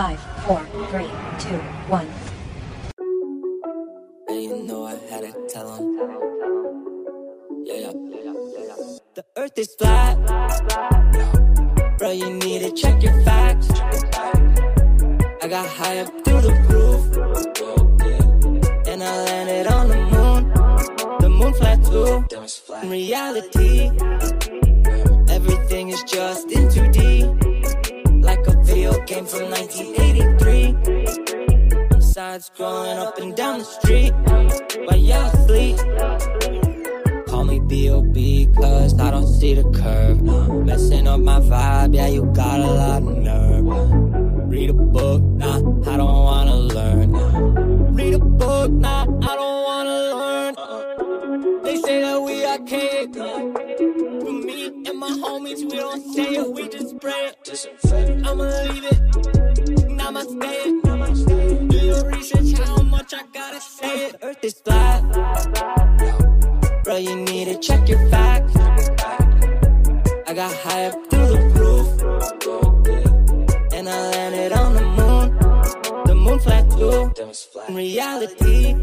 [0.00, 1.58] Five, four, three, two,
[1.92, 2.08] one.
[4.28, 5.94] And you know I had to tell him.
[7.66, 8.76] Yeah, yeah, yeah, yeah.
[9.14, 10.16] The earth is flat.
[11.98, 13.68] Bro, you need to check your facts.
[15.42, 17.04] I got high up through the roof.
[18.86, 20.42] And I landed on the moon.
[21.20, 22.24] The moon flat too.
[22.82, 23.90] In reality,
[25.28, 27.19] everything is just in 2D.
[28.80, 30.74] Video game from 1983.
[31.92, 34.14] I'm side scrolling up and down the street
[34.86, 35.76] while y'all sleep.
[37.26, 38.48] Call me B.O.B.
[38.56, 40.22] cause I don't see the curve.
[40.64, 44.48] Messing up my vibe, yeah, you got a lot of nerve.
[44.48, 47.94] Read a book, nah, I don't wanna learn.
[47.94, 49.59] Read a book, nah, I don't
[55.50, 58.26] my we don't say it, we just spray it.
[58.26, 59.00] I'ma leave it,
[59.88, 61.68] namaste it.
[61.68, 64.16] Do your research, how much I gotta say it.
[64.22, 65.02] Earth is flat.
[66.84, 68.56] Bro, you need to check your facts.
[68.56, 71.88] I got high up through the roof.
[73.72, 76.04] And I landed on the moon.
[76.04, 77.12] The moon flat too.
[77.68, 78.76] In reality,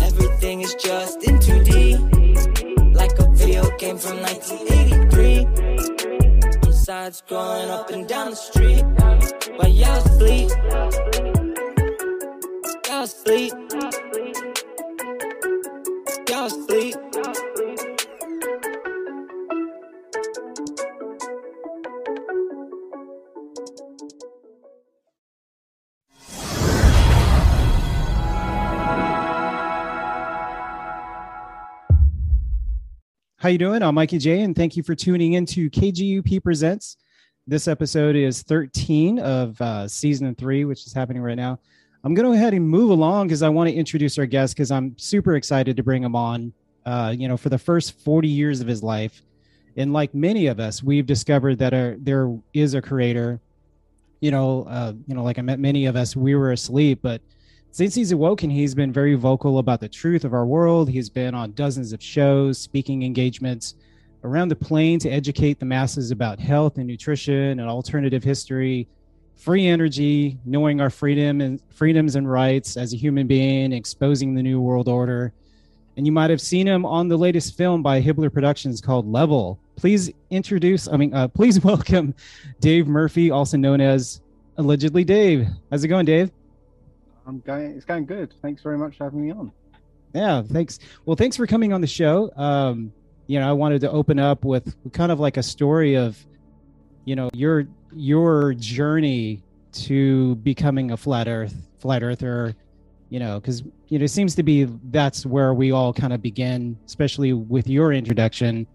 [0.00, 2.15] everything is just in 2D.
[3.56, 5.46] Video game from 1983.
[6.62, 7.14] I'm side
[7.70, 8.84] up and down the street.
[9.56, 10.50] While y'all sleep.
[12.86, 13.52] Y'all sleep.
[16.28, 17.55] Y'all sleep.
[33.46, 33.80] How you doing?
[33.80, 36.96] I'm Mikey J, and thank you for tuning into KGUP Presents.
[37.46, 41.60] This episode is 13 of uh, season three, which is happening right now.
[42.02, 44.56] I'm going to go ahead and move along because I want to introduce our guest
[44.56, 46.52] because I'm super excited to bring him on.
[46.84, 49.22] Uh, you know, for the first 40 years of his life,
[49.76, 53.40] and like many of us, we've discovered that uh, there is a creator.
[54.18, 57.22] You know, uh, you know, like I met many of us, we were asleep, but
[57.70, 60.88] since he's awoken, he's been very vocal about the truth of our world.
[60.88, 63.74] He's been on dozens of shows, speaking engagements
[64.24, 68.88] around the plane to educate the masses about health and nutrition and alternative history,
[69.36, 74.42] free energy, knowing our freedom and freedoms and rights as a human being, exposing the
[74.42, 75.32] new world order.
[75.96, 79.58] And you might have seen him on the latest film by Hibbler Productions called Level.
[79.76, 82.14] Please introduce, I mean, uh, please welcome
[82.60, 84.20] Dave Murphy, also known as
[84.56, 85.46] Allegedly Dave.
[85.70, 86.30] How's it going, Dave?
[87.26, 87.72] I'm going.
[87.72, 88.32] It's going good.
[88.40, 89.52] Thanks very much for having me on.
[90.14, 90.78] Yeah, thanks.
[91.04, 92.30] Well, thanks for coming on the show.
[92.36, 92.92] Um,
[93.26, 96.16] you know, I wanted to open up with kind of like a story of,
[97.04, 99.42] you know, your your journey
[99.72, 102.54] to becoming a flat Earth flat earther.
[103.08, 106.22] You know, because you know it seems to be that's where we all kind of
[106.22, 108.66] begin, especially with your introduction.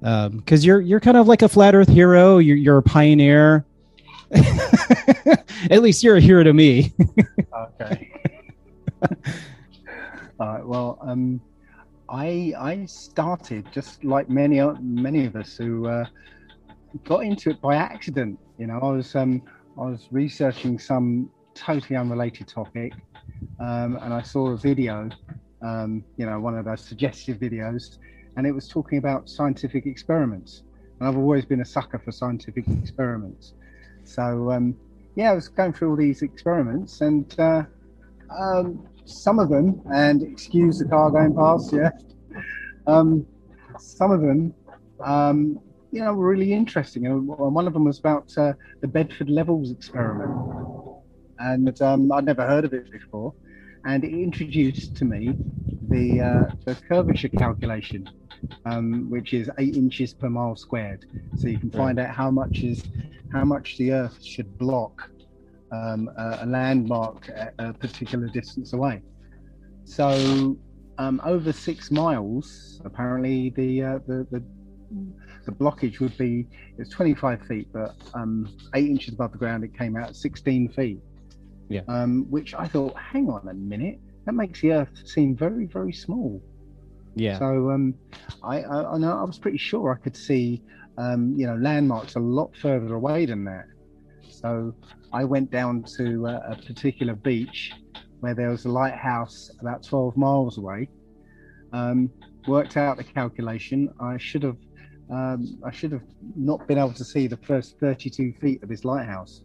[0.00, 2.38] Because you're you're kind of like a flat Earth hero.
[2.38, 3.64] You're you're a pioneer.
[5.70, 6.92] At least you're a hero to me.
[7.80, 8.12] Okay.
[10.40, 10.66] All right.
[10.66, 11.40] Well, um,
[12.08, 16.04] I I started just like many many of us who uh,
[17.04, 18.38] got into it by accident.
[18.58, 19.42] You know, I was um,
[19.78, 22.92] I was researching some totally unrelated topic,
[23.60, 25.08] um, and I saw a video.
[25.60, 27.98] Um, you know, one of those suggestive videos,
[28.36, 30.62] and it was talking about scientific experiments.
[31.00, 33.54] And I've always been a sucker for scientific experiments.
[34.08, 34.74] So um,
[35.16, 37.64] yeah, I was going through all these experiments, and uh,
[38.38, 41.90] um, some of them, and excuse the car going past, yeah,
[42.86, 43.26] um,
[43.78, 44.54] some of them,
[45.04, 45.58] um,
[45.92, 47.06] you know, were really interesting.
[47.06, 50.32] And one of them was about uh, the Bedford Levels experiment,
[51.38, 53.34] and um, I'd never heard of it before,
[53.86, 55.38] and it introduced to me
[55.90, 58.08] the uh, the curvature calculation.
[58.64, 61.06] Um, which is eight inches per mile squared,
[61.36, 62.84] so you can find out how much is
[63.32, 65.10] how much the Earth should block
[65.72, 69.02] um, a, a landmark at a particular distance away.
[69.84, 70.56] So
[70.98, 74.42] um, over six miles, apparently the, uh, the the
[75.44, 76.46] the blockage would be
[76.78, 81.00] it's 25 feet, but um, eight inches above the ground, it came out 16 feet.
[81.70, 81.82] Yeah.
[81.88, 85.92] Um, which I thought, hang on a minute, that makes the Earth seem very very
[85.92, 86.42] small.
[87.18, 87.38] Yeah.
[87.38, 87.94] So um,
[88.42, 90.62] I, I, I know I was pretty sure I could see,
[90.96, 93.66] um, you know, landmarks a lot further away than that.
[94.30, 94.74] So
[95.12, 97.72] I went down to a, a particular beach
[98.20, 100.88] where there was a lighthouse about 12 miles away.
[101.72, 102.10] Um,
[102.46, 103.92] worked out the calculation.
[104.00, 104.56] I should have,
[105.10, 106.06] um, I should have
[106.36, 109.42] not been able to see the first 32 feet of this lighthouse.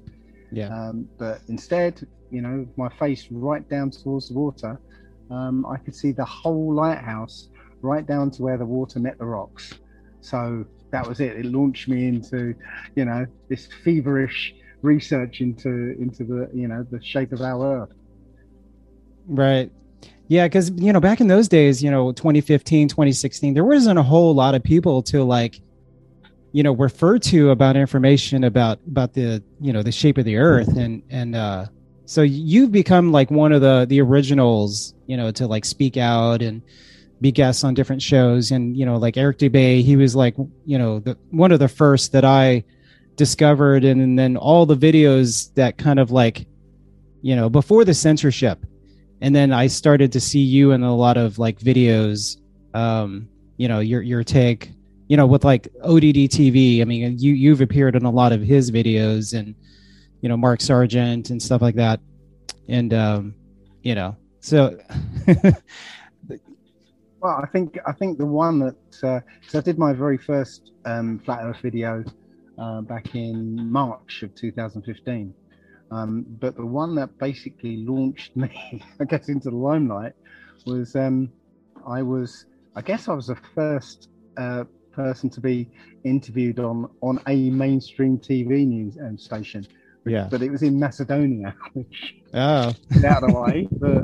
[0.52, 0.68] Yeah.
[0.68, 4.80] Um, but instead, you know, my face right down towards the water,
[5.32, 7.50] um, I could see the whole lighthouse
[7.84, 9.74] right down to where the water met the rocks.
[10.22, 11.38] So that was it.
[11.38, 12.56] It launched me into,
[12.96, 14.54] you know, this feverish
[14.84, 17.94] research into into the you know the shape of our Earth.
[19.28, 19.72] Right.
[20.28, 24.04] Yeah, because you know, back in those days, you know, 2015, 2016, there wasn't a
[24.04, 25.60] whole lot of people to like,
[26.52, 30.38] you know, refer to about information about about the you know the shape of the
[30.38, 31.66] Earth, and and uh,
[32.06, 36.42] so you've become like one of the the originals, you know, to like speak out
[36.42, 36.62] and
[37.22, 40.78] be guests on different shows, and you know, like Eric Dubay, he was like, you
[40.78, 42.64] know, the one of the first that I
[43.16, 46.48] discovered, and, and then all the videos that kind of like,
[47.22, 48.66] you know, before the censorship
[49.24, 52.42] and then I started to see you in a lot of like videos.
[52.74, 54.72] Um, you know, your your take,
[55.08, 56.82] you know, with like ODD TV.
[56.82, 59.56] I mean, you you've appeared in a lot of his videos, and
[60.20, 62.02] you know, Mark Sargent and stuff like that.
[62.68, 63.36] And um,
[63.82, 64.78] you know, so.
[67.24, 70.72] well, I think I think the one that uh, so I did my very first
[70.86, 72.04] um, flat Earth video
[72.60, 75.34] uh, back in March of 2015
[75.94, 80.14] um, but the one that basically launched me, I guess, into the limelight
[80.66, 81.30] was um,
[81.88, 85.70] I was, I guess, I was the first uh, person to be
[86.04, 89.68] interviewed on on a mainstream TV news um, station.
[90.06, 92.74] Yeah, but it was in Macedonia, which oh,
[93.06, 93.68] out of the way.
[93.72, 94.04] But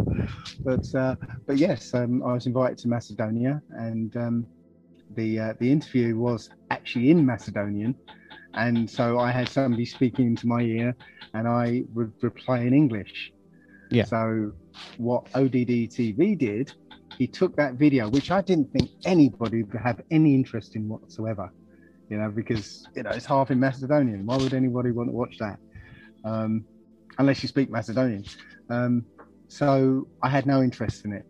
[0.63, 1.15] but uh,
[1.45, 4.47] but yes, um, I was invited to Macedonia, and um,
[5.15, 7.95] the uh, the interview was actually in Macedonian,
[8.53, 10.95] and so I had somebody speaking into my ear,
[11.33, 13.31] and I would reply in English.
[13.91, 14.05] Yeah.
[14.05, 14.51] So
[14.97, 16.71] what ODD TV did,
[17.17, 21.51] he took that video, which I didn't think anybody would have any interest in whatsoever,
[22.09, 24.25] you know, because you know it's half in Macedonian.
[24.25, 25.59] Why would anybody want to watch that?
[26.23, 26.65] Um,
[27.17, 28.23] unless you speak Macedonian.
[28.69, 29.05] Um,
[29.47, 31.25] so I had no interest in it.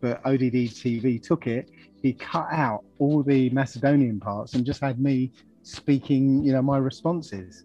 [0.00, 1.70] But ODD TV took it.
[2.02, 5.32] He cut out all the Macedonian parts and just had me
[5.62, 7.64] speaking, you know, my responses.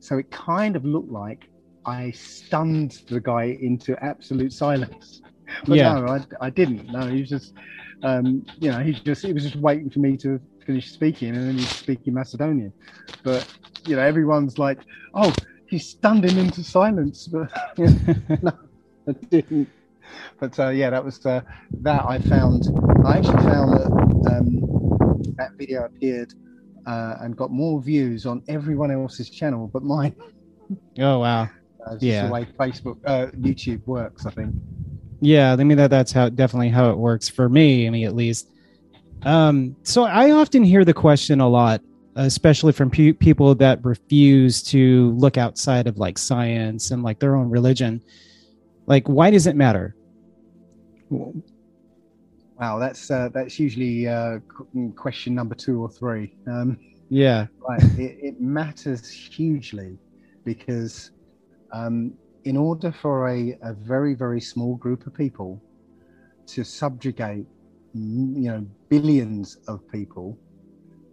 [0.00, 1.48] So it kind of looked like
[1.86, 5.20] I stunned the guy into absolute silence.
[5.66, 5.92] But yeah.
[5.92, 6.90] no, I, I didn't.
[6.90, 7.52] No, he was just,
[8.02, 11.46] um, you know, he just he was just waiting for me to finish speaking, and
[11.46, 12.72] then he's speaking Macedonian.
[13.22, 13.46] But
[13.86, 14.78] you know, everyone's like,
[15.12, 15.30] "Oh,
[15.72, 17.50] he stunned him into silence," but
[18.42, 18.52] no,
[19.08, 19.70] I didn't.
[20.38, 21.40] But uh, yeah, that was uh,
[21.80, 22.68] that I found.
[23.06, 26.34] I actually found that um, that video appeared
[26.86, 30.14] uh, and got more views on everyone else's channel but mine.
[30.98, 31.48] Oh wow!
[31.86, 34.54] Uh, yeah, the way Facebook, uh, YouTube works, I think.
[35.22, 37.86] Yeah, I mean that that's how definitely how it works for me.
[37.86, 38.46] I mean, at least.
[39.22, 41.80] Um, so I often hear the question a lot,
[42.16, 47.36] especially from pe- people that refuse to look outside of like science and like their
[47.36, 48.02] own religion.
[48.86, 49.94] Like, why does it matter?
[52.58, 54.38] Wow, that's uh, that's usually uh,
[54.96, 56.34] question number two or three.
[56.46, 56.78] Um,
[57.08, 57.82] yeah, right.
[57.98, 59.98] it, it, matters hugely
[60.44, 61.10] because
[61.72, 62.14] um,
[62.44, 65.60] in order for a, a very very small group of people
[66.46, 67.46] to subjugate,
[67.94, 70.38] you know, billions of people,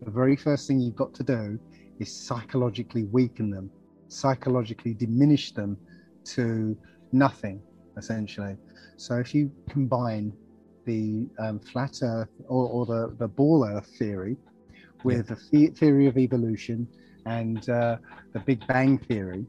[0.01, 1.59] the very first thing you've got to do
[1.99, 3.69] is psychologically weaken them,
[4.07, 5.77] psychologically diminish them
[6.23, 6.77] to
[7.11, 7.61] nothing,
[7.97, 8.55] essentially.
[8.97, 10.33] So if you combine
[10.85, 14.37] the um, flat Earth or, or, the, the ball Earth theory
[15.03, 16.87] with the the- theory of evolution
[17.25, 17.97] and uh,
[18.33, 19.45] the Big Bang theory,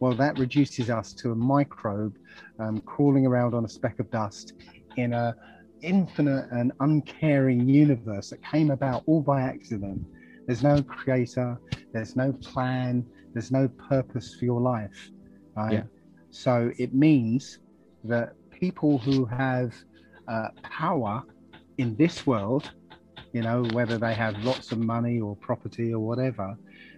[0.00, 2.16] well, that reduces us to a microbe
[2.58, 4.54] um, crawling around on a speck of dust
[4.96, 5.34] in a
[5.84, 10.04] infinite and uncaring universe that came about all by accident.
[10.46, 11.58] There's no creator,
[11.92, 15.10] there's no plan, there's no purpose for your life.
[15.56, 15.72] Right?
[15.74, 15.82] Yeah.
[16.30, 17.58] So it means
[18.04, 19.72] that people who have
[20.28, 21.22] uh, power
[21.78, 22.70] in this world,
[23.32, 26.56] you know, whether they have lots of money or property or whatever,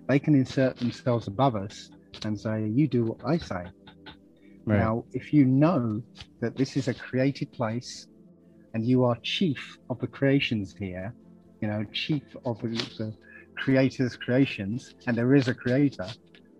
[0.08, 1.90] they can insert themselves above us
[2.24, 3.64] and say, You do what I say.
[4.64, 4.78] Right.
[4.78, 6.02] Now, if you know
[6.40, 8.06] that this is a created place
[8.76, 11.14] and you are chief of the creations here,
[11.62, 12.68] you know, chief of the,
[12.98, 13.10] the
[13.56, 16.06] creator's creations, and there is a creator,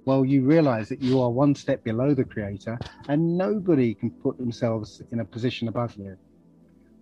[0.07, 2.79] well, you realize that you are one step below the creator
[3.11, 6.17] and nobody can put themselves in a position above you.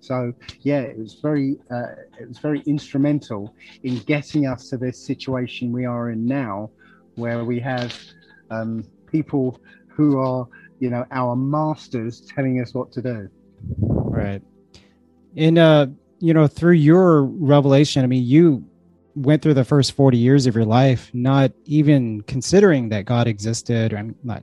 [0.00, 3.54] So yeah, it was very uh, it was very instrumental
[3.84, 6.72] in getting us to this situation we are in now,
[7.14, 7.96] where we have
[8.50, 9.60] um, people
[9.96, 10.48] who are
[10.80, 13.28] you know our masters telling us what to do.
[13.78, 14.42] Right.
[15.36, 15.86] And uh,
[16.20, 18.64] you know, through your revelation, I mean, you
[19.14, 23.92] went through the first 40 years of your life not even considering that God existed
[23.92, 24.42] or I'm not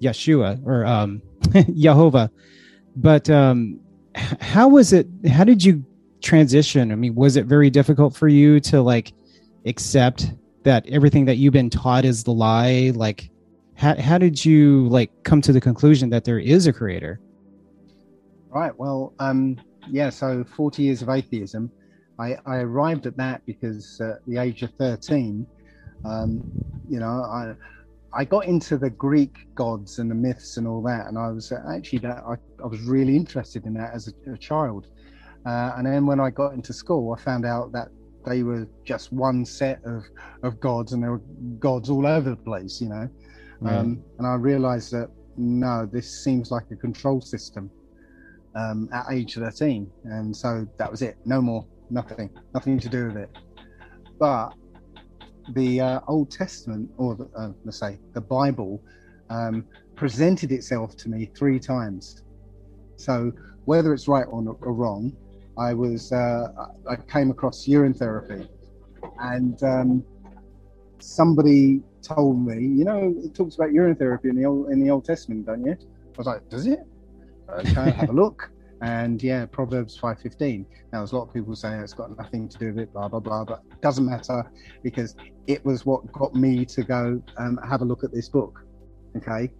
[0.00, 1.22] Yeshua or um
[1.74, 2.30] Jehovah.
[2.96, 3.80] But um
[4.14, 5.84] how was it how did you
[6.22, 6.92] transition?
[6.92, 9.12] I mean was it very difficult for you to like
[9.66, 12.92] accept that everything that you've been taught is the lie?
[12.94, 13.30] Like
[13.74, 17.20] how, how did you like come to the conclusion that there is a creator?
[18.48, 18.76] Right.
[18.78, 19.58] Well um
[19.90, 21.70] yeah so 40 years of atheism
[22.18, 25.46] i i arrived at that because at the age of 13
[26.04, 26.42] um
[26.88, 27.54] you know i
[28.16, 31.52] I got into the Greek gods and the myths and all that, and I was
[31.52, 34.86] actually that I, I was really interested in that as a, a child.
[35.44, 37.88] Uh, and then when I got into school, I found out that
[38.26, 40.02] they were just one set of,
[40.42, 41.22] of gods, and there were
[41.58, 43.08] gods all over the place, you know.
[43.64, 47.70] Um, and I realized that no, this seems like a control system
[48.56, 49.90] um, at age 13.
[50.04, 51.16] And so that was it.
[51.24, 53.30] No more, nothing, nothing to do with it.
[54.18, 54.54] But
[55.50, 58.82] the uh, Old Testament, or the, uh, let's say the Bible,
[59.30, 62.22] um, presented itself to me three times.
[62.96, 63.32] So
[63.66, 65.16] whether it's right or, not, or wrong,
[65.58, 66.48] I was uh,
[66.88, 68.46] I came across urine therapy,
[69.20, 70.04] and um,
[70.98, 74.90] somebody told me, you know, it talks about urine therapy in the old in the
[74.90, 75.72] Old Testament, don't you?
[75.72, 76.80] I was like, does it?
[77.48, 78.50] Okay, have a look.
[78.82, 80.66] And yeah, Proverbs 5:15.
[80.92, 83.08] Now, there's a lot of people saying it's got nothing to do with it, blah
[83.08, 84.50] blah blah, but it doesn't matter
[84.82, 88.64] because it was what got me to go um, have a look at this book.
[89.16, 89.50] Okay,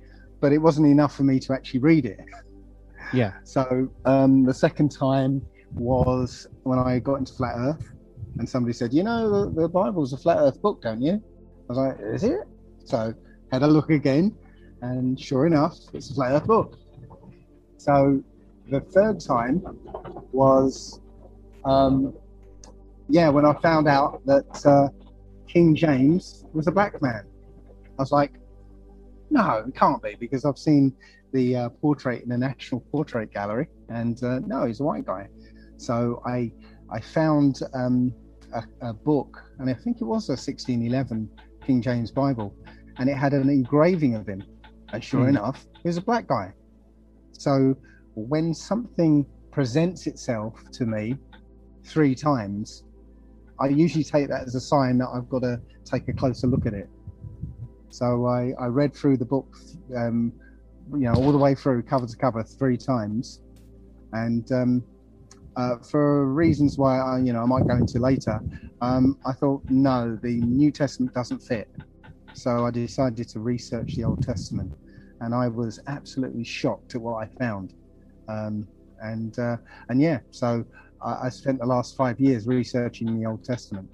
[0.40, 2.20] but it wasn't enough for me to actually read it.
[3.12, 3.32] Yeah.
[3.44, 5.40] So um, the second time
[5.74, 7.88] was when I got into flat Earth,
[8.38, 11.72] and somebody said, "You know, the, the Bible's a flat Earth book, don't you?" I
[11.72, 12.40] was like, "Is it?"
[12.84, 13.14] So
[13.50, 14.36] had a look again,
[14.82, 16.78] and sure enough, it's a flat Earth book.
[17.76, 18.22] So
[18.68, 19.62] the third time
[20.32, 21.00] was,
[21.64, 22.14] um,
[23.08, 24.88] yeah, when I found out that uh,
[25.46, 27.24] King James was a black man.
[27.98, 28.32] I was like,
[29.30, 30.94] no, it can't be because I've seen
[31.32, 35.28] the uh, portrait in the National Portrait Gallery, and uh, no, he's a white guy.
[35.76, 36.52] So I
[36.90, 38.12] I found um,
[38.52, 41.28] a, a, book, and I think it was a 1611
[41.66, 42.54] King James Bible,
[42.98, 44.44] and it had an engraving of him,
[44.92, 45.30] and sure mm.
[45.30, 46.52] enough, he was a black guy.
[47.38, 47.76] So
[48.14, 51.16] when something presents itself to me
[51.84, 52.84] three times,
[53.60, 56.66] I usually take that as a sign that I've got to take a closer look
[56.66, 56.88] at it.
[57.90, 59.56] So I, I read through the book,
[59.96, 60.32] um,
[60.92, 63.40] you know, all the way through, cover to cover, three times,
[64.12, 64.84] and um,
[65.56, 68.40] uh, for reasons why I, you know, I might go into later,
[68.82, 71.68] um, I thought no, the New Testament doesn't fit.
[72.34, 74.72] So I decided to research the Old Testament,
[75.20, 77.74] and I was absolutely shocked at what I found.
[78.28, 78.66] Um,
[79.00, 79.56] and uh,
[79.88, 80.64] and yeah, so
[81.02, 83.88] I, I, spent the last five years researching the Old Testament.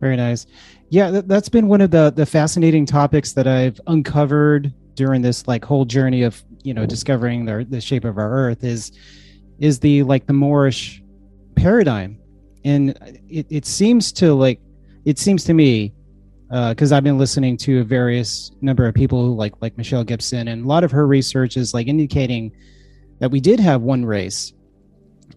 [0.00, 0.46] Very nice.
[0.88, 5.46] Yeah, that, that's been one of the the fascinating topics that I've uncovered during this
[5.46, 8.92] like whole journey of you know discovering the the shape of our Earth is
[9.58, 11.02] is the like the Moorish
[11.54, 12.18] paradigm,
[12.64, 12.90] and
[13.28, 14.60] it, it seems to like
[15.04, 15.92] it seems to me
[16.50, 20.48] because uh, I've been listening to a various number of people like like Michelle Gibson,
[20.48, 22.50] and a lot of her research is like indicating
[23.20, 24.52] that we did have one race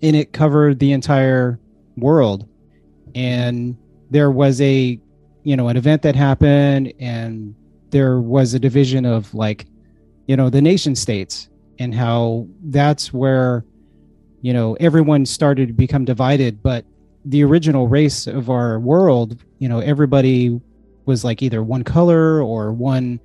[0.01, 1.59] and it covered the entire
[1.97, 2.47] world.
[3.13, 3.77] And
[4.09, 4.99] there was a
[5.43, 7.53] you know an event that happened and
[7.91, 9.67] there was a division of like
[10.25, 13.65] you know the nation states and how that's where
[14.41, 16.63] you know everyone started to become divided.
[16.63, 16.85] But
[17.23, 20.59] the original race of our world you know everybody
[21.05, 23.19] was like either one color or one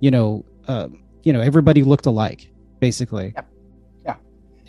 [0.00, 0.88] you know uh,
[1.22, 2.50] you know everybody looked alike
[2.80, 3.48] basically yep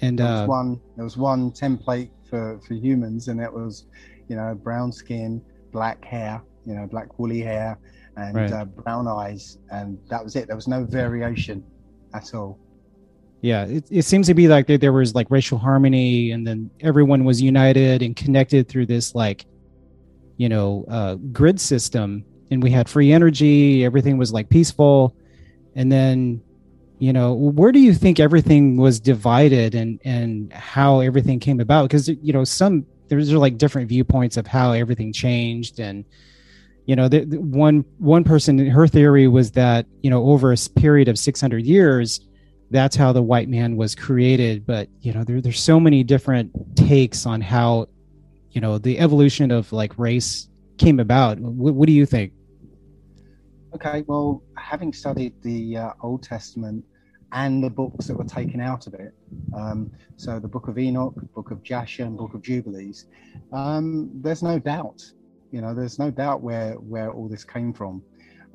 [0.02, 3.86] and there was uh, one there was one template for for humans, and it was
[4.28, 5.42] you know brown skin,
[5.72, 7.78] black hair, you know black woolly hair,
[8.16, 8.52] and right.
[8.52, 10.48] uh, brown eyes, and that was it.
[10.48, 11.64] There was no variation
[12.14, 12.60] at all.
[13.42, 16.70] Yeah, it, it seems to be like there, there was like racial harmony, and then
[16.82, 19.46] everyone was united and connected through this like,
[20.38, 23.86] you know, uh, grid system, and we had free energy.
[23.86, 25.16] Everything was like peaceful,
[25.76, 26.42] and then
[27.00, 31.84] you know where do you think everything was divided and and how everything came about?
[31.84, 35.80] Because you know some there's like different viewpoints of how everything changed.
[35.80, 36.06] And
[36.86, 40.58] you know the, the one one person her theory was that you know over a
[40.76, 42.22] period of 600 years
[42.72, 44.66] that's how the white man was created.
[44.66, 47.88] But you know there, there's so many different takes on how
[48.52, 51.40] you know the evolution of like race came about.
[51.40, 52.34] What, what do you think
[53.76, 56.84] Okay, well, having studied the uh, Old Testament
[57.32, 59.14] and the books that were taken out of it,
[59.56, 63.06] um, so the Book of Enoch, Book of Jasher, and Book of Jubilees,
[63.54, 65.02] um, there's no doubt
[65.52, 68.04] You know, there's no doubt where where all this came from.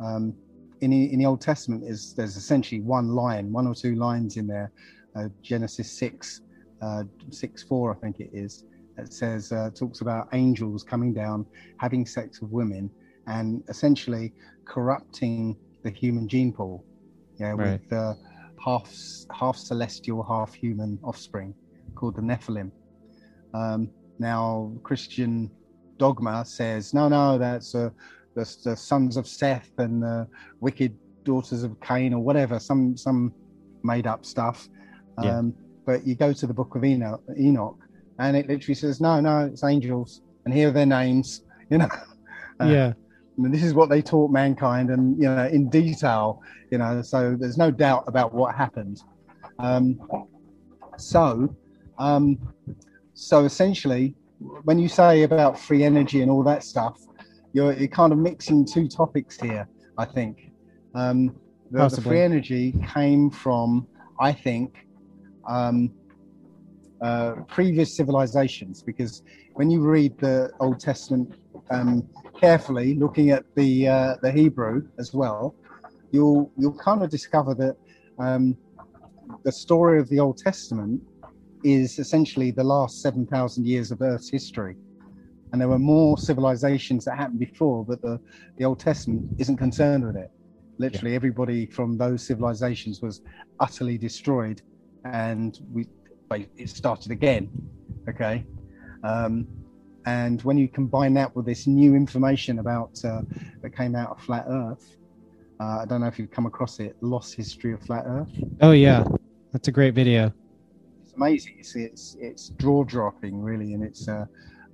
[0.00, 0.34] Um,
[0.80, 4.36] in the, in the Old Testament, is there's essentially one line, one or two lines
[4.36, 4.70] in there,
[5.16, 6.42] uh, Genesis six,
[6.82, 8.64] uh, six four, I think it is.
[8.96, 11.46] That says uh, talks about angels coming down,
[11.78, 12.90] having sex with women,
[13.26, 14.32] and essentially
[14.64, 16.84] corrupting the human gene pool.
[17.38, 17.80] Yeah, Right.
[17.80, 18.16] with the
[18.64, 18.90] half
[19.32, 21.54] half celestial, half human offspring
[21.94, 22.70] called the Nephilim.
[23.52, 25.50] Um, now, Christian
[25.98, 27.90] dogma says, no, no, that's uh,
[28.34, 30.26] the, the sons of Seth and the
[30.60, 33.32] wicked daughters of Cain or whatever, some some
[33.82, 34.68] made up stuff.
[35.22, 35.38] Yeah.
[35.38, 35.54] Um,
[35.86, 37.78] but you go to the book of Enoch, Enoch,
[38.18, 41.42] and it literally says, no, no, it's angels, and here are their names.
[41.70, 41.88] You know,
[42.60, 42.92] Uh, yeah.
[43.36, 46.40] I mean, this is what they taught mankind, and you know, in detail.
[46.70, 49.02] You know, so there's no doubt about what happened.
[49.58, 50.00] Um,
[50.96, 51.54] so,
[51.98, 52.38] um,
[53.14, 54.14] so essentially,
[54.64, 57.00] when you say about free energy and all that stuff,
[57.52, 59.68] you're, you're kind of mixing two topics here.
[59.96, 60.50] I think
[60.94, 61.34] um,
[61.70, 63.86] the, the free energy came from,
[64.20, 64.86] I think,
[65.48, 65.92] um,
[67.00, 69.22] uh, previous civilizations, because
[69.54, 71.34] when you read the Old Testament
[71.70, 75.54] um, carefully, looking at the uh, the Hebrew as well,
[76.10, 77.76] you'll you'll kind of discover that
[78.18, 78.56] um,
[79.44, 81.02] the story of the Old Testament
[81.62, 84.76] is essentially the last seven thousand years of Earth's history,
[85.52, 88.20] and there were more civilizations that happened before, but the
[88.58, 90.30] the Old Testament isn't concerned with it.
[90.78, 93.22] Literally, everybody from those civilizations was
[93.60, 94.62] utterly destroyed,
[95.04, 95.86] and we
[96.56, 97.48] it started again.
[98.08, 98.44] Okay.
[99.04, 99.46] Um,
[100.06, 103.22] and when you combine that with this new information about uh,
[103.62, 104.96] that came out of flat Earth,
[105.60, 108.30] uh, I don't know if you've come across it, Lost History of Flat Earth.
[108.60, 109.04] Oh yeah.
[109.54, 110.32] That's a great video.
[111.04, 111.54] It's amazing.
[111.60, 114.26] It's it's, it's jaw dropping, really, in its uh,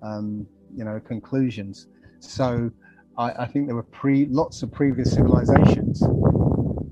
[0.02, 1.88] um, you know conclusions.
[2.20, 2.70] So
[3.18, 6.00] I, I think there were pre lots of previous civilizations,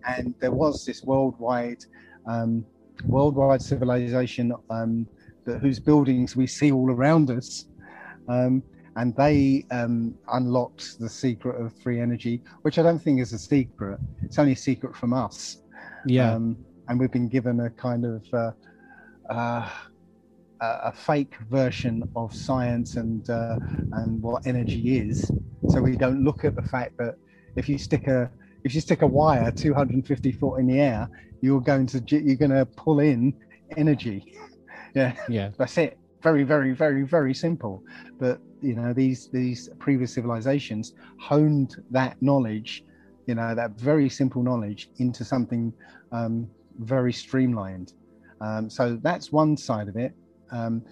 [0.07, 1.83] and there was this worldwide
[2.26, 2.62] um,
[3.07, 5.07] worldwide civilization um,
[5.46, 7.64] that whose buildings we see all around us.
[8.29, 8.62] Um,
[8.97, 13.38] and they um, unlocked the secret of free energy, which I don't think is a
[13.38, 13.99] secret.
[14.23, 15.59] It's only a secret from us.
[16.05, 16.33] Yeah.
[16.33, 16.57] Um,
[16.88, 18.51] and we've been given a kind of uh,
[19.31, 19.69] uh,
[20.61, 23.59] a fake version of science and uh,
[23.93, 25.31] and what energy is.
[25.69, 27.14] So we don't look at the fact that
[27.57, 28.31] if you stick a
[28.64, 31.09] if you stick a wire 250 foot in the air,
[31.41, 33.35] you're going to you're going to pull in
[33.77, 34.35] energy.
[34.95, 35.51] Yeah, yeah.
[35.59, 35.99] that's it.
[36.29, 37.83] Very, very, very, very simple.
[38.19, 38.37] But
[38.69, 40.85] you know, these these previous civilizations
[41.29, 42.71] honed that knowledge,
[43.29, 45.73] you know, that very simple knowledge into something
[46.19, 46.35] um,
[46.95, 47.91] very streamlined.
[48.47, 50.12] Um, so that's one side of it.
[50.59, 50.83] Um,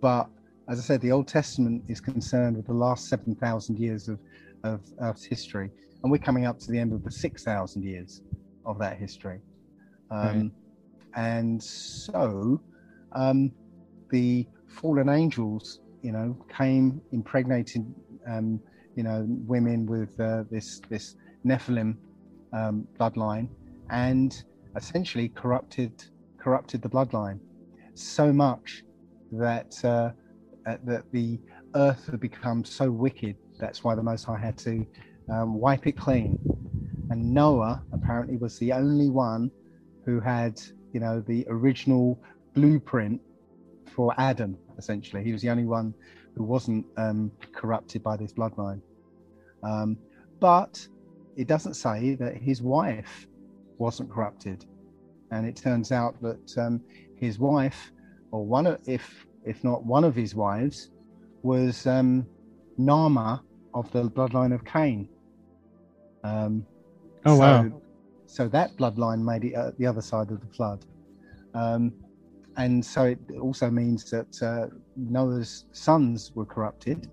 [0.00, 0.24] but
[0.70, 4.18] as I said, the Old Testament is concerned with the last seven thousand years of
[4.62, 5.68] of Earth's history,
[6.02, 8.22] and we're coming up to the end of the six thousand years
[8.64, 9.40] of that history.
[10.10, 10.52] Um,
[11.16, 12.60] And so,
[13.12, 13.52] um,
[14.10, 17.84] the fallen angels, you know, came impregnated,
[18.26, 18.60] um,
[18.96, 21.96] you know, women with uh, this this Nephilim
[22.52, 23.48] um, bloodline,
[23.90, 24.44] and
[24.76, 25.92] essentially corrupted
[26.38, 27.38] corrupted the bloodline
[27.94, 28.82] so much
[29.32, 30.10] that uh,
[30.66, 31.38] uh, that the
[31.74, 33.36] earth had become so wicked.
[33.58, 34.86] That's why the Most High had to
[35.30, 36.38] um, wipe it clean.
[37.10, 39.50] And Noah apparently was the only one
[40.04, 40.60] who had,
[40.92, 42.20] you know, the original
[42.54, 43.20] blueprint
[43.94, 44.56] for Adam.
[44.78, 45.94] Essentially, he was the only one
[46.36, 48.80] who wasn't um, corrupted by this bloodline.
[49.62, 49.96] Um,
[50.40, 50.86] but
[51.36, 53.26] it doesn't say that his wife
[53.78, 54.64] wasn't corrupted,
[55.30, 56.80] and it turns out that um,
[57.16, 57.92] his wife,
[58.30, 60.90] or one of, if if not one of his wives,
[61.42, 62.26] was um,
[62.78, 63.40] Naamah
[63.74, 65.08] of the bloodline of Cain.
[66.22, 66.66] Um,
[67.26, 67.82] Oh, so, wow.
[68.26, 70.84] So that bloodline made it uh, the other side of the flood.
[71.54, 71.92] Um,
[72.56, 77.10] and so it also means that uh, Noah's sons were corrupted.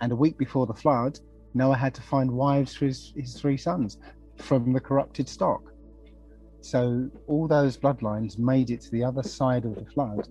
[0.00, 1.18] And a week before the flood,
[1.54, 3.98] Noah had to find wives for his, his three sons
[4.36, 5.62] from the corrupted stock.
[6.60, 10.28] So all those bloodlines made it to the other side of the flood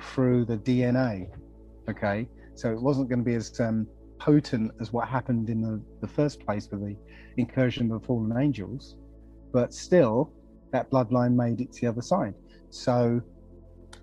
[0.00, 1.28] through the DNA.
[1.90, 2.28] Okay.
[2.54, 3.86] So it wasn't going to be as um,
[4.18, 6.96] potent as what happened in the, the first place with the
[7.36, 8.96] incursion of the fallen angels,
[9.52, 10.32] but still
[10.72, 12.34] that bloodline made it to the other side.
[12.70, 13.20] So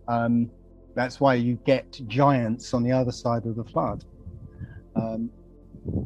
[0.09, 0.49] um,
[0.95, 4.03] that's why you get giants on the other side of the flood.
[4.95, 5.29] Um,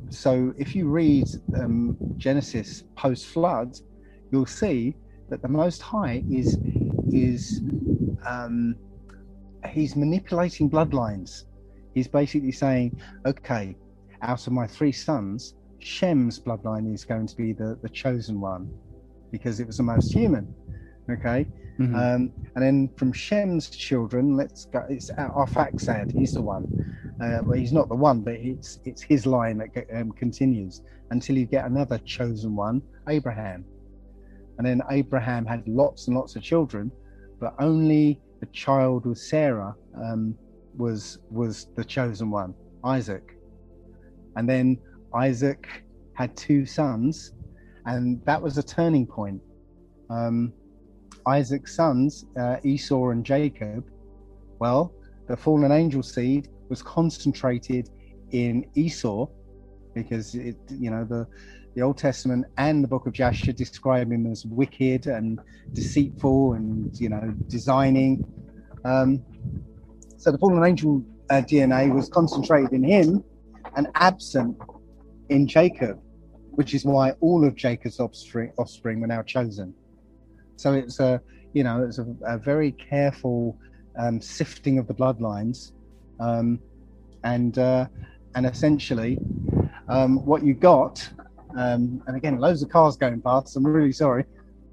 [0.09, 1.25] so if you read
[1.57, 3.75] um, Genesis post flood,
[4.31, 4.95] you'll see
[5.29, 6.57] that the Most High is
[7.11, 7.61] is
[8.25, 8.75] um,
[9.69, 11.45] he's manipulating bloodlines.
[11.93, 13.75] He's basically saying, okay,
[14.21, 18.71] out of my three sons, Shem's bloodline is going to be the, the chosen one
[19.31, 20.53] because it was the most human.
[21.09, 21.45] Okay.
[21.79, 21.95] Mhm.
[21.95, 24.85] Um, and then from Shem's children, let's go.
[24.89, 26.11] It's Arphaxad.
[26.11, 26.67] He's the one.
[27.19, 31.37] Uh, well, he's not the one, but it's it's his line that um, continues until
[31.37, 33.65] you get another chosen one, Abraham.
[34.57, 36.91] And then Abraham had lots and lots of children,
[37.39, 40.35] but only the child with Sarah um,
[40.77, 43.23] was was the chosen one, Isaac.
[44.35, 44.77] And then
[45.15, 45.67] Isaac
[46.13, 47.33] had two sons,
[47.85, 49.41] and that was a turning point.
[50.09, 50.53] Um,
[51.27, 53.85] Isaac's sons, uh, Esau and Jacob,
[54.59, 54.93] well,
[55.27, 57.89] the fallen angel seed was concentrated
[58.31, 59.27] in Esau
[59.93, 61.27] because it, you know, the
[61.75, 65.39] the Old Testament and the Book of Jasher describe him as wicked and
[65.73, 68.23] deceitful and you know designing.
[68.85, 69.23] Um,
[70.17, 73.23] so the fallen angel uh, DNA was concentrated in him
[73.75, 74.57] and absent
[75.29, 75.99] in Jacob,
[76.51, 79.73] which is why all of Jacob's offspring, offspring were now chosen.
[80.57, 81.21] So it's a
[81.53, 83.57] you know it's a, a very careful
[83.97, 85.71] um, sifting of the bloodlines,
[86.19, 86.59] um,
[87.23, 87.87] and uh,
[88.35, 89.17] and essentially
[89.87, 91.07] um, what you got.
[91.55, 93.55] Um, and again, loads of cars going past.
[93.55, 94.25] I'm really sorry.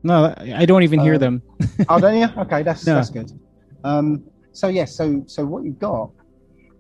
[0.03, 1.43] No, I don't even hear Uh, them.
[1.91, 2.29] oh, don't you?
[2.45, 2.95] Okay, that's No.
[2.95, 3.31] that's good.
[3.85, 6.11] Um, so yes, so so what you've got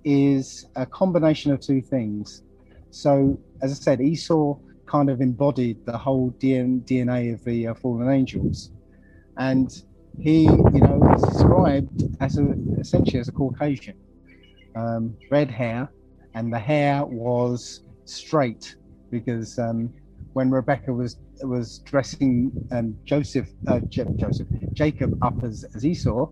[0.04, 2.42] is a combination of two things.
[2.90, 8.08] So as I said, Esau kind of embodied the whole DNA of the uh, fallen
[8.10, 8.70] angels,
[9.40, 9.85] and
[10.20, 13.96] he, you know, is described as a essentially as a Caucasian,
[14.76, 15.90] um, red hair,
[16.35, 18.76] and the hair was straight
[19.11, 19.92] because um,
[20.35, 26.31] when Rebecca was was dressing um, Joseph, uh, Joseph, Jacob up as, as Esau,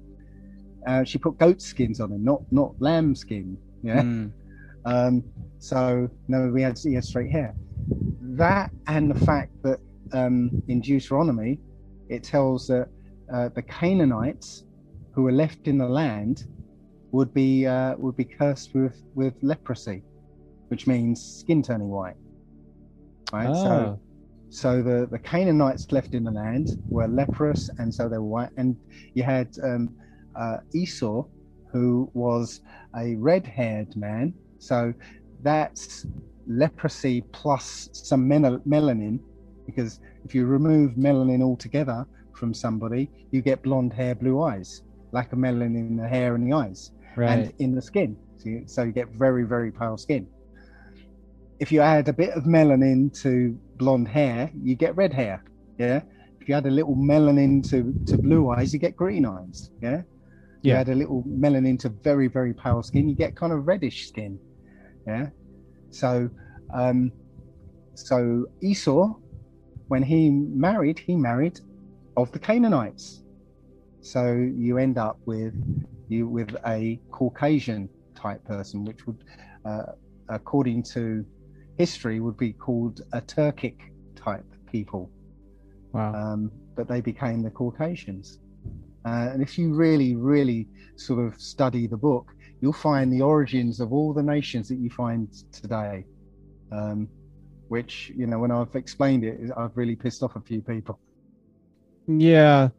[0.87, 3.57] uh, she put goat skins on him, not not lamb skin.
[3.83, 4.03] Yeah.
[4.03, 4.33] Mm.
[4.85, 5.25] Um,
[5.61, 7.55] so no, we had he had straight hair.
[8.21, 9.79] That and the fact that
[10.13, 11.59] um, in Deuteronomy
[12.09, 12.89] it tells that
[13.33, 14.65] uh, the Canaanites
[15.15, 16.45] who were left in the land
[17.13, 20.03] would be uh, would be cursed with with leprosy,
[20.69, 22.17] which means skin turning white.
[23.33, 23.55] Right.
[23.57, 24.01] So Oh.
[24.51, 28.51] so the, the Canaanites left in the land were leprous, and so they were white.
[28.57, 28.77] And
[29.15, 29.95] you had um,
[30.39, 31.25] uh, Esau,
[31.73, 32.61] who was
[32.97, 34.35] a red-haired man.
[34.59, 34.95] So
[35.43, 36.07] that's
[36.47, 39.21] leprosy plus some mel- melanin,
[39.67, 42.07] because if you remove melanin altogether
[42.39, 46.47] from somebody, you get blonde hair, blue eyes, lack of melanin in the hair and
[46.47, 47.31] the eyes right.
[47.31, 48.17] and in the skin.
[48.39, 50.27] So you, so you get very, very pale skin.
[51.59, 55.43] If you add a bit of melanin to blonde hair, you get red hair.
[55.79, 56.03] Yeah.
[56.41, 59.71] If you add a little melanin to, to blue eyes, you get green eyes.
[59.83, 60.03] Yeah.
[60.63, 60.81] You Yeah.
[60.81, 64.39] add a little melanin to very, very pale skin, you get kind of reddish skin.
[65.07, 65.31] Yeah.
[65.91, 66.31] So,
[66.73, 67.11] um,
[67.95, 69.15] so Esau,
[69.89, 71.61] when he married, he married
[72.19, 73.23] of the Canaanites.
[74.01, 75.55] So you end up with
[76.09, 79.23] you with a Caucasian type person, which would,
[79.65, 79.93] uh,
[80.29, 81.25] according to
[81.77, 83.77] history, would be called a Turkic
[84.17, 85.11] type people.
[85.93, 86.13] wow.
[86.15, 88.41] Um, but they became the Caucasians.
[89.05, 93.79] Uh, and if you really, really sort of study the book, you'll find the origins
[93.81, 96.05] of all the nations that you find today.
[96.73, 97.09] Um,
[97.69, 100.99] which, you know, when I've explained it, I've really pissed off a few people.
[102.09, 102.71] Yeah.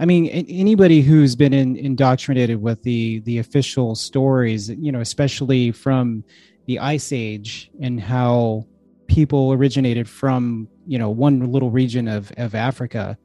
[0.00, 5.70] I mean, anybody who's been in, indoctrinated with the the official stories, you know, especially
[5.70, 6.24] from
[6.66, 8.66] the Ice Age and how
[9.06, 13.16] people originated from, you know, one little region of of Africa,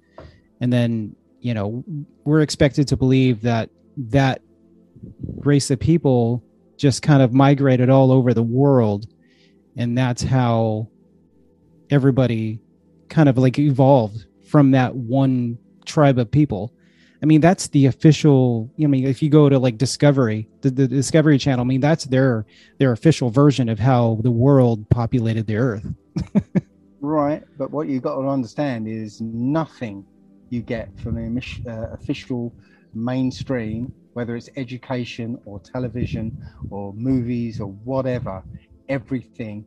[0.62, 1.84] and then you know
[2.24, 4.42] we're expected to believe that that
[5.38, 6.44] race of people
[6.78, 9.08] just kind of migrated all over the world,
[9.76, 10.88] and that's how
[11.90, 12.60] everybody
[13.08, 16.74] kind of like evolved from that one tribe of people.
[17.22, 18.72] I mean, that's the official.
[18.82, 22.06] I mean, if you go to like Discovery, the, the Discovery Channel, I mean, that's
[22.06, 22.46] their
[22.78, 25.86] their official version of how the world populated the Earth.
[27.02, 30.06] Right, but what you've got to understand is nothing
[30.50, 32.54] you get from the uh, official
[32.94, 38.44] mainstream, whether it's education or television or movies or whatever,
[38.90, 39.66] everything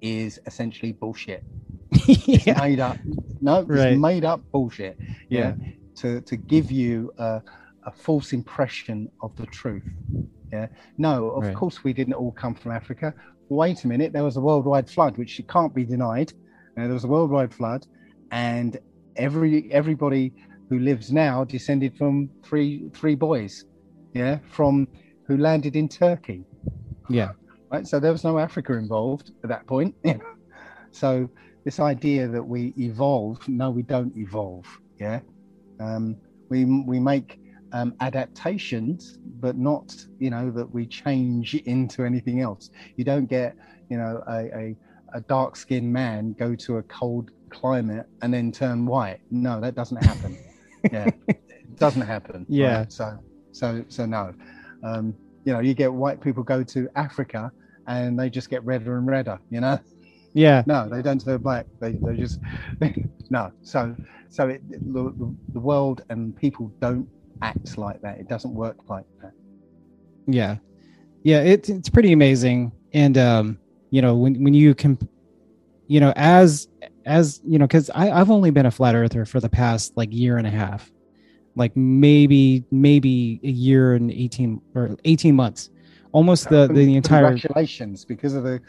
[0.00, 1.44] is essentially bullshit.
[1.92, 2.96] It's yeah, made up.
[3.40, 3.92] No, Right.
[3.92, 4.98] it's made up bullshit.
[5.28, 5.54] yeah,
[5.96, 7.42] To to give you a,
[7.84, 9.84] a false impression of the truth.
[10.52, 10.66] Yeah.
[10.98, 11.54] No, of Right.
[11.56, 13.14] course we didn't all come from Africa.
[13.48, 16.32] Wait a minute, there was a worldwide flood, which can't be denied.
[16.76, 17.86] Uh, there was a worldwide flood,
[18.30, 18.78] and
[19.16, 20.32] every everybody
[20.68, 23.64] who lives now descended from three three boys,
[24.14, 24.86] yeah, from
[25.26, 26.44] who landed in Turkey.
[27.08, 27.32] yeah.
[27.72, 27.86] right?
[27.86, 29.94] So there was no Africa involved at that point.
[30.92, 31.28] So
[31.64, 34.66] this idea that we evolve, no, we don't evolve.
[34.98, 35.20] Yeah,
[35.78, 36.16] um,
[36.48, 37.38] we we make
[37.72, 42.70] um, adaptations, but not you know that we change into anything else.
[42.96, 43.56] You don't get
[43.88, 44.76] you know a, a,
[45.14, 49.20] a dark skinned man go to a cold climate and then turn white.
[49.30, 50.38] No, that doesn't happen.
[50.92, 52.46] yeah, it doesn't happen.
[52.48, 52.78] Yeah.
[52.78, 52.92] right?
[52.92, 53.18] So
[53.52, 54.32] so so no.
[54.82, 57.50] Um, you know, you get white people go to Africa
[57.86, 59.38] and they just get redder and redder.
[59.50, 59.78] You know.
[60.32, 60.62] Yeah.
[60.66, 61.66] No, they don't turn black.
[61.80, 62.40] They they just
[63.30, 63.52] no.
[63.62, 63.96] So
[64.28, 67.08] so it, the, the world and people don't
[67.42, 68.18] act like that.
[68.18, 69.32] It doesn't work like that.
[70.26, 70.56] Yeah.
[71.22, 72.72] Yeah, it's it's pretty amazing.
[72.92, 73.58] And um,
[73.90, 74.98] you know, when when you can
[75.90, 76.68] you know, as
[77.04, 80.12] as you know, because I I've only been a flat earther for the past like
[80.12, 80.88] year and a half.
[81.56, 85.70] Like maybe maybe a year and 18 or 18 months.
[86.12, 88.60] Almost the the entire Congratulations, because of the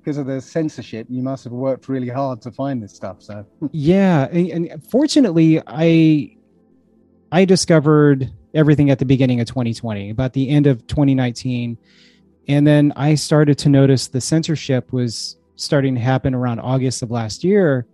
[0.00, 3.22] because of the censorship, you must have worked really hard to find this stuff.
[3.22, 3.44] So.
[3.72, 6.34] Yeah and, and fortunately i
[7.32, 11.76] i discovered everything at the beginning of 2020 about the end of 2019
[12.48, 17.10] and then i started to notice the censorship was starting to happen around august of
[17.10, 17.86] last year.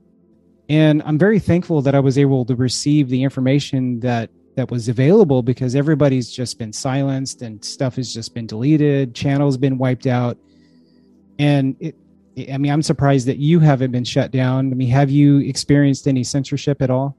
[0.69, 4.88] And i'm very thankful that i was able to receive the information that that was
[4.88, 10.07] available because everybody's just been silenced and stuff has just been deleted channels been wiped
[10.07, 10.38] out
[11.38, 11.97] and it
[12.51, 14.73] I mean, I'm surprised that you haven't been shut down.
[14.73, 17.16] I mean, have you experienced any censorship at all?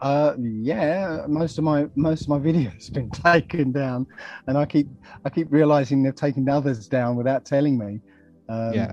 [0.00, 4.06] uh, yeah, most of my most of my videos have been taken down,
[4.46, 4.88] and I keep
[5.24, 8.00] I keep realizing they've taken others down without telling me.
[8.48, 8.92] Um, yeah.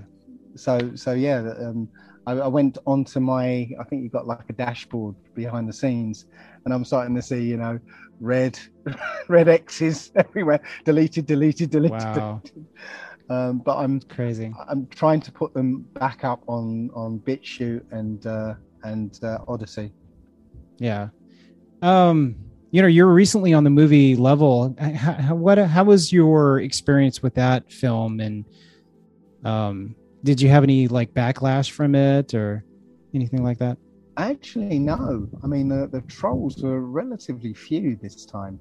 [0.56, 1.88] So so yeah, um,
[2.26, 6.26] I, I went onto my I think you've got like a dashboard behind the scenes,
[6.66, 7.80] and I'm starting to see you know
[8.20, 8.58] red
[9.28, 12.00] red X's everywhere, deleted, deleted, deleted.
[12.00, 12.42] Wow.
[12.44, 12.66] deleted.
[13.30, 14.54] Um, but I'm Crazy.
[14.70, 19.92] I'm trying to put them back up on on BitChute and uh, and uh, Odysee.
[20.78, 21.10] Yeah.
[21.82, 22.36] Um,
[22.72, 24.76] you know, you're recently on the movie level.
[24.80, 28.20] How, what, how was your experience with that film?
[28.20, 28.46] And,
[29.46, 32.66] um, did you have any like backlash from it or
[33.14, 33.78] anything like that?
[34.18, 35.30] Actually, no.
[35.44, 38.60] I mean, the, the trolls were relatively few this time.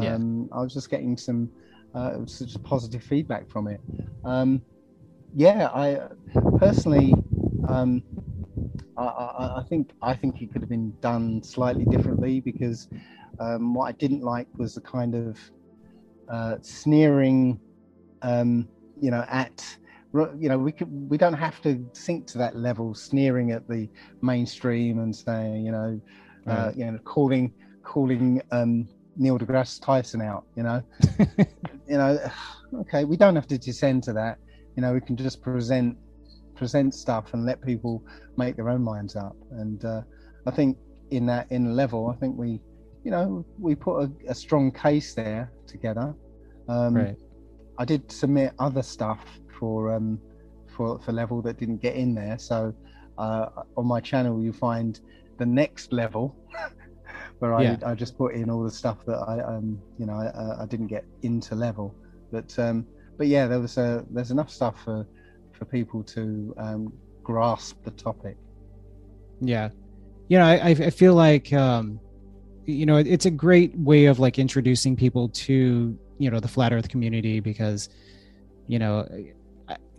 [0.00, 0.14] Yeah.
[0.14, 1.50] Um, I was just getting some
[1.98, 3.80] uh, such positive feedback from it.
[4.24, 4.62] Um,
[5.34, 6.00] yeah, I
[6.58, 7.14] personally,
[7.68, 8.02] um,
[8.96, 12.88] I, I, I think I think it could have been done slightly differently because
[13.40, 15.38] um, what I didn't like was the kind of
[16.30, 17.60] uh, sneering,
[18.22, 18.68] um,
[19.00, 19.64] you know, at
[20.38, 23.88] you know we could we don't have to sink to that level, sneering at the
[24.22, 26.00] mainstream and saying you know,
[26.48, 26.74] uh, Right.
[26.76, 30.82] you know, calling calling um, Neil deGrasse Tyson out, you know,
[31.88, 32.18] you know,
[32.80, 34.38] okay, we don't have to descend to that.
[34.76, 35.96] You know, we can just present
[36.54, 38.02] present stuff and let people
[38.36, 39.36] make their own minds up.
[39.52, 40.02] And uh,
[40.46, 40.76] I think
[41.10, 42.60] in that in level, I think we,
[43.04, 46.14] you know, we put a, a strong case there together.
[46.68, 47.16] Um, right.
[47.78, 49.20] I did submit other stuff
[49.58, 50.20] for um,
[50.76, 52.38] for for level that didn't get in there.
[52.38, 52.74] So
[53.18, 53.46] uh,
[53.76, 55.00] on my channel, you find
[55.38, 56.36] the next level.
[57.38, 57.76] Where I, Yeah.
[57.84, 60.88] I just put in all the stuff that I um you know I, I didn't
[60.88, 61.94] get into level,
[62.32, 65.06] but um but yeah there was a there's enough stuff for
[65.58, 68.36] for people to um, grasp the topic.
[69.40, 69.70] Yeah.
[70.28, 72.00] You know, I, I I feel like, um,
[72.64, 76.72] you know, it's a great way of like introducing people to, you know, the flat
[76.72, 77.88] earth community because,
[78.66, 79.08] you know,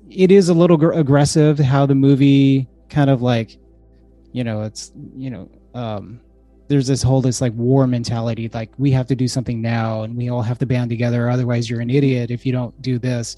[0.09, 3.57] it is a little gr- aggressive how the movie kind of like,
[4.31, 6.21] you know, it's, you know, um,
[6.69, 10.15] there's this whole this like war mentality like we have to do something now and
[10.15, 13.35] we all have to band together otherwise you're an idiot if you don't do this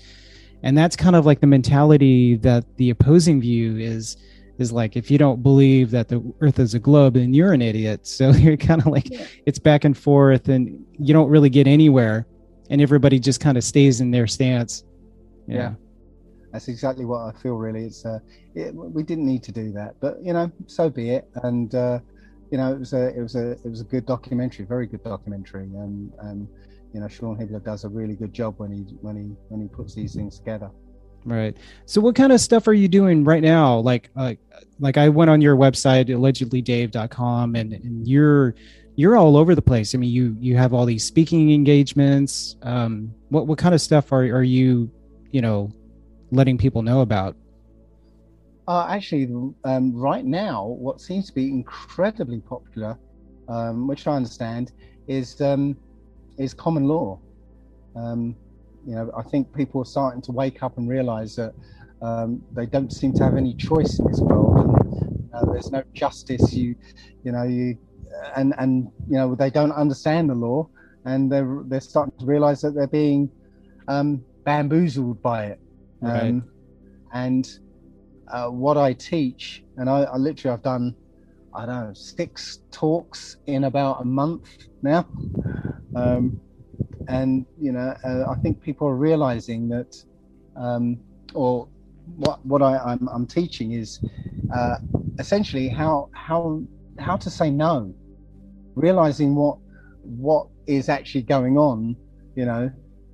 [0.63, 4.17] and that's kind of like the mentality that the opposing view is
[4.59, 7.61] is like if you don't believe that the earth is a globe then you're an
[7.61, 9.25] idiot so you're kind of like Yeah.
[9.45, 12.27] it's back and forth and you don't really get anywhere
[12.69, 14.83] and everybody just kind of stays in their stance
[15.47, 15.73] Yeah.
[16.51, 17.55] That's exactly what I feel.
[17.55, 18.19] Really, it's uh,
[18.55, 21.29] it, we didn't need to do that, but you know, so be it.
[21.43, 21.99] And uh,
[22.51, 25.03] you know, it was a it was a it was a good documentary, very good
[25.03, 26.47] documentary, and um,
[26.93, 29.67] you know, Sean Hibbler does a really good job when he when he when he
[29.69, 30.69] puts these things together.
[31.23, 31.55] Right.
[31.85, 33.77] So what kind of stuff are you doing right now?
[33.77, 34.39] Like like
[34.79, 38.55] like I went on your website allegedlydave.com and and you're
[38.95, 39.93] you're all over the place.
[39.93, 42.57] I mean you you have all these speaking engagements.
[42.63, 44.89] Um what what kind of stuff are are you,
[45.31, 45.71] you know,
[46.31, 47.35] letting people know about?
[48.67, 49.27] Uh, actually,
[49.63, 52.97] um, right now, what seems to be incredibly popular,
[53.49, 54.71] um, which I understand,
[55.07, 55.75] is um,
[56.37, 57.19] is common law.
[57.95, 58.35] Um,
[58.85, 61.53] you know, I think people are starting to wake up and realize that
[62.01, 65.83] um, they don't seem to have any choice in this world, and uh, there's no
[65.93, 66.53] justice.
[66.53, 66.75] You,
[67.23, 67.77] you know, you,
[68.35, 70.69] and and you know, they don't understand the law,
[71.05, 73.29] and they're they're starting to realize that they're being
[73.87, 75.59] um, bamboozled by it.
[76.01, 76.41] Right.
[77.13, 77.47] And
[78.31, 80.97] uh, what I teach, and I, I literally I've done,
[81.55, 84.49] I don't know, six talks in about a month
[84.83, 85.09] now.
[85.95, 86.35] Um,
[87.07, 89.95] and you know, uh, I think people are realizing that,
[90.57, 91.01] um,
[91.35, 91.69] or
[92.05, 93.99] what what I, I'm, I'm teaching is
[94.53, 94.77] uh,
[95.19, 96.63] essentially how how
[96.99, 97.95] how to say no,
[98.75, 99.59] realizing what
[100.03, 101.97] what is actually going on,
[102.35, 102.71] you know,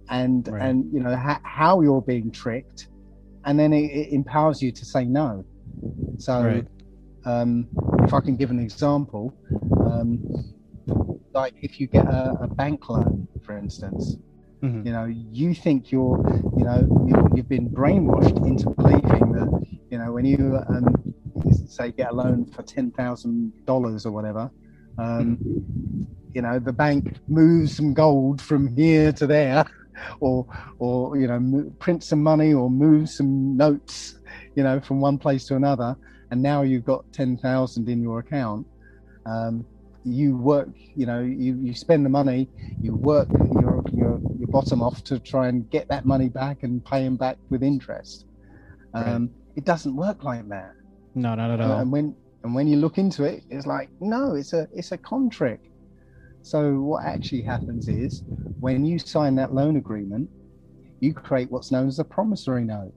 [0.10, 0.62] and Right.
[0.62, 2.90] and you know ha- how you're being tricked,
[3.48, 5.46] and then it, it empowers you to say no.
[6.20, 6.68] So, Right.
[7.26, 7.68] um,
[8.04, 9.34] if I can give an example,
[9.80, 10.20] um,
[11.34, 14.18] like if you get a, a bank loan, for instance,
[14.64, 14.86] Mhm.
[14.86, 16.18] you know, you think you're,
[16.58, 19.50] you know, you, you've been brainwashed into believing that,
[19.92, 20.96] you know, when you um,
[21.68, 24.52] say get a loan for ten thousand dollars or whatever,
[24.98, 25.38] um,
[26.34, 29.66] you know, the bank moves some gold from here to there,
[30.20, 30.46] or
[30.80, 34.20] or you know, print some money or move some notes,
[34.56, 35.96] you know, from one place to another,
[36.32, 38.66] and now you've got ten thousand in your account.
[39.26, 39.66] Um,
[40.04, 42.50] you work, you know, you, you spend the money,
[42.82, 46.84] you work your, your your bottom off to try and get that money back and
[46.86, 48.26] pay them back with interest.
[48.94, 50.72] Um, It doesn't work like that.
[51.16, 51.80] No, not at all.
[51.80, 54.98] And when and when you look into it, it's like no, it's a it's a
[54.98, 55.60] con trick.
[56.48, 58.24] So what actually happens is
[58.62, 60.30] when you sign that loan agreement,
[61.02, 62.94] you create what's known as a promissory note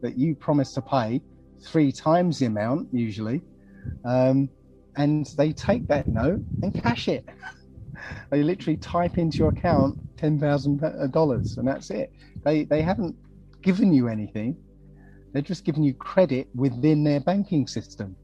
[0.00, 1.22] that you promise to pay
[1.66, 3.42] three times the amount usually,
[4.04, 4.48] um,
[4.96, 7.24] and they take that note and cash it.
[8.30, 10.80] They literally type into your account ten thousand
[11.12, 12.10] dollars, and that's it.
[12.44, 13.14] They they haven't
[13.62, 14.56] given you anything.
[15.32, 18.16] They're just giving you credit within their banking system.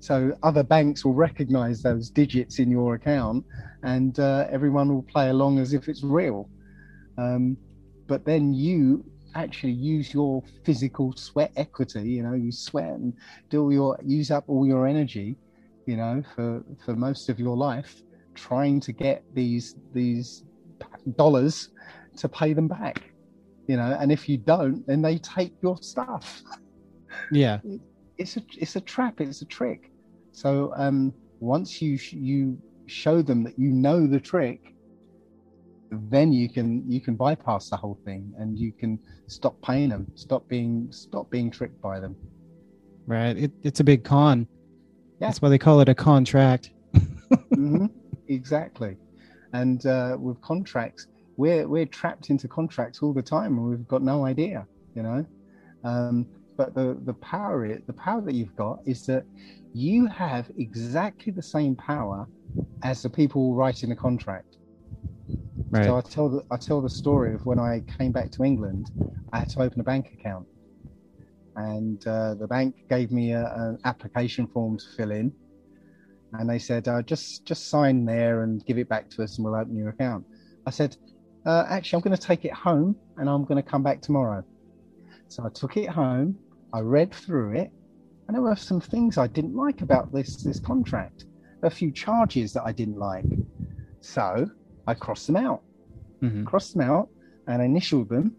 [0.00, 3.44] So other banks will recognize those digits in your account
[3.82, 6.50] and uh, everyone will play along as if it's real.
[7.18, 7.58] Um,
[8.08, 13.14] but then you actually use your physical sweat equity, you know, you sweat and
[13.50, 15.36] do all your, use up all your energy,
[15.86, 18.02] you know, for, for most of your life
[18.34, 20.42] trying to get these, these
[21.16, 21.68] dollars
[22.16, 22.96] to pay them back,
[23.68, 26.42] you know, and if you don't, then they take your stuff
[27.30, 27.60] Yeah.
[28.18, 29.89] it's a it's a trap it's a trick
[30.32, 34.74] so um once you sh- you show them that you know the trick
[35.92, 40.06] then you can you can bypass the whole thing and you can stop paying them
[40.14, 42.16] stop being stop being tricked by them
[43.10, 43.36] Right.
[43.36, 44.46] It, it's a big con.
[45.18, 45.26] Yeah.
[45.26, 46.70] That's why they call it a contract.
[47.54, 47.86] hmm
[48.28, 48.96] exactly
[49.52, 54.02] and uh, with contracts we're we're trapped into contracts all the time and we've got
[54.02, 54.64] no idea
[54.94, 55.26] you know
[55.82, 59.24] um, but the the power it the power that you've got is that
[59.72, 62.28] you have exactly the same power
[62.82, 64.56] as the people writing the contract.
[65.72, 65.84] Right.
[65.84, 68.90] so i tell the i tell the story of when i came back to england
[69.32, 70.46] i had to open a bank account.
[71.56, 75.32] And uh, the bank gave me a, an application form to fill in.
[76.32, 79.44] And they said uh, just just sign there and give it back to us and
[79.44, 80.24] we'll open your account.
[80.66, 80.96] I said
[81.46, 84.42] uh, actually i'm going to take it home and i'm going to come back tomorrow.
[85.28, 86.38] So i took it home
[86.72, 87.70] i read through it
[88.30, 91.24] and there were some things i didn't like about this this contract
[91.64, 93.26] a few charges that i didn't like
[94.00, 94.48] so
[94.86, 95.62] i crossed them out
[96.22, 96.46] Mhm.
[96.46, 97.08] crossed them out
[97.48, 98.36] and initialed them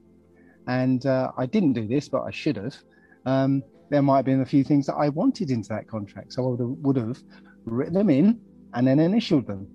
[0.68, 2.78] and uh, i didn't do this but i should have
[3.26, 6.46] um, there might have been a few things that i wanted into that contract so
[6.46, 7.22] i would have, would have
[7.66, 8.40] written them in
[8.74, 9.68] and then initialed them.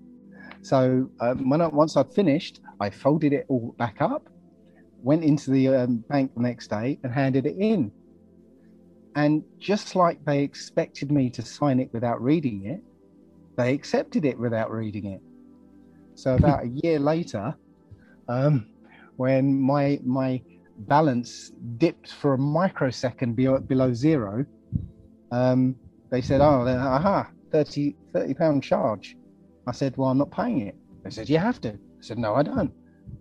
[0.63, 4.27] So um, when I, once I'd finished, I folded it all back up,
[5.03, 7.91] went into the um, bank the next day and handed it in.
[9.17, 12.79] And just like they expected me to sign it without reading it,
[13.57, 15.21] they accepted it without reading it.
[16.13, 17.55] So about a year later,
[18.29, 18.67] um,
[19.15, 20.39] when my my
[20.77, 24.45] balance dipped for a microsecond below, below zero,
[25.31, 25.75] um,
[26.11, 29.17] they said, "Oh, then, aha, 30, 30 pound charge."
[29.65, 32.35] I said, "Well, I'm not paying it." They said, "You have to." I said, "No,
[32.35, 32.71] I don't."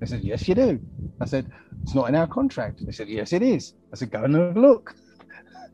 [0.00, 0.78] They said, "Yes, you do."
[1.22, 1.46] I said,
[1.84, 4.58] "It's not in our contract." They said, "Yes, it is." I said, "Go and have
[4.58, 4.94] a look."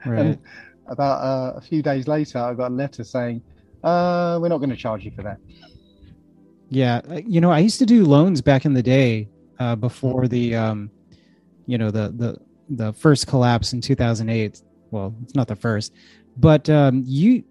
[0.04, 0.20] Right.
[0.20, 0.38] And
[0.86, 3.42] about uh, a few days later, I got a letter saying,
[3.84, 5.38] uh, "We're not going to charge you for that."
[6.70, 9.28] Yeah, uh, you know, I used to do loans back in the day
[9.58, 10.90] uh, before the, um,
[11.66, 12.38] you know, the the
[12.68, 14.62] the first collapse in 2008.
[14.90, 15.92] Well, it's not the first,
[16.36, 17.44] but um, you,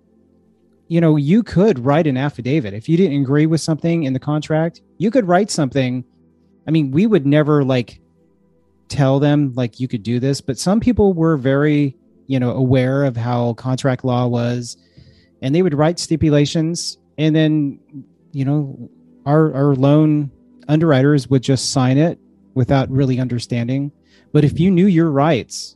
[0.87, 4.19] you know, you could write an affidavit if you didn't agree with something in the
[4.19, 4.81] contract.
[4.97, 6.05] You could write something
[6.67, 7.99] I mean, we would never like
[8.87, 11.95] tell them like you could do this, but some people were very,
[12.31, 14.77] you know, aware of how contract law was
[15.41, 17.77] and they would write stipulations and then,
[18.31, 18.89] you know,
[19.25, 20.31] our our loan
[20.67, 22.17] underwriters would just sign it
[22.53, 23.91] without really understanding.
[24.33, 25.75] But if you knew your rights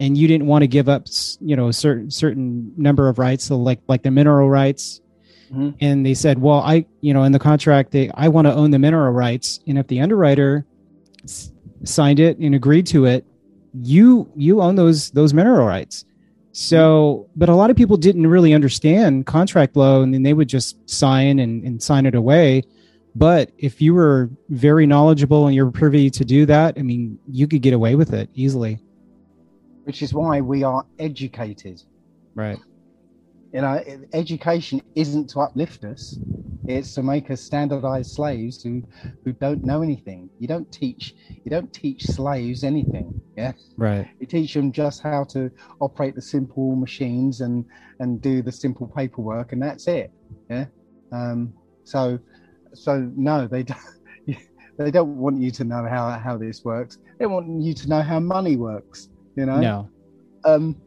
[0.00, 1.06] and you didn't want to give up,
[1.40, 5.00] you know, a certain certain number of rights, so like like the mineral rights,
[5.52, 5.74] Mhm.
[5.82, 8.70] and they said, well, I, you know, in the contract, they, I want to own
[8.70, 10.64] the mineral rights, and if the underwriter
[11.24, 11.52] s-
[11.84, 13.26] signed it and agreed to it,
[13.74, 16.04] you you own those those mineral rights.
[16.52, 20.48] So, but a lot of people didn't really understand contract law, and then they would
[20.48, 22.62] just sign and, and sign it away.
[23.14, 27.46] But if you were very knowledgeable and you're privy to do that, I mean, you
[27.46, 28.80] could get away with it easily.
[29.84, 31.82] which is why we are educated.
[32.34, 32.58] Right.
[33.52, 33.82] You know,
[34.12, 36.18] education isn't to uplift us;
[36.66, 38.82] it's to make us standardized slaves who
[39.24, 40.30] who don't know anything.
[40.38, 43.14] You don't teach you don't teach slaves anything.
[43.36, 44.06] Yeah, Right.
[44.20, 45.50] you teach them just how to
[45.80, 47.64] operate the simple machines and
[48.00, 50.10] and do the simple paperwork, and that's it.
[50.50, 50.66] Yeah.
[51.12, 52.18] Um, so,
[52.74, 53.78] so no, they don't.
[54.78, 56.96] They don't want you to know how how this works.
[57.18, 59.08] They want you to know how money works.
[59.36, 59.90] You know No.
[60.44, 60.80] um,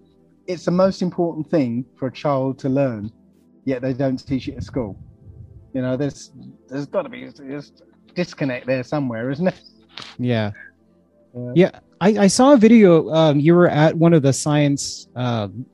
[0.48, 3.12] it's the most important thing for a child to learn,
[3.66, 4.98] yet they don't teach it at school.
[5.74, 6.32] You know, there's
[6.68, 7.62] there's got to be a
[8.14, 9.60] disconnect there somewhere, isn't it?
[10.18, 10.52] Yeah.
[11.36, 13.10] Uh, Yeah, I, I saw a video.
[13.10, 15.66] Um, you were at one of the science um,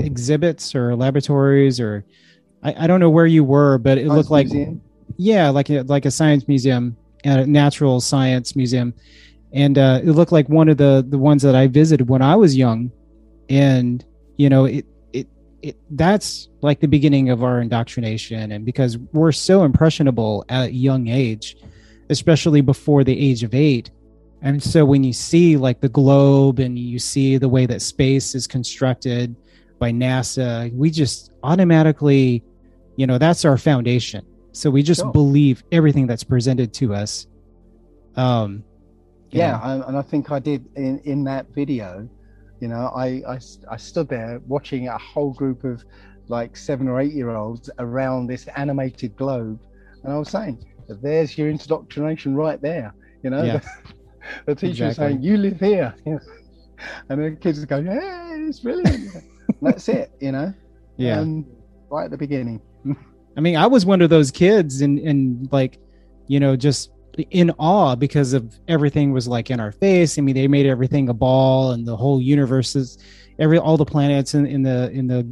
[0.00, 2.04] exhibits or laboratories, or
[2.62, 4.80] I, I don't know where you were, but it looked like museum.
[5.16, 8.94] yeah, like a, like a science museum, a natural science museum,
[9.52, 12.36] and uh, it looked like one of the the ones that I visited when I
[12.36, 12.90] was young,
[13.48, 14.04] and
[14.36, 15.28] you know it it
[15.62, 20.72] it that's like the beginning of our indoctrination, and because we're so impressionable at a
[20.72, 21.56] young age,
[22.10, 23.90] especially before the age of eight.
[24.44, 28.34] And so when you see like the globe and you see the way that space
[28.34, 29.36] is constructed
[29.78, 32.42] by NASA, we just automatically,
[32.96, 34.26] you know, that's our foundation.
[34.50, 35.12] So we just Sure.
[35.12, 37.28] believe everything that's presented to us.
[38.16, 38.64] Um,
[39.30, 42.08] Yeah, know, and I think I did in in that video.
[42.62, 43.38] You know, I, I,
[43.72, 45.82] I stood there watching a whole group of
[46.28, 49.58] like seven or eight year olds around this animated globe,
[50.04, 52.94] and I was saying, "There's your indoctrination right there."
[53.24, 53.60] You know, Yeah.
[54.46, 55.14] the, teacher was Exactly.
[55.14, 55.92] saying, "You live here,"
[57.08, 59.10] and the kids go, "Yeah, it's brilliant."
[59.60, 60.12] That's it.
[60.20, 60.54] You know.
[60.96, 61.18] yeah.
[61.18, 61.44] Um,
[61.90, 62.60] right at the beginning.
[63.36, 65.78] I mean, I was one of those kids and and like,
[66.28, 66.92] you know, just
[67.30, 70.18] in awe because of everything was like in our face.
[70.18, 72.98] I mean, they made everything a ball and the whole universe is
[73.38, 75.26] every all the planets in, in the in the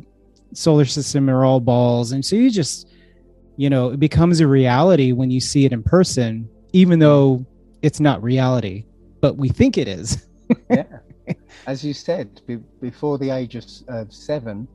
[0.52, 2.12] solar system are all balls.
[2.12, 2.88] And so you just,
[3.56, 7.46] you know, it becomes a reality when you see it in person, even though
[7.82, 8.84] it's not reality,
[9.20, 10.26] but we think it is.
[10.70, 10.84] yeah
[11.66, 14.66] as you said be, before the age of, of seven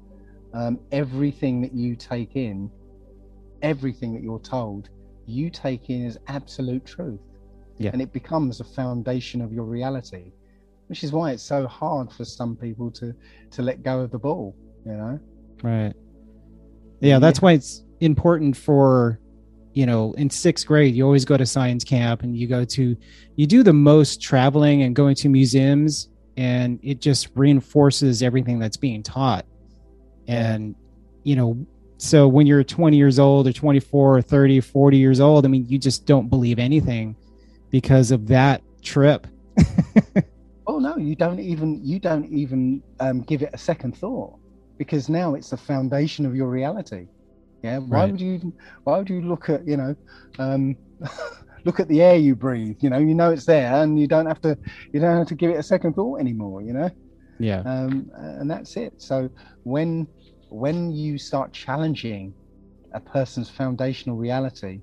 [0.54, 2.70] um, everything that you take in
[3.62, 4.90] everything that you're told
[5.26, 7.20] you take in as absolute truth
[7.78, 7.92] Yeah.
[7.94, 10.32] and it becomes a foundation of your reality
[10.88, 13.14] which is why it's so hard for some people to
[13.52, 14.56] to let go of the ball
[14.86, 15.20] you know
[15.64, 15.94] Right.
[17.02, 17.46] Yeah, that's Yeah.
[17.46, 19.20] why it's important for,
[19.74, 22.96] you know, in sixth grade, you always go to science camp and you go to,
[23.36, 28.78] you do the most traveling and going to museums, and it just reinforces everything that's
[28.78, 29.46] being taught.
[30.28, 30.76] And,
[31.24, 31.66] you know,
[31.98, 35.66] so when you're 20 years old or 24 or 30, 40 years old, I mean,
[35.68, 37.16] you just don't believe anything
[37.72, 39.28] because of that trip.
[40.68, 44.38] oh no you don't even you don't even um, give it a second thought
[44.78, 47.08] because now it's the foundation of your reality
[47.64, 48.12] yeah why Right.
[48.12, 49.96] would you even why would you look at you know
[50.40, 50.76] um,
[51.66, 54.26] look at the air you breathe you know you know it's there and you don't
[54.26, 54.58] have to
[54.94, 56.90] you don't have to give it a second thought anymore you know
[57.40, 57.64] Yeah.
[57.66, 59.30] um, and that's it so
[59.64, 60.08] when
[60.56, 62.34] when you start challenging
[62.94, 64.80] a person's foundational reality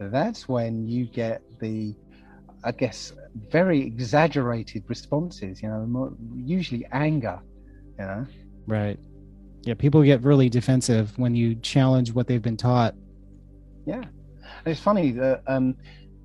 [0.00, 1.94] that's when you get the
[2.64, 3.12] i guess
[3.50, 7.38] very exaggerated responses you know more, usually anger
[7.98, 8.26] you know
[8.66, 8.98] Right.
[9.62, 9.74] Yeah.
[9.74, 12.94] People get really defensive when you challenge what they've been taught.
[13.86, 15.76] yeah and it's funny that um,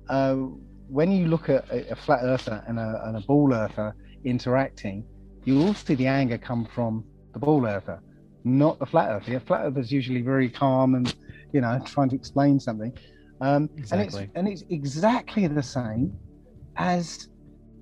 [0.08, 0.34] uh,
[0.88, 5.04] when you look at a, a flat earther and a, and a ball earther interacting
[5.44, 8.00] you will see the anger come from the ball earther
[8.44, 9.38] not the flat earther.
[9.38, 11.14] The flat earther is usually very calm and
[11.52, 12.92] you know trying to explain something.
[13.40, 14.22] Um, Exactly.
[14.22, 16.16] And it's and it's exactly the same
[16.76, 17.28] as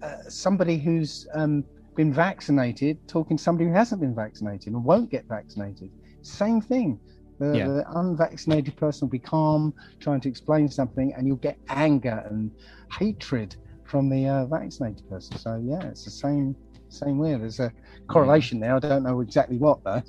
[0.03, 1.65] uh, somebody who's um,
[1.97, 5.91] been vaccinated talking to somebody who hasn't been vaccinated and won't get vaccinated.
[6.23, 6.99] Same thing.
[7.39, 7.69] The, Yeah.
[7.69, 12.51] the unvaccinated person will be calm, trying to explain something, and you'll get anger and
[12.99, 15.37] hatred from the uh, vaccinated person.
[15.39, 16.55] So yeah, it's the same
[16.89, 17.35] same way.
[17.37, 17.73] There's a
[18.09, 18.75] correlation there.
[18.77, 20.03] I don't know exactly what though.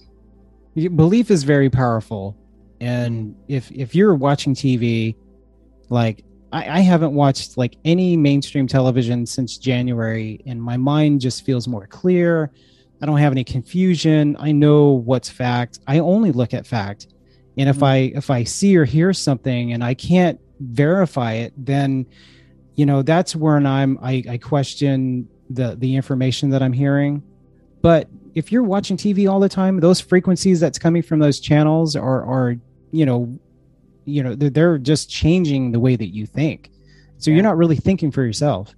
[0.76, 2.38] Belief is very powerful.
[2.80, 5.16] And if if you're watching tv
[5.90, 11.46] like I, I haven't watched like any mainstream television since january and my mind just
[11.46, 12.52] feels more clear.
[13.02, 14.36] I don't have any confusion.
[14.40, 15.80] I know what's fact.
[15.88, 17.08] I only look at fact.
[17.58, 17.84] And if Mhm.
[17.86, 22.06] i if i see or hear something and i can't verify it then
[22.76, 27.22] you know that's when i'm i, I question the the information that i'm hearing.
[27.82, 31.96] But if you're watching TV all the time, those frequencies that's coming from those channels
[31.96, 32.56] are are
[32.92, 33.34] you know,
[34.06, 36.70] you know, they're, they're just changing the way that you think.
[37.18, 37.36] So Yeah.
[37.36, 38.74] you're not really thinking for yourself.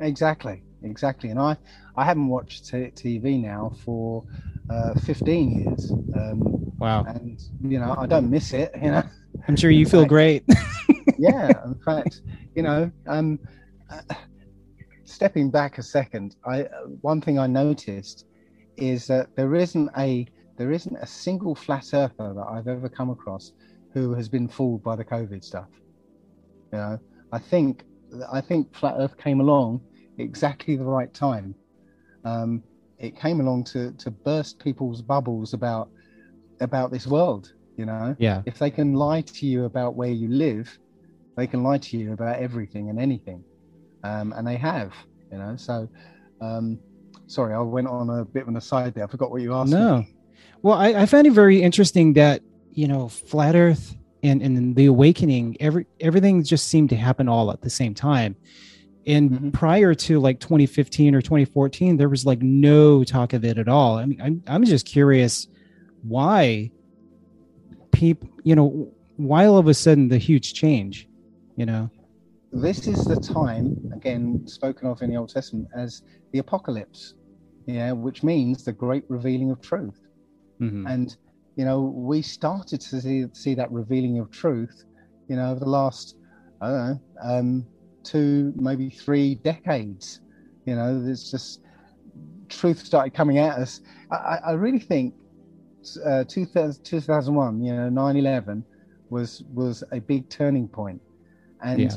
[0.00, 1.30] Exactly, exactly.
[1.30, 1.56] And I,
[1.96, 4.24] I haven't watched t- TV now for
[4.70, 7.04] uh, 15 years, um, Wow.
[7.04, 8.72] and you know I don't miss it.
[8.82, 9.02] You know,
[9.48, 10.44] I'm sure you feel great.
[11.18, 11.50] yeah.
[11.64, 12.22] In fact,
[12.54, 13.38] you know, um,
[13.90, 14.00] uh,
[15.04, 18.26] stepping back a second, I uh, one thing I noticed
[18.76, 20.26] is that there isn't a
[20.56, 23.52] there isn't a single flat earther that I've ever come across
[23.92, 25.68] who has been fooled by the COVID stuff.
[26.72, 26.98] You know,
[27.32, 27.84] I think
[28.32, 29.80] I think flat Earth came along
[30.18, 31.54] exactly the right time.
[32.24, 32.62] Um,
[32.98, 35.88] it came along to to burst people's bubbles about
[36.60, 37.52] about this world.
[37.76, 38.42] You know, yeah.
[38.46, 40.78] if they can lie to you about where you live,
[41.36, 43.42] they can lie to you about everything and anything,
[44.04, 44.92] um, and they have.
[45.32, 45.88] You know, so.
[46.40, 46.78] Um,
[47.26, 49.04] sorry, I went on a bit of an aside there.
[49.04, 49.72] I forgot what you asked.
[49.72, 49.78] me.
[49.78, 50.04] No.
[50.62, 52.42] Well, I, I found it very interesting that,
[52.72, 57.50] you know, flat earth and, and the awakening, every everything just seemed to happen all
[57.50, 58.36] at the same time.
[59.06, 59.52] And Mhm.
[59.52, 63.96] prior to like 2015 or 2014, there was like no talk of it at all.
[63.96, 65.48] I mean, I'm, I'm just curious
[66.02, 66.70] why
[67.92, 71.08] people, you know, why all of a sudden the huge change,
[71.56, 71.90] you know?
[72.54, 76.02] This is the time again spoken of in the old testament as
[76.32, 77.14] the apocalypse
[77.66, 79.98] yeah which means the great revealing of truth
[80.62, 80.88] Mhm.
[80.92, 81.16] and
[81.56, 84.74] you know we started to see, see that revealing of truth
[85.28, 86.14] you know over the last
[86.60, 87.66] i don't know um
[88.04, 90.20] two maybe three decades
[90.64, 91.60] you know there's just
[92.48, 93.80] truth started coming at us
[94.12, 95.14] i, I really think
[96.04, 98.64] uh, 2000, 2001 you know 9-11
[99.10, 101.02] was was a big turning point
[101.62, 101.96] and Yeah.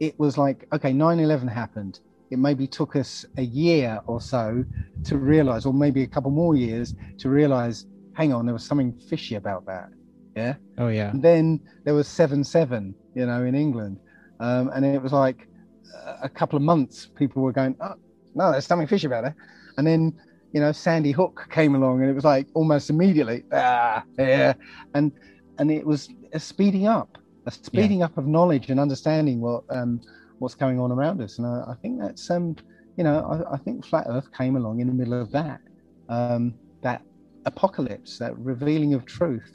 [0.00, 2.00] It was like okay 9-11 happened.
[2.30, 4.64] It maybe took us a year or so
[5.04, 8.92] to realize or maybe a couple more years to realize hang on there was something
[8.92, 9.90] fishy about that.
[10.36, 10.54] Yeah?
[10.78, 11.10] Oh, yeah.
[11.10, 13.98] and then there was 7-7 you know in england.
[14.40, 15.46] Um, and it was like
[15.94, 17.94] uh, a couple of months people were going oh
[18.34, 19.34] no there's something fishy about it
[19.76, 20.14] and then
[20.52, 24.54] you know sandy hook came along and it was like almost immediately ah yeah.
[24.94, 25.12] And
[25.58, 30.00] and it was speeding up a speeding up of knowledge and understanding what um
[30.38, 31.38] what's going on around us.
[31.38, 32.56] And i, I think that's um
[32.96, 35.60] you know I, I think flat earth came along in the middle of that
[36.08, 37.02] um that
[37.44, 39.50] apocalypse that revealing of truth.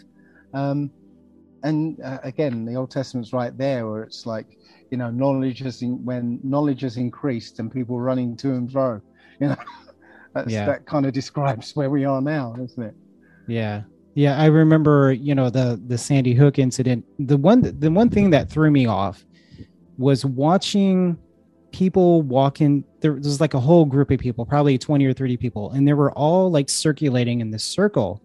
[0.53, 0.91] Um
[1.63, 4.47] and uh, again the old testament's right there where it's like
[4.91, 9.01] you know knowledge has in, when knowledge has increased and people running to and fro
[9.39, 9.55] you know?
[10.36, 10.65] That's, Yeah.
[10.65, 12.95] that kind of describes where we are now doesn't it?
[13.47, 13.83] Yeah.
[14.16, 17.05] Yeah, I remember, you know, the the Sandy Hook incident.
[17.20, 19.26] The one the one thing that threw me off
[19.97, 21.18] was watching
[21.72, 25.72] people walking there was like a whole group of people, probably 20 or 30 people,
[25.72, 28.22] and they were all like circulating in this circle.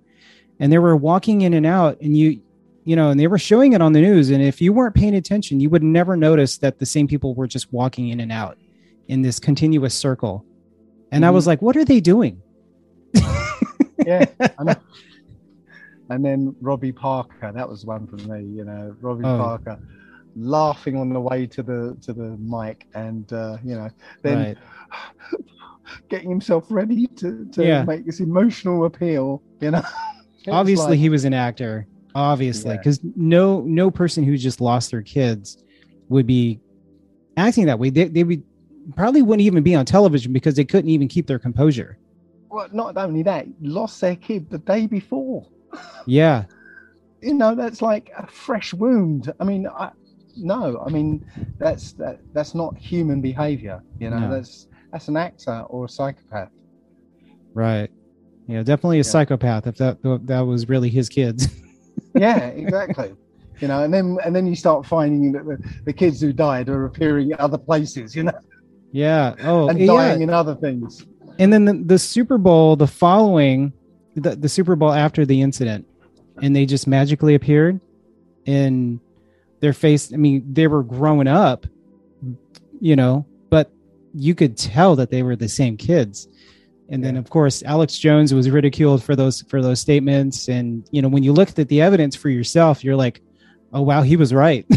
[0.60, 2.40] And they were walking in and out and you
[2.84, 5.16] you know, and they were showing it on the news and if you weren't paying
[5.16, 8.56] attention, you would never notice that the same people were just walking in and out
[9.08, 10.44] in this continuous circle.
[11.10, 11.48] And I was mm-hmm.
[11.48, 12.40] like, what are they doing?
[14.06, 14.74] yeah I know.
[16.10, 19.38] and then robbie parker that was one for me you know robbie Oh.
[19.38, 19.78] parker
[20.36, 23.88] laughing on the way to the to the mic and uh you know
[24.22, 24.58] then right.
[26.08, 27.82] getting himself ready to, to Yeah.
[27.84, 29.82] make this emotional appeal you know
[30.48, 32.78] obviously like- he was an actor obviously Yeah.
[32.78, 35.62] because no no person who just lost their kids
[36.08, 36.60] would be
[37.36, 38.42] acting that way they, they would
[38.96, 41.98] probably wouldn't even be on television because they couldn't even keep their composure
[42.50, 45.46] well not only that lost their kid the day before
[46.06, 46.44] yeah.
[47.22, 49.32] You know that's like a fresh wound.
[49.40, 49.90] I mean I,
[50.36, 51.26] no i mean
[51.58, 54.30] that's that that's not human behavior you know No.
[54.30, 56.50] that's that's an actor or a psychopath.
[57.52, 57.90] Right.
[58.46, 59.02] Yeah definitely a Yeah.
[59.10, 61.48] psychopath if that that was really his kids
[62.14, 63.12] yeah exactly.
[63.60, 66.68] You know and then and then you start finding that the, the kids who died
[66.68, 68.32] are appearing at other places you know?
[68.92, 69.34] Yeah.
[69.42, 69.86] Oh and yeah.
[69.86, 71.04] dying in other things.
[71.40, 73.72] And then the, the super bowl the following
[74.16, 75.86] the, the super bowl after the incident
[76.42, 77.80] and they just magically appeared
[78.46, 79.00] and
[79.60, 81.66] their face i mean they were growing up
[82.80, 83.70] you know but
[84.14, 86.28] you could tell that they were the same kids.
[86.88, 90.48] And then of course alex jones was ridiculed for those for those statements.
[90.48, 93.20] And you know when you looked at the evidence for yourself you're like
[93.72, 94.66] oh wow he was right.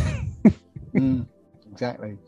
[0.94, 1.26] Mm,
[1.72, 2.20] exactly.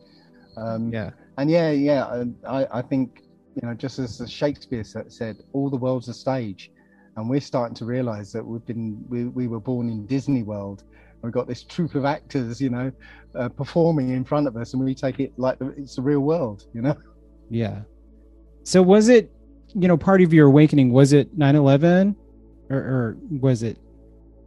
[0.58, 1.12] Um, yeah.
[1.38, 3.22] And yeah, yeah, I, I think
[3.54, 6.72] you know, just as Shakespeare said, all the world's a stage,
[7.16, 10.84] and we're starting to realise that we've been we, we were born in Disney World.
[10.92, 12.92] and We've got this troupe of actors, you know,
[13.36, 16.66] uh, performing in front of us, and we take it like it's the real world,
[16.74, 16.96] you know.
[17.50, 17.82] yeah
[18.66, 19.32] so was it
[19.74, 22.16] you know part of your awakening was it 9-11
[22.70, 23.78] or, or was it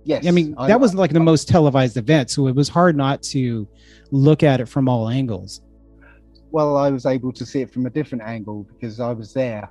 [0.05, 3.23] Yes, I mean, that was like the most televised event, so it was hard not
[3.25, 3.69] to
[4.11, 5.61] look at it from all angles.
[6.51, 9.69] well, I was able to see it from a different angle because I was there.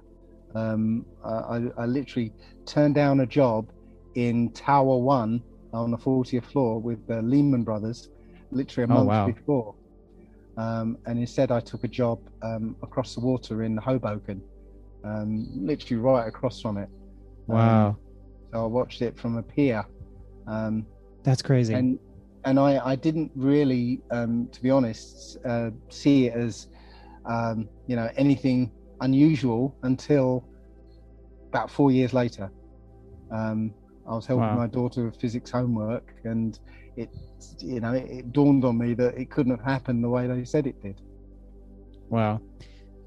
[0.58, 2.34] Um, I, I- literally
[2.66, 3.70] turned down a job
[4.16, 5.44] in Tower One
[5.74, 8.10] on the 40th floor with the Lehman Brothers,
[8.52, 9.26] literally a Oh, month wow.
[9.26, 9.76] before.
[10.58, 14.44] Um, and instead, I took a job um, across the water in Hoboken,
[15.04, 16.90] um, literally right across from it.
[17.50, 17.98] Um,
[18.54, 19.86] so I watched it from a pier.
[20.48, 20.88] Um,
[21.24, 21.74] that's crazy.
[21.74, 22.00] and
[22.46, 26.68] and I, I didn't really, um, to be honest, uh, see it as
[27.30, 30.47] um, you know anything unusual until
[31.50, 32.52] about four years later.
[33.32, 33.74] Um,
[34.10, 34.58] I was helping Wow.
[34.58, 36.58] my daughter with physics homework, and
[36.96, 37.10] it
[37.60, 40.46] you know it, it dawned on me that it couldn't have happened the way they
[40.46, 41.00] said it did.
[42.10, 42.40] wow.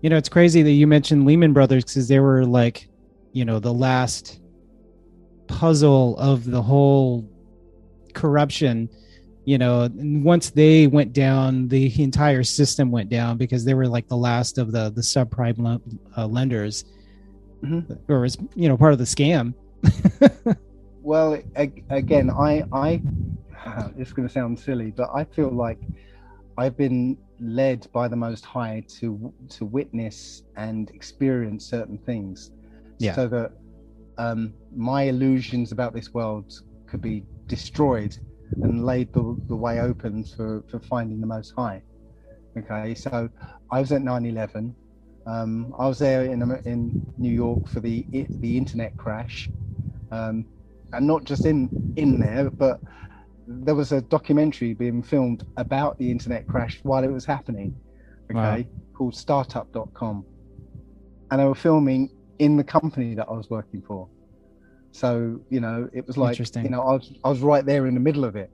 [0.03, 2.89] You know, it's crazy that you mentioned Lehman Brothers because they were like,
[3.33, 4.41] you know, the last
[5.47, 7.29] puzzle of the whole
[8.15, 8.89] corruption.
[9.47, 13.89] You know, and once they went down, the entire system went down because they were
[13.89, 15.83] like the last of the the subprime lo-
[16.17, 16.85] uh, lenders,
[17.63, 17.99] Mhm.
[18.09, 19.55] or was you know part of the scam.
[21.03, 23.01] Well, ag- again, I, I,
[23.97, 25.79] it's going to sound silly, but I feel like
[26.59, 32.51] I've been led by the Most High to to witness and experience certain things,
[32.99, 33.15] Yeah.
[33.15, 33.53] so that
[34.19, 36.53] um, my illusions about this world
[36.87, 38.15] could be destroyed
[38.63, 41.83] and laid the, the way open for for finding the Most High.
[42.59, 43.31] Okay, so
[43.71, 44.75] I was at 9/11.
[45.27, 49.49] Um, I was there in in New York for the the internet crash.
[50.11, 50.45] Um,
[50.93, 52.81] and not just in in there, but
[53.47, 57.75] there was a documentary being filmed about the internet crash while it was happening.
[58.33, 60.25] Okay, called Startup.com,
[61.31, 64.09] and they were filming in the company that I was working for.
[64.93, 67.95] So you know, it was like you know, I was I was right there in
[67.95, 68.51] the middle of it.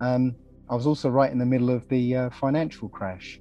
[0.00, 0.34] Um,
[0.70, 3.38] I was also right in the middle of the uh, financial crash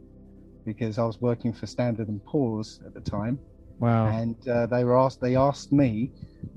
[0.65, 3.39] because I was working for Standard and Poor's at the time
[3.79, 4.07] Wow.
[4.07, 6.11] and uh, they were asked they asked me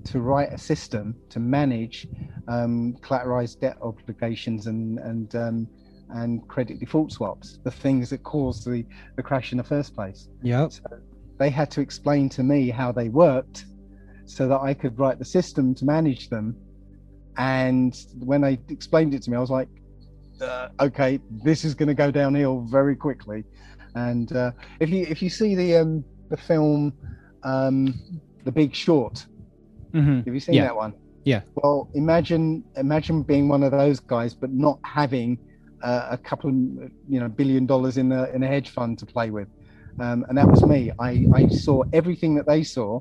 [0.04, 2.06] to write a system to manage
[2.48, 5.66] um, collateralized debt obligations and and um,
[6.10, 8.84] and credit default swaps the things that caused the
[9.16, 10.72] the crash in the first place Yep.
[11.38, 13.64] they had to explain to me how they worked
[14.26, 16.54] so that I could write the system to manage them
[17.38, 19.68] and when they explained it to me I was like
[20.40, 23.44] uh, okay this is going to go downhill very quickly
[23.96, 26.94] and uh, if you if you see the um, the film
[27.44, 28.00] um,
[28.44, 29.26] The Big Short
[29.92, 30.64] hmm have you seen Yeah.
[30.64, 30.94] that one?
[31.24, 31.42] Yeah.
[31.56, 35.40] well imagine imagine being one of those guys but not having
[35.82, 36.56] uh, a couple of
[37.08, 39.48] you know billion dollars in a in a hedge fund to play with.
[39.98, 40.92] Um, and that was me.
[41.00, 43.00] I, I saw everything that they saw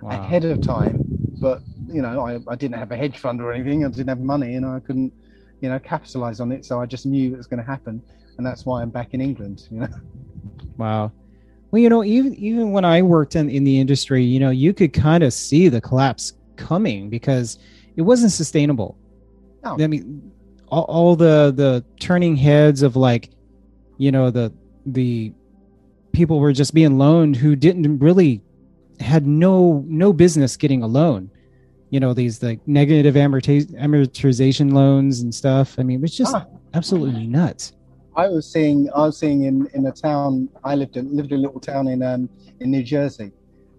[0.00, 0.12] Wow.
[0.12, 1.04] ahead of time
[1.40, 3.84] but you know I, I didn't have a hedge fund or anything.
[3.84, 5.12] I didn't have money and i couldn't
[5.60, 6.64] you know capitalize on it.
[6.64, 8.02] So i just knew it was going to happen
[8.38, 9.88] and that's why i'm back in england you know
[10.78, 11.12] Wow.
[11.70, 14.72] Well, you know, even even when I worked in, in the industry, you know, you
[14.72, 17.58] could kind of see the collapse coming because
[17.96, 18.96] it wasn't sustainable.
[19.64, 19.76] No.
[19.78, 20.30] I mean,
[20.68, 23.30] all, all the the turning heads of like,
[23.98, 24.52] you know, the
[24.86, 25.32] the
[26.12, 28.40] people were just being loaned who didn't really
[29.00, 31.28] had no no business getting a loan.
[31.90, 35.74] You know, these like negative amortization loans and stuff.
[35.78, 36.46] I mean, it was just Ah.
[36.72, 37.72] absolutely nuts.
[38.18, 41.38] I was seeing I was seeing in in a town I lived in lived in
[41.38, 42.28] a little town in um
[42.60, 43.32] in New Jersey,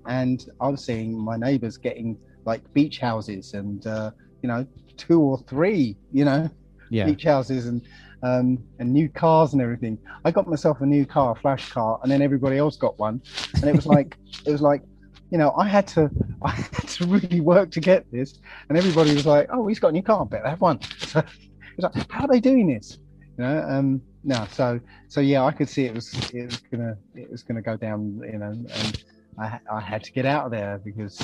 [0.07, 4.11] and I was seeing my neighbours getting like beach houses and uh,
[4.41, 4.65] you know
[4.97, 6.49] two or three you know
[6.89, 7.05] Yeah.
[7.05, 7.81] beach houses and
[8.23, 9.99] um and new cars and everything.
[10.25, 13.21] I got myself a new car, a flash car, and then everybody else got one,
[13.61, 14.17] and it was like
[14.47, 14.83] it was like
[15.31, 16.09] you know I had to
[16.45, 19.89] I had to really work to get this, and everybody was like, oh he's got
[19.89, 20.79] a new car, I better have one.
[20.99, 21.19] So
[21.77, 22.97] it's like how are they doing this?
[23.37, 26.97] You know um no so so yeah i could see it was it was gonna
[27.15, 29.03] it was gonna go down you know and
[29.39, 31.20] i i had to get out of there because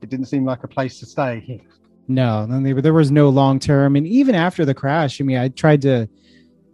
[0.00, 1.60] it didn't seem like a place to stay
[2.08, 2.46] No,
[2.80, 6.08] there was no long term, and even after the crash, I mean, I tried to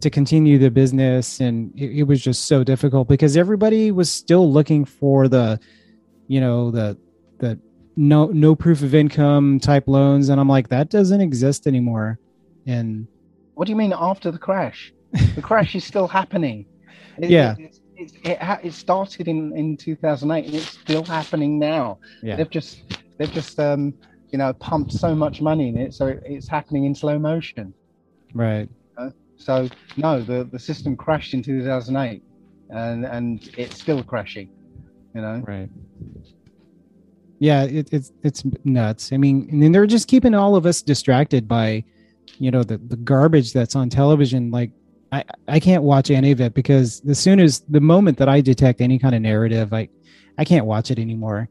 [0.02, 4.52] to continue the business, and it, it was just so difficult because everybody was still
[4.52, 5.58] looking for the,
[6.28, 6.98] you know, the
[7.38, 7.58] the
[7.96, 12.18] no no proof of income type loans, and I'm like, that doesn't exist anymore.
[12.66, 13.08] And
[13.54, 14.92] What do you mean after the crash?
[15.34, 16.66] The crash is still happening.
[17.18, 17.54] It- Yeah.
[17.58, 21.98] It, it, it, it started in, in 2008 and it's still happening now.
[22.22, 22.82] yeah, They've just
[23.18, 23.94] they've just um,
[24.30, 27.72] you know pumped so much money in it, so it, it's happening in slow motion.
[28.34, 28.68] right.
[29.36, 32.22] So no, the the system crashed in 2008,
[32.70, 34.48] and and it's still crashing.
[35.14, 35.42] You know.
[35.46, 35.68] Right.
[37.38, 39.12] Yeah, it, it's it's nuts.
[39.12, 41.84] I mean, and then they're just keeping all of us distracted by,
[42.38, 44.50] you know, the the garbage that's on television.
[44.52, 44.70] Like,
[45.12, 48.40] I I can't watch any of it because as soon as the moment that I
[48.40, 49.88] detect any kind of narrative, I
[50.38, 51.48] I can't watch it anymore.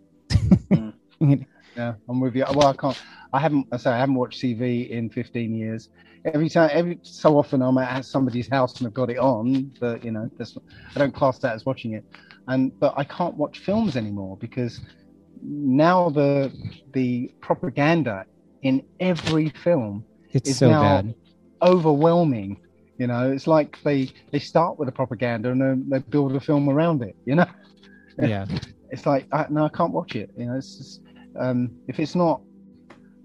[0.74, 0.89] Hmm.
[1.78, 2.43] Yeah, I'm with you.
[2.53, 3.01] Well, I can't.
[3.32, 3.66] I haven't.
[3.72, 5.88] I say I haven't watched TV in 15 years.
[6.26, 10.03] Every time, every so often, I'm at somebody's house and I've got it on, but
[10.03, 10.57] you know, that's,
[10.93, 12.03] I don't class that as watching it.
[12.49, 14.82] And but I can't watch films anymore because
[15.41, 16.51] now the
[16.91, 18.26] the propaganda
[18.64, 21.16] in every film It's It's so now- bad.
[21.62, 22.59] overwhelming.
[23.02, 26.39] You know, it's like they they start with the propaganda and then they build a
[26.39, 27.16] film around it.
[27.26, 27.49] You know,
[28.22, 28.45] Yeah,
[28.91, 30.30] it's like I, no, I can't watch it.
[30.38, 31.02] You know, it's just
[31.39, 32.41] um, if it's not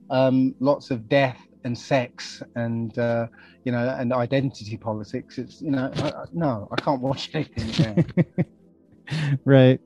[0.08, 3.26] um, lots of death and sex and uh,
[3.64, 8.06] you know and identity politics, it's you know I, I, no, I can't watch anything.
[9.44, 9.80] Right.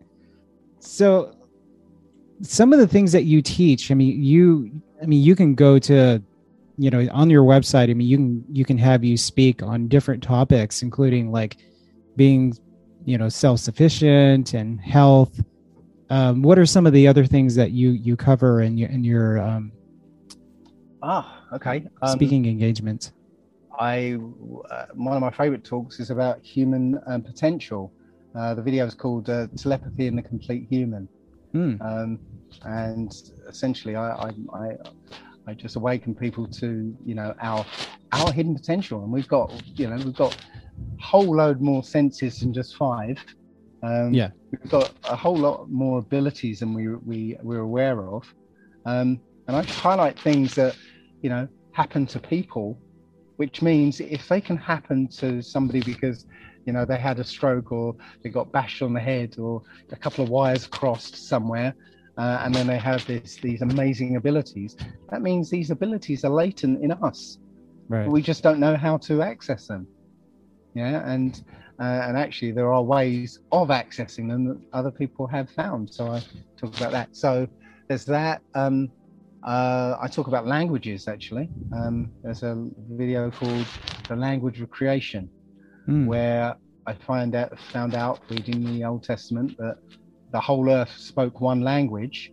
[0.78, 1.36] So,
[2.40, 4.70] some of the things that you teach, I mean, you,
[5.02, 6.22] I mean, you can go to,
[6.80, 7.90] you know, on your website.
[7.90, 11.58] I mean, you can you can have you speak on different topics, including like
[12.16, 12.56] being,
[13.04, 15.38] you know, self sufficient and health.
[16.08, 19.04] Um, what are some of the other things that you you cover in your in
[19.04, 19.72] your um,
[21.02, 21.86] ah, okay.
[22.00, 23.12] Um, speaking engagements?
[23.78, 24.16] I
[24.70, 27.92] uh, one of my favorite talks is about human um, potential.
[28.34, 31.06] Uh, the video is called uh, "Telepathy and the Complete Human."
[31.52, 31.74] Hmm.
[31.82, 32.20] um,
[32.64, 33.12] and
[33.48, 34.76] essentially I I I
[35.54, 37.64] just awaken people to you know our
[38.12, 42.40] our hidden potential, and we've got you know we've got a whole load more senses
[42.40, 43.18] than just five.
[43.82, 44.30] Um, Yeah.
[44.52, 48.22] we've got a whole lot more abilities than we we we're aware of,
[48.86, 50.76] um, and I highlight things that
[51.22, 52.78] you know happen to people,
[53.36, 56.26] which means if they can happen to somebody because
[56.66, 59.96] you know they had a stroke or they got bashed on the head or a
[59.96, 61.74] couple of wires crossed somewhere
[62.20, 64.72] uh, and then they have this these amazing abilities
[65.10, 67.20] that means these abilities are latent in us
[67.88, 68.08] Right.
[68.14, 69.82] we just don't know how to access them
[70.74, 71.32] yeah and
[71.84, 76.02] uh, and actually there are ways of accessing them that other people have found so
[76.16, 76.18] i
[76.60, 77.48] talk about that so
[77.88, 78.76] there's that um
[79.42, 81.48] uh, I talk about languages actually.
[81.72, 83.66] Um, there's a video called
[84.08, 85.30] "The Language of Creation,"
[85.86, 86.06] Hmm.
[86.06, 86.56] where
[86.86, 89.76] I find out found out reading the Old Testament that
[90.32, 92.32] the whole earth spoke one language,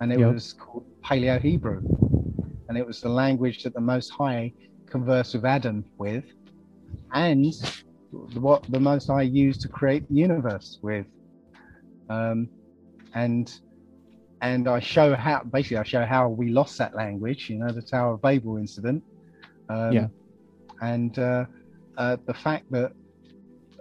[0.00, 0.34] and it Yep.
[0.34, 1.82] was called Paleo Hebrew,
[2.68, 4.52] and it was the language that the Most High
[4.88, 6.24] conversed with Adam with,
[7.12, 7.52] and
[8.34, 11.06] what the Most High used to create the universe with,
[12.08, 12.48] um,
[13.14, 13.52] and
[14.40, 17.48] and I show how basically I show how we lost that language.
[17.48, 19.04] You know, the Tower of Babel incident.
[19.68, 20.08] Um, Yeah.
[20.80, 21.46] And uh,
[21.96, 22.92] uh, the fact that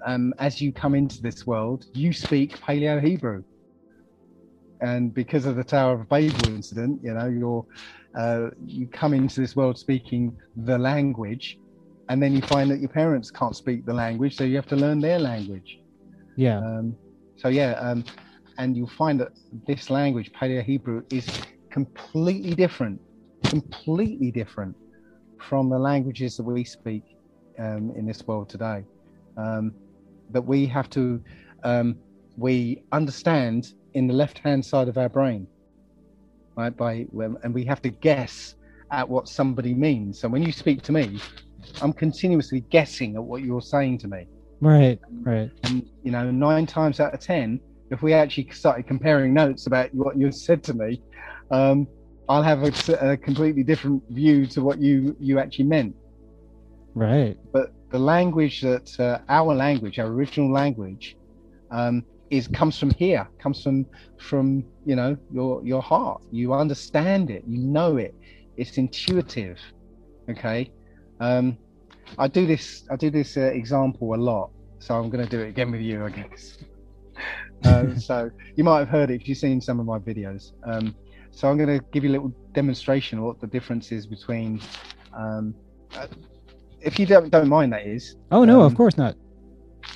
[0.05, 3.43] um, as you come into this world, you speak Paleo Hebrew.
[4.81, 7.65] And because of the Tower of Babel incident, you know, you're
[8.17, 11.57] uh, you come into this world speaking the language,
[12.09, 14.75] and then you find that your parents can't speak the language, so you have to
[14.75, 15.79] learn their language.
[16.35, 16.57] Yeah.
[16.57, 16.95] Um,
[17.37, 18.03] so yeah, um,
[18.57, 19.29] and you'll find that
[19.67, 21.27] this language, Paleo Hebrew, is
[21.69, 22.99] completely different,
[23.43, 24.75] completely different
[25.39, 27.03] from the languages that we speak
[27.59, 28.83] um, in this world today.
[29.37, 29.73] Um,
[30.31, 31.21] that we have to,
[31.63, 31.97] um,
[32.37, 35.47] we understand in the left-hand side of our brain,
[36.57, 36.75] right?
[36.75, 37.05] By
[37.43, 38.55] and we have to guess
[38.91, 40.19] at what somebody means.
[40.19, 41.19] So when you speak to me,
[41.81, 44.27] I'm continuously guessing at what you're saying to me
[44.59, 44.99] Right.
[45.23, 45.49] Right.
[45.63, 47.59] and you know nine times out of ten
[47.91, 51.01] if we actually started comparing notes about what you said to me
[51.51, 51.87] um,
[52.29, 55.95] i'll have a, a completely different view to what you you actually meant
[56.95, 57.37] Right.
[57.53, 61.15] but the language that uh, our language our original language
[61.71, 63.85] um, is comes from here comes from
[64.29, 66.21] from you know your your heart.
[66.31, 67.43] You understand it.
[67.47, 68.15] You know it.
[68.57, 69.59] It's intuitive.
[70.29, 70.71] Okay?
[71.19, 71.57] Um,
[72.17, 74.49] i do this i do this uh, example a lot.
[74.79, 76.57] So i'm going to do it again with you i guess.
[77.63, 80.53] Um, so you might have heard it if you've seen some of my videos.
[80.65, 80.95] Um,
[81.29, 84.59] so I'm going to give you a little demonstration of what the difference is between,
[85.15, 85.53] um,
[85.95, 86.07] uh,
[86.79, 88.15] if you don't, don't mind, that is.
[88.31, 89.15] Oh no, of Um, course not.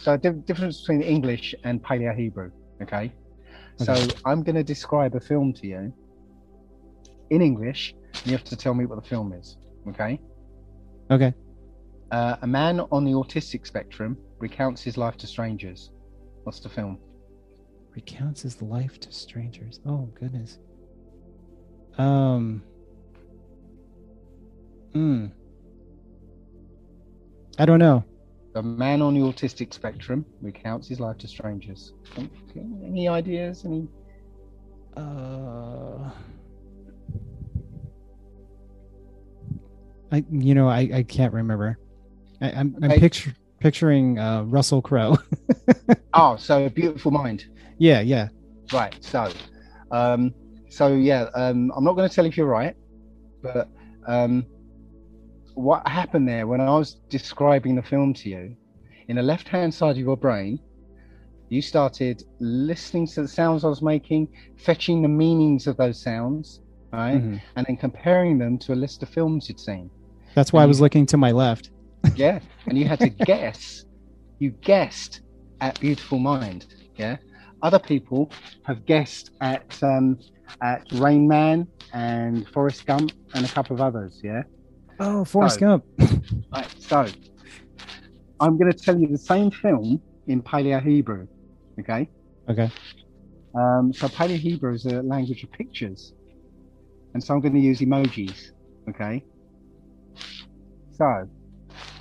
[0.05, 2.51] So the difference between English and Paleo Hebrew.
[2.79, 3.11] Okay.
[3.77, 5.91] So I'm going to describe a film to you
[7.31, 7.95] in English.
[8.13, 9.57] And you have to tell me what the film is.
[9.89, 10.21] Okay.
[11.09, 11.33] Okay.
[12.11, 15.89] Uh, a man on the autistic spectrum recounts his life to strangers.
[16.43, 16.99] What's the film?
[17.95, 19.79] Recounts his life to strangers.
[19.87, 20.59] Oh goodness.
[21.97, 22.61] Um.
[24.93, 25.25] Hmm.
[27.57, 28.05] I don't know.
[28.55, 31.93] A man on the autistic spectrum recounts his life to strangers.
[32.55, 33.65] Any ideas?
[33.65, 33.87] Any?
[34.95, 36.09] Uh.
[40.11, 41.77] I you know I I can't remember.
[42.41, 45.17] I, I'm I'm picture picturing uh, Russell Crowe.
[46.17, 47.43] Oh, so a beautiful mind.
[47.77, 48.29] yeah, yeah.
[48.71, 48.95] Right.
[49.01, 49.29] So,
[49.91, 50.33] um,
[50.69, 52.73] so yeah, um, I'm not going to tell if you're right,
[53.41, 53.67] but
[54.07, 54.45] um,
[55.55, 58.55] what happened there when I was describing the film to you,
[59.07, 60.59] in the left-hand side of your brain,
[61.49, 64.27] you started listening to the sounds I was making,
[64.57, 67.41] fetching the meanings of those sounds, right, Mhm.
[67.55, 69.89] and then comparing them to a list of films you'd seen.
[70.33, 71.71] That's why I was you- looking to my left.
[72.15, 73.85] Yeah, and you had to guess.
[74.39, 75.21] You guessed
[75.61, 76.67] at Beautiful Mind.
[76.97, 77.17] Yeah,
[77.63, 78.29] other people
[78.63, 80.19] have guessed at um,
[80.61, 84.21] at Rain Man and Forrest Gump and a couple of others.
[84.23, 84.43] Yeah.
[84.99, 85.79] Oh, Forrest No.
[85.79, 85.85] Gump.
[86.53, 86.67] Right.
[86.79, 87.05] So
[88.39, 91.27] I'm going to tell you the same film in Paleo Hebrew.
[91.79, 92.09] Okay.
[92.49, 92.71] Okay.
[93.55, 96.13] Um, so Paleo Hebrew is a language of pictures,
[97.13, 98.51] and so I'm going to use emojis.
[98.89, 99.23] Okay.
[100.91, 101.29] So,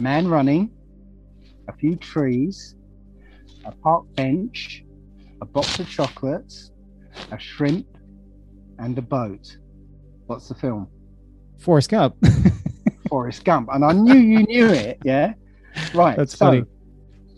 [0.01, 0.71] man running,
[1.69, 2.77] a few trees,
[3.65, 4.85] a park bench,
[5.41, 6.71] a box of chocolates,
[7.33, 7.87] a shrimp,
[8.79, 9.57] and a boat.
[10.27, 10.89] What's the film?
[11.59, 12.17] Forrest Gump.
[13.15, 14.99] Forrest Gump, and I knew you knew it.
[15.05, 15.35] Yeah,
[15.95, 16.17] right.
[16.17, 16.65] That's so funny.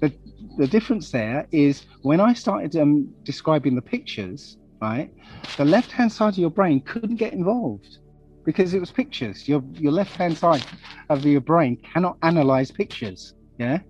[0.01, 0.11] The
[0.57, 5.11] the difference there is when I started um, describing the pictures, right?
[5.59, 7.99] The left hand side of your brain couldn't get involved
[8.47, 9.47] because it was pictures.
[9.47, 10.64] Your your left hand side
[11.11, 13.35] of your brain cannot analyze pictures.
[13.59, 13.81] Yeah,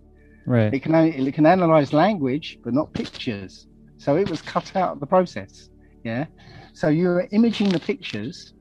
[0.44, 0.74] right.
[0.74, 3.68] it can it can analyze language, but not pictures.
[3.98, 5.70] So it was cut out of the process.
[6.02, 6.24] Yeah,
[6.72, 8.54] so you were imaging the pictures,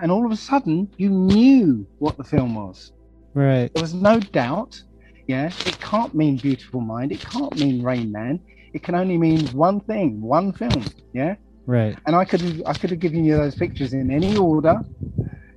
[0.00, 2.92] and all of a sudden you knew what the film was.
[3.34, 3.72] Right.
[3.74, 4.82] There was no doubt.
[5.26, 7.10] Yeah, it can't mean beautiful mind.
[7.12, 8.40] It can't mean Rain Man.
[8.72, 10.84] It can only mean one thing, one film.
[11.12, 11.34] Yeah,
[11.66, 11.98] Right.
[12.06, 14.80] and I could I could have given you those pictures in any order.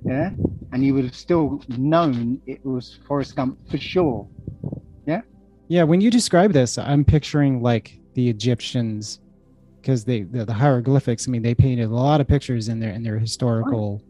[0.04, 0.30] Yeah,
[0.72, 4.26] and you would have still known it was Forrest Gump for sure.
[5.06, 5.20] Yeah.
[5.68, 5.84] Yeah.
[5.84, 9.20] When you describe this, I'm picturing like the Egyptians,
[9.80, 11.28] because they the, the hieroglyphics.
[11.28, 14.02] I mean, they painted a lot of pictures in their in their historical.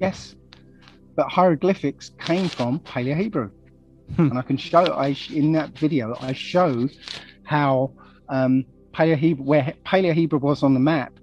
[0.00, 0.34] Yes,
[1.16, 3.50] but hieroglyphics came from Paleo Hebrew,
[4.16, 4.28] Hmm.
[4.30, 4.92] and I can show.
[4.92, 6.88] I in that video I show
[7.44, 7.94] how
[8.30, 11.20] um, Paleo Hebrew where Paleo Hebrew was on the map,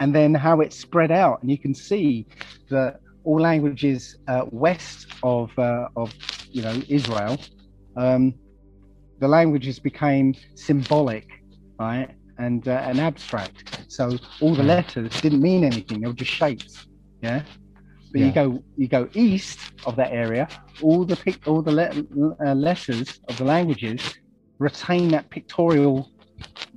[0.00, 2.26] and then how it spread out, and you can see
[2.70, 6.14] that all languages uh, west of uh, of
[6.50, 7.38] you know Israel,
[7.96, 8.34] um,
[9.18, 11.26] the languages became symbolic,
[11.80, 13.86] right, and uh, and abstract.
[13.88, 14.68] So all the Hmm.
[14.68, 16.86] letters didn't mean anything; they were just shapes.
[17.22, 17.42] Yeah.
[18.14, 20.48] But you go you go east of that area,
[20.80, 24.00] all the pic, all the le- uh, letters of the languages
[24.60, 26.08] retain that pictorial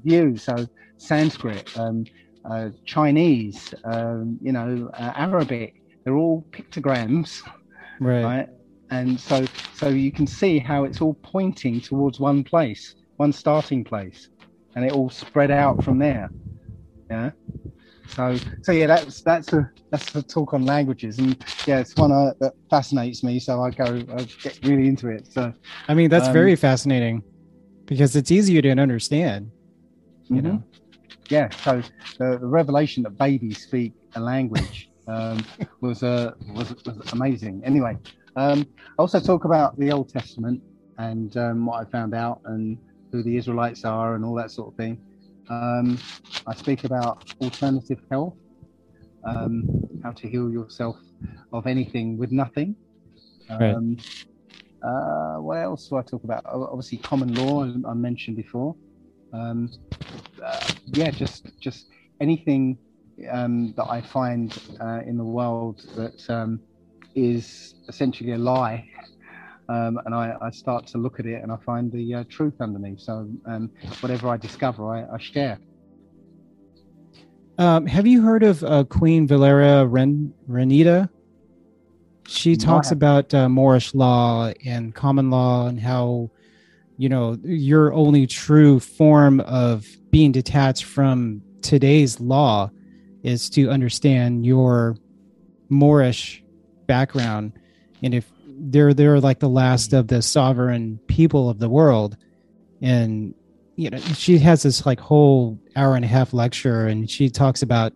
[0.04, 0.36] view.
[0.38, 0.68] So
[0.98, 2.06] Sanskrit, um,
[2.50, 7.40] uh, Chinese, um, you know, uh, Arabic, they're all pictograms,
[8.00, 8.24] Right.
[8.24, 8.50] right?
[8.90, 13.84] And so so you can see how it's all pointing towards one place, one starting
[13.84, 14.28] place,
[14.76, 16.32] and it all spread out from there.
[17.12, 17.32] Yeah.
[18.10, 22.12] So so yeah, that's that's a that's the talk on languages, and yeah, it's one
[22.12, 23.39] uh, that fascinates me.
[23.39, 23.86] So I go
[24.18, 25.28] I get really into it.
[25.32, 25.53] So
[25.88, 27.24] I mean, that's Um, very fascinating
[27.86, 29.51] because it's easier to understand.
[30.30, 30.43] You mhm.
[30.43, 30.64] know.
[31.30, 31.82] yeah, so
[32.20, 35.45] the, the revelation that babies speak a language um,
[35.82, 37.62] was uh, was was amazing.
[37.66, 37.97] Anyway,
[38.36, 38.66] um,
[38.97, 40.62] I also talk about the Old Testament
[40.97, 42.78] and um, what I found out and
[43.12, 44.99] who the Israelites are and all that sort of thing.
[45.50, 45.98] Um,
[46.45, 48.36] I speak about alternative health,
[49.24, 49.64] um,
[50.04, 50.98] how to heal yourself
[51.54, 52.76] of anything with nothing.
[53.50, 53.74] Right.
[53.76, 53.98] Um,
[54.84, 56.43] uh, what else do I talk about?
[56.45, 58.76] Obviously, common law I I mentioned before.
[59.34, 59.72] Um,
[60.43, 61.88] uh, yeah, just just
[62.22, 62.78] anything
[63.32, 66.60] um, that I find uh, in the world that um,
[67.16, 68.88] is essentially a lie,
[69.70, 72.55] um, and I, I start to look at it and I find the uh, truth
[72.61, 73.01] underneath.
[73.01, 75.59] So um, whatever I discover, I, I share.
[77.57, 81.09] Um, have you heard of uh, Queen Valeria Ren- Renita?
[82.28, 82.97] She talks haven't.
[82.97, 86.30] about uh, Moorish law and common law and how,
[86.97, 92.70] you know, your only true form of being detached from today's law
[93.24, 94.95] is to understand your
[95.70, 96.43] Moorish
[96.86, 97.53] background.
[98.03, 99.99] And if they're they're like the last mm-hmm.
[99.99, 102.18] of the sovereign people of the world,
[102.82, 103.34] and
[103.78, 107.62] you know she has this like whole hour and a half lecture and she talks
[107.62, 107.93] about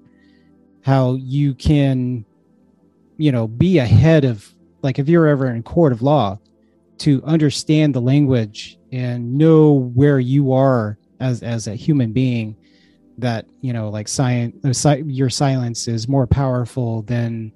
[0.83, 2.23] how you can
[3.17, 6.39] you know be ahead of like if you're ever in court of law
[6.99, 12.55] to understand the language and know where you are as as a human being
[13.17, 17.51] that you know like science uh, your silence is more powerful than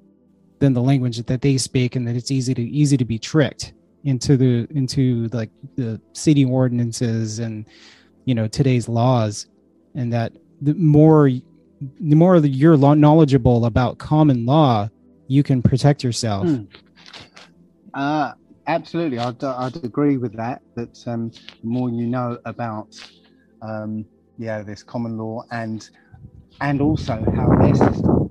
[0.60, 3.74] than the language that they speak and that it's easy to easy to be tricked
[4.04, 7.68] into the into like the city ordinances and
[8.26, 9.48] you know today's laws
[9.96, 10.32] and that
[10.62, 14.88] the more the more that you're knowledgeable about common law
[15.28, 16.64] you can protect yourself Hmm.
[17.96, 18.34] Uh,
[18.68, 20.62] absolutely, I'd, I'd agree with that.
[20.76, 22.90] That um, the more you know about,
[23.62, 24.06] um,
[24.38, 25.90] yeah, this common law and
[26.62, 28.25] and also how their system,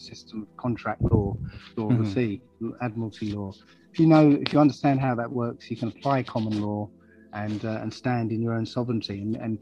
[0.00, 1.36] system of contract law,
[1.76, 1.98] law of Mhm.
[1.98, 2.42] the sea,
[2.82, 3.54] admiralty law.
[3.94, 6.90] If you know, if you understand how that works, you can apply common law
[7.34, 9.58] and uh, and stand in your own sovereignty and and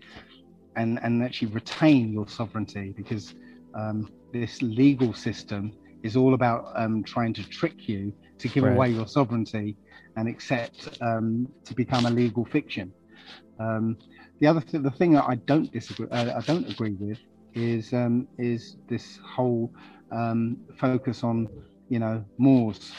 [0.76, 3.34] and, and actually retain your sovereignty because
[3.78, 5.72] um, this legal system
[6.02, 8.84] is all about um, trying to trick you to give Right.
[8.84, 9.76] away your sovereignty
[10.16, 12.92] and accept um, to become a legal fiction.
[13.60, 13.96] Um,
[14.40, 17.18] the other th- the thing that I don't disagree, uh, I don't agree with,
[17.54, 19.72] is um, is this whole
[20.12, 21.48] um, focus on
[21.88, 22.92] you know Moors.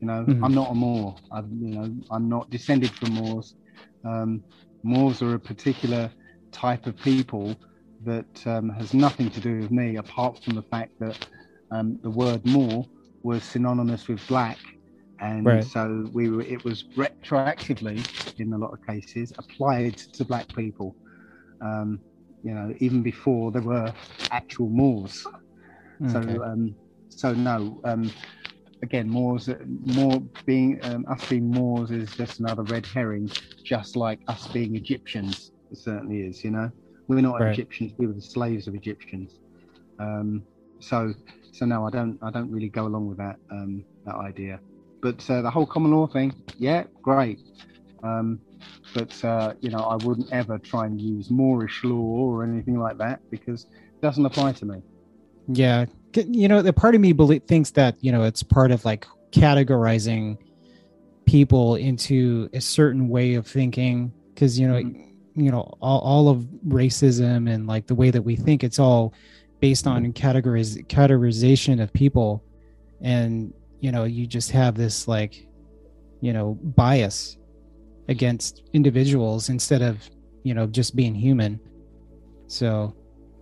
[0.00, 0.42] You know, Mhm.
[0.42, 1.16] I'm not a Moor.
[1.32, 3.54] I'm you know I'm not descended from Moors.
[4.04, 4.42] Um,
[4.82, 6.10] Moors are a particular
[6.52, 7.56] type of people
[8.04, 11.26] that um, has nothing to do with me, apart from the fact that
[11.70, 12.84] um, the word Moor
[13.22, 14.58] was synonymous with black,
[15.20, 15.64] and Right.
[15.64, 16.42] so we were.
[16.42, 17.98] It was retroactively,
[18.38, 20.96] in a lot of cases, applied to black people.
[21.60, 22.00] Um,
[22.42, 23.92] you know, even before there were
[24.30, 25.24] actual Moors.
[26.04, 26.12] Okay.
[26.12, 26.74] So, um,
[27.08, 27.80] so no.
[27.84, 28.10] Um,
[28.82, 33.30] again, Moors, more being um, us being Moors is just another red herring,
[33.64, 35.52] just like us being Egyptians.
[35.70, 36.42] It certainly is.
[36.44, 36.70] You know,
[37.08, 37.52] we're not Right.
[37.52, 39.32] Egyptians; we were the slaves of Egyptians.
[39.98, 40.42] Um,
[40.80, 41.12] so,
[41.52, 44.60] so no, I don't, I don't really go along with that um, that idea.
[45.02, 47.38] But uh, the whole common law thing, yeah, great.
[48.02, 48.40] Um,
[48.94, 52.98] but uh, you know, I wouldn't ever try and use Moorish law or anything like
[52.98, 54.82] that because it doesn't apply to me.
[55.52, 58.84] Yeah, you know, the part of me belie- thinks that you know it's part of
[58.84, 60.38] like categorizing
[61.26, 66.38] people into a certain way of thinking because you know, you know, all, all of
[66.66, 69.14] racism and like the way that we think, it's all
[69.60, 72.42] based on categoriz- categorization of people,
[73.00, 75.46] and you know, you just have this like,
[76.20, 77.36] you know, bias
[78.08, 80.08] against individuals instead of
[80.42, 81.60] you know just being human.
[82.48, 82.94] So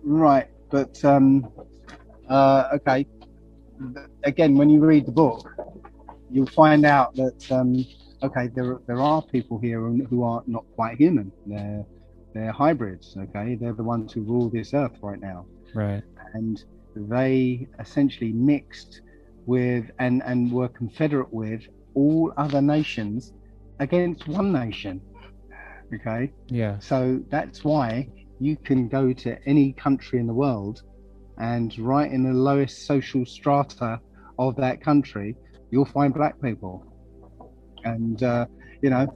[0.03, 1.51] Right, but um,
[2.29, 3.05] uh, okay.
[4.23, 5.49] Again, when you read the book,
[6.29, 7.85] you'll find out that um,
[8.23, 11.31] okay, there there are people here who are not quite human.
[11.45, 11.85] They're
[12.33, 13.17] they're hybrids.
[13.17, 16.03] Okay, they're the ones who rule this earth right now, right,
[16.33, 16.63] and
[16.95, 19.01] they essentially mixed
[19.45, 21.63] with and and were confederate with
[21.95, 23.33] all other nations
[23.79, 25.01] against one nation.
[25.93, 28.07] Okay, yeah, so that's why
[28.39, 30.83] you can go to any country in the world
[31.39, 33.99] and right in the lowest social strata
[34.37, 35.35] of that country,
[35.71, 36.85] you'll find black people.
[37.83, 38.45] And, uh,
[38.81, 39.07] you know,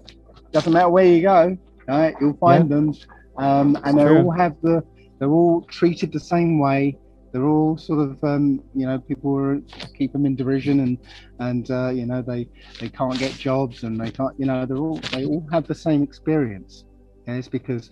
[0.52, 1.58] doesn't matter where you go,
[1.88, 2.16] right?
[2.22, 2.94] You'll find them.
[3.38, 4.84] Um, and they all have the,
[5.20, 6.98] they're all treated the same way.
[7.32, 9.60] They're all sort of, um, you know, people are,
[9.98, 10.98] keep them in derision and,
[11.40, 12.48] and, uh, you know, they,
[12.80, 15.76] they can't get jobs and they can't, you know, they're all, they all have the
[15.76, 16.86] same experience.
[17.26, 17.90] And it's because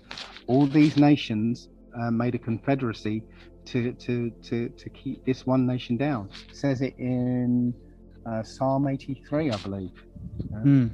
[0.48, 1.70] all these nations
[2.00, 3.24] uh, made a confederacy
[3.66, 6.30] to, to, to, to keep this one nation down.
[6.50, 7.74] It says it in
[8.26, 9.92] uh, Psalm 83, I believe.
[10.52, 10.88] Hmm.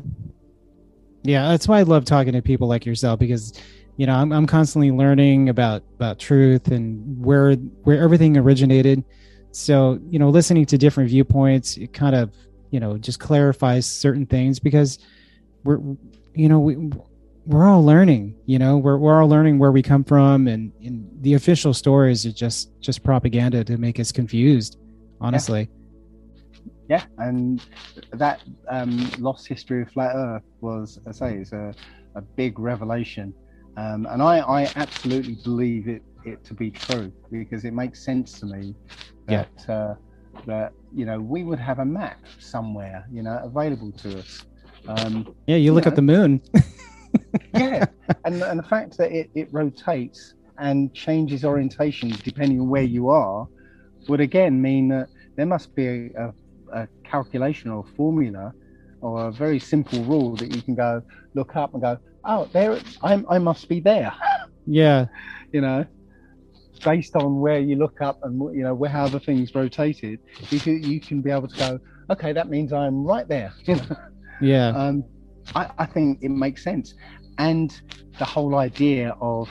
[1.24, 3.54] Yeah, that's why I love talking to people like yourself because,
[3.98, 9.04] you know, I'm I'm constantly learning about about truth and where where everything originated.
[9.52, 12.32] So, you know, listening to different viewpoints, it kind of,
[12.70, 15.00] you know, just clarifies certain things because
[15.64, 15.80] we're,
[16.34, 16.76] you know, we
[17.48, 18.36] we're all learning.
[18.46, 22.26] You know, we're we're all learning where we come from, and, and the official stories
[22.26, 24.78] are just just propaganda to make us confused.
[25.20, 25.68] Honestly,
[26.90, 27.62] Yeah, and
[28.14, 31.74] that um, lost history of flat Earth was, I say, it's a,
[32.16, 33.34] a big revelation,
[33.78, 38.40] um, and I, I absolutely believe it it to be true because it makes sense
[38.42, 38.76] to me
[39.30, 39.46] Yeah.
[39.66, 39.96] that uh,
[40.46, 44.44] that you know we would have a map somewhere you know available to us.
[44.88, 45.90] Um, Yeah, you look Yeah.
[45.90, 46.42] at the moon.
[47.58, 47.86] yeah,
[48.26, 53.10] and and the fact that it, it rotates and changes orientation depending on where you
[53.10, 53.48] are
[54.08, 56.34] would again mean that there must be a, a,
[56.74, 58.54] a calculation or a formula
[59.02, 61.02] or a very simple rule that you can go
[61.36, 64.14] look up and go, oh, there I'm, I must be there.
[64.66, 65.06] yeah,
[65.52, 65.86] you know,
[66.84, 70.60] based on where you look up and you know where how the thing's rotated, you
[70.60, 71.80] can you can be able to go,
[72.10, 73.54] okay, that means I'm right there.
[73.66, 73.96] You know,
[74.40, 75.04] yeah, um,
[75.56, 76.94] I, I think it makes sense,
[77.38, 77.80] and
[78.20, 79.50] the whole idea of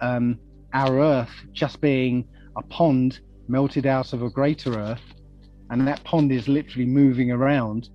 [0.00, 0.38] um,
[0.74, 5.02] our Earth just being a pond melted out of a greater Earth,
[5.70, 7.88] and that pond is literally moving around,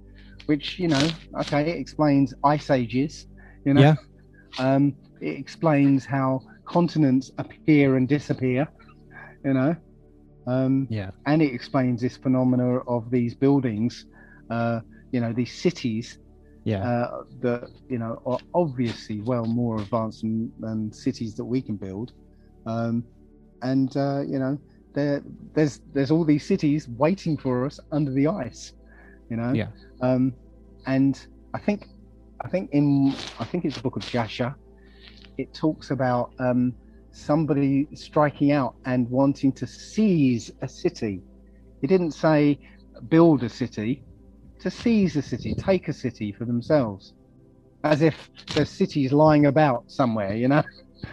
[0.46, 1.10] which you know,
[1.42, 3.26] okay, it explains ice ages.
[3.66, 3.96] You know, Yeah.
[4.60, 8.68] um, it explains how continents appear and disappear.
[9.44, 9.76] You know,
[10.48, 14.06] um, yeah, and it explains this phenomena of these buildings.
[14.50, 16.18] Uh, you know, these cities
[16.64, 21.62] yeah, uh, that you know are obviously well more advanced than, than cities that we
[21.62, 22.14] can build,
[22.66, 23.04] um,
[23.62, 24.58] and uh, you know
[24.94, 25.22] there
[25.54, 28.74] there's there's all these cities waiting for us under the ice,
[29.30, 29.54] you know.
[29.54, 29.68] Yeah.
[30.02, 30.34] Um,
[30.86, 31.88] and I think
[32.42, 34.56] I think in I think it's the book of Jasher,
[35.38, 36.74] it talks about um,
[37.12, 41.22] somebody striking out and wanting to seize a city.
[41.82, 42.60] It didn't say
[43.10, 44.04] build a city,
[44.64, 47.14] to seize a city, take a city for themselves,
[47.84, 50.64] as if there's cities lying about somewhere, you know.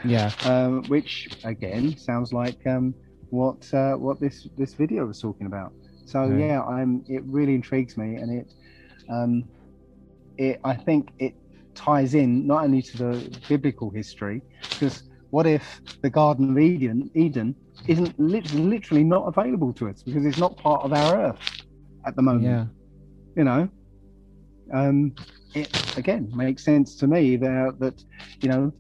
[0.05, 2.95] yeah, Um, which again sounds like um,
[3.31, 5.73] what uh, what this this video was talking about.
[6.07, 6.39] So Right.
[6.39, 7.05] yeah, I'm.
[7.09, 8.47] It really intrigues me, and it,
[9.11, 9.45] um,
[10.39, 11.35] it I think it
[11.75, 17.11] ties in not only to the biblical history, because what if the Garden of Eden
[17.15, 21.41] Eden isn't lit- literally not available to us because it's not part of our Earth
[22.07, 22.80] at the moment yeah,
[23.37, 23.69] you know
[24.73, 25.15] um
[25.55, 28.03] it again makes sense to me that that
[28.41, 28.73] you know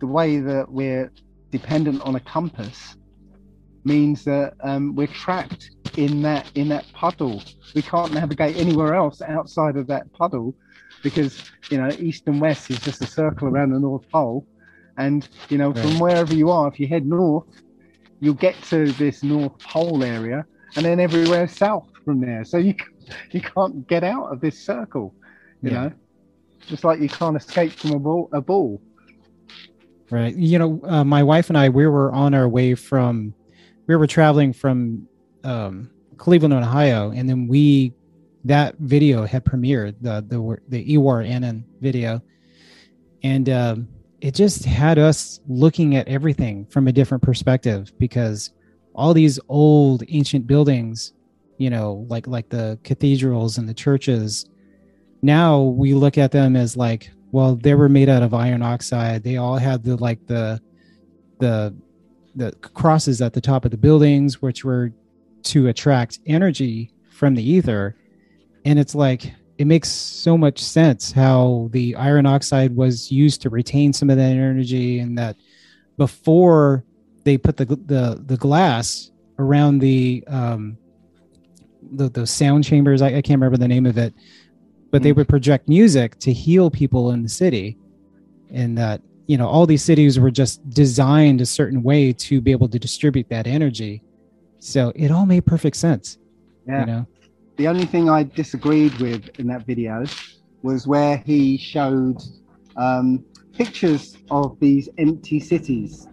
[0.00, 1.10] the way that we're
[1.50, 2.96] dependent on a compass
[3.84, 7.42] means that um, we're trapped in that in that puddle.
[7.74, 10.54] We can't navigate anywhere else outside of that puddle
[11.02, 14.46] because you know east and west is just a circle around the north pole.
[14.96, 17.46] And you know from wherever you are if you head north
[18.20, 20.44] you'll get to this north pole area
[20.76, 22.44] and then everywhere south from there.
[22.44, 22.74] So you
[23.32, 25.14] you can't get out of this circle
[25.62, 25.88] you Yeah.
[25.88, 25.92] know
[26.66, 28.80] just like you can't escape from a ball a ball
[30.10, 30.34] right.
[30.36, 33.32] You know, uh, my wife and I, we were on our way from,
[33.86, 35.06] we were traveling from
[35.44, 37.94] um, Cleveland, Ohio, and then we,
[38.44, 42.22] that video had premiered the the the Ewaranon video,
[43.22, 43.88] and um,
[44.20, 48.50] it just had us looking at everything from a different perspective because
[48.94, 51.12] all these old ancient buildings,
[51.60, 54.46] you know, like like the cathedrals and the churches,
[55.20, 59.22] now we look at them as like, well, they were made out of iron oxide.
[59.22, 60.58] They all had the like the
[61.38, 61.76] the
[62.34, 64.90] the crosses at the top of the buildings, which were
[65.42, 67.94] to attract energy from the ether.
[68.64, 73.50] And it's like it makes so much sense how the iron oxide was used to
[73.50, 75.36] retain some of that energy, and that
[75.98, 76.86] before
[77.24, 80.78] they put the the the glass around the um
[81.82, 84.14] the the sound chambers, I, I can't remember the name of it,
[84.90, 85.16] but they Mm.
[85.16, 87.78] would project music to heal people in the city,
[88.50, 92.50] and that you know all these cities were just designed a certain way to be
[92.50, 94.02] able to distribute that energy.
[94.58, 96.18] So it all made perfect sense.
[96.66, 97.06] yeah You know.
[97.56, 100.04] the only thing I disagreed with in that video
[100.62, 102.18] was where he showed
[102.76, 106.06] um, pictures of these empty cities.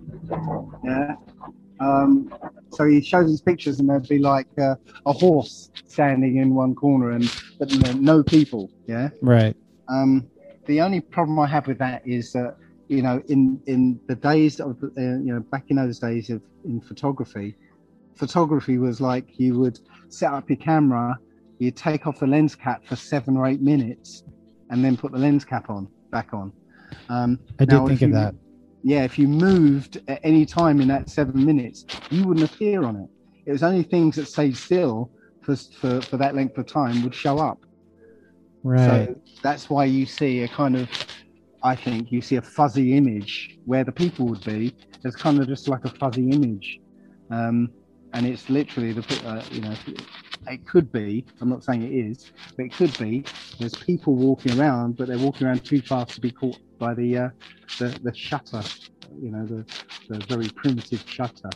[0.84, 1.16] Yeah.
[1.80, 2.34] Um,
[2.78, 4.76] so he shows these pictures, and there'd be like uh,
[5.08, 7.26] a horse standing in one corner, and
[7.58, 8.70] but no, people.
[8.86, 9.10] Yeah.
[9.20, 9.56] Right.
[9.90, 10.28] Um,
[10.68, 12.56] the only problem I have with that is that
[12.88, 16.44] you know, in in the days of uh, you know back in those days of
[16.66, 17.56] in photography,
[18.14, 19.80] photography was like you would
[20.10, 21.18] set up your camera,
[21.58, 24.24] you take off the lens cap for seven or eight minutes,
[24.70, 26.54] and then put the lens cap on back on.
[27.10, 28.36] Um, I did think of that.
[28.88, 32.96] Yeah, if you moved at any time in that seven minutes, you wouldn't appear on
[32.96, 33.10] it.
[33.46, 35.12] It was only things that stayed still
[35.42, 37.60] for for, for that length of time would show up.
[38.64, 39.10] Right.
[39.10, 40.90] So that's why you see a kind of,
[41.62, 44.74] I think you see a fuzzy image where the people would be.
[45.04, 46.80] It's kind of just like a fuzzy image,
[47.30, 47.70] um,
[48.14, 49.76] and it's literally the, uh, you know,
[50.48, 51.26] it could be.
[51.42, 53.26] I'm not saying it is, but it could be.
[53.60, 57.18] There's people walking around, but they're walking around too fast to be caught by the
[57.18, 57.30] uh,
[57.80, 58.62] the, the shutter
[59.22, 59.66] you know the,
[60.10, 61.50] the very primitive shutter.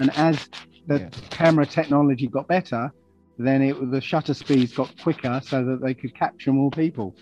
[0.00, 0.48] And as
[0.86, 1.08] the Yeah.
[1.30, 2.92] camera technology got better,
[3.38, 7.14] then it the shutter speeds got quicker so that they could capture more people.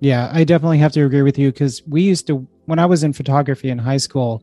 [0.00, 3.04] Yeah, I definitely have to agree with you because we used to when I was
[3.04, 4.42] in photography in high school,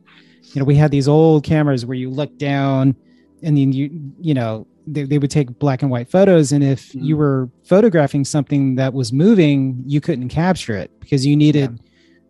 [0.54, 2.96] you know, we had these old cameras where you look down
[3.44, 6.94] and then you you know they, they would take black and white photos and if
[6.94, 7.20] you Mhm.
[7.20, 11.80] were photographing something that was moving you couldn't capture it because you needed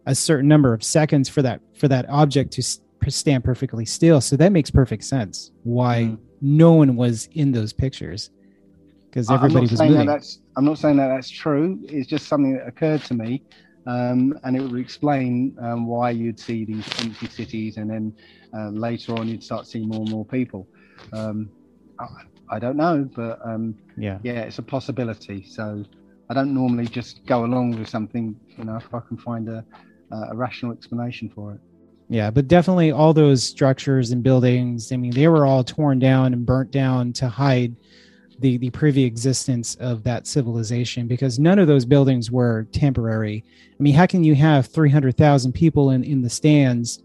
[0.09, 2.63] a certain number of seconds for that for that object to
[3.11, 6.17] stand perfectly still so that makes perfect sense why Mhm.
[6.41, 8.31] no one was in those pictures
[9.05, 11.79] because everybody I'm was saying moving that that's I'm not saying that that's true.
[11.83, 13.43] It's just something that occurred to me,
[13.87, 18.13] um, and it would explain um, why you'd see these empty cities, and then
[18.55, 20.67] uh, later on you'd start seeing more and more people.
[21.13, 21.49] Um,
[21.99, 22.05] I,
[22.55, 25.43] I don't know, but um, yeah yeah, it's a possibility.
[25.43, 25.83] So
[26.29, 29.65] I don't normally just go along with something, you know, if I can find a,
[30.11, 31.59] a rational explanation for it.
[32.09, 36.33] Yeah, but definitely all those structures and buildings, I mean, they were all torn down
[36.33, 37.75] and burnt down to hide
[38.39, 43.43] the the previous existence of that civilization because none of those buildings were temporary.
[43.79, 47.03] I mean, how can you have 300,000 people in in the stands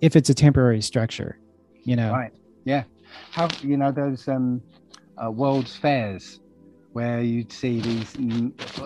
[0.00, 1.38] if it's a temporary structure,
[1.82, 2.12] you know?
[2.12, 2.32] Right.
[2.64, 2.84] Yeah.
[3.32, 4.62] How you know those um,
[5.22, 6.40] uh, World's Fairs
[6.92, 8.16] where you'd see these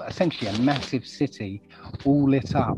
[0.08, 1.62] essentially a massive city
[2.04, 2.76] all lit up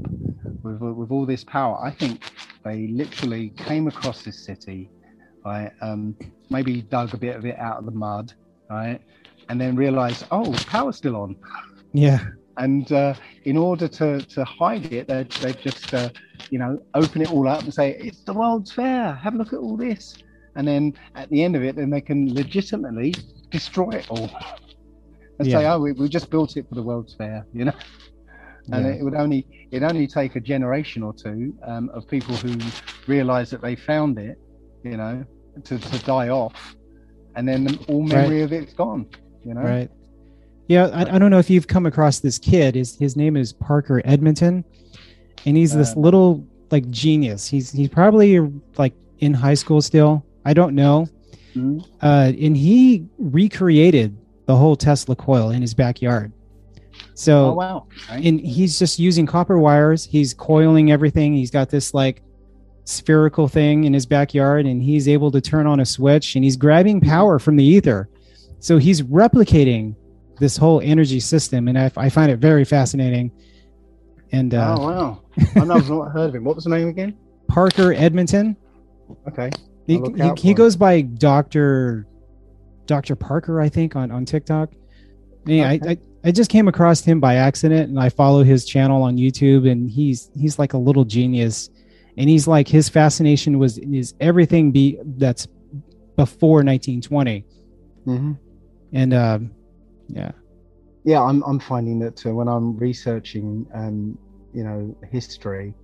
[0.62, 1.78] with with all this power.
[1.82, 2.30] I think
[2.64, 4.90] they literally came across this city,
[5.44, 5.72] right?
[5.80, 6.16] Um,
[6.50, 8.32] maybe dug a bit of it out of the mud,
[8.70, 9.00] right?
[9.48, 11.36] And then realized, oh, power's still on.
[11.92, 12.20] Yeah.
[12.58, 13.14] And uh,
[13.44, 16.10] in order to, to hide it, they they just uh,
[16.50, 19.14] you know open it all up and say it's the World's Fair.
[19.14, 20.18] Have a look at all this,
[20.54, 23.14] and then at the end of it, then they can legitimately
[23.50, 24.30] destroy it all
[25.38, 27.72] and say, oh, we, we just built it for the World's Fair, you know.
[28.70, 28.92] And Yeah.
[28.92, 32.56] it would only it only take a generation or two um, of people who
[33.06, 34.38] realise that they found it,
[34.84, 35.24] you know,
[35.64, 36.76] to, to die off,
[37.34, 39.06] and then all memory of it's gone.
[39.44, 39.90] You know, Right.
[40.68, 42.74] Yeah, I, I don't know if you've come across this kid.
[42.76, 44.64] His his name is Parker Edmonton,
[45.44, 47.48] and he's this Uh, little like genius.
[47.48, 48.38] He's he's probably
[48.78, 50.24] like in high school still.
[50.44, 51.08] I don't know.
[51.56, 51.84] Mhm.
[52.00, 54.16] Uh, and he recreated
[54.46, 56.32] the whole Tesla coil in his backyard.
[57.14, 57.86] So Oh wow!
[58.10, 58.28] Okay.
[58.28, 60.04] and he's just using copper wires.
[60.04, 61.34] He's coiling everything.
[61.34, 62.22] He's got this like
[62.84, 66.56] spherical thing in his backyard, and he's able to turn on a switch, and he's
[66.56, 68.08] grabbing power from the ether.
[68.60, 69.94] So he's replicating
[70.40, 73.30] this whole energy system, and I, I find it very fascinating.
[74.32, 75.22] And uh, oh wow!
[75.56, 76.44] I've not heard of him.
[76.44, 77.16] What was the name again?
[77.48, 78.56] Parker Edmonton,
[79.28, 79.50] Okay.
[79.86, 82.06] he, he, he goes by Doctor
[82.86, 84.70] Doctor Parker, I think, on on TikTok.
[85.44, 85.88] Yeah, Okay.
[85.88, 85.98] I I
[86.30, 90.30] just came across him by accident, and I follow his channel on YouTube, and he's
[90.38, 91.70] he's like a little genius,
[92.16, 95.46] and he's like his fascination was is everything be that's
[96.16, 97.44] before 1920,
[98.04, 98.32] hmm
[98.92, 99.50] and um,
[100.08, 100.32] yeah,
[101.04, 104.16] Yeah, I'm I'm finding that uh, when I'm researching, um,
[104.52, 105.74] you know, history,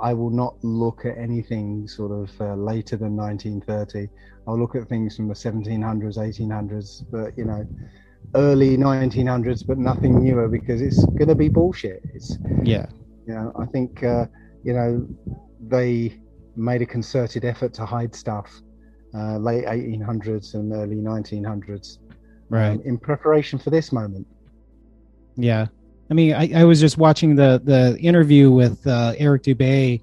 [0.00, 4.08] I will not look at anything sort of uh, later than 1930.
[4.46, 7.66] I'll look at things from the 1700s, 1800s, but you know,
[8.34, 12.02] early 1900s, but nothing newer because it's going to be bullshit.
[12.14, 12.86] It's yeah,
[13.26, 14.26] you know, I think uh,
[14.64, 15.06] you know
[15.60, 16.20] they
[16.56, 18.60] made a concerted effort to hide stuff
[19.14, 21.98] uh, late 1800s and early 1900s
[22.48, 22.72] right.
[22.72, 24.26] um, in preparation for this moment.
[25.36, 25.66] Yeah.
[26.10, 30.02] I mean, I, I was just watching the the interview with uh, Eric Dubay,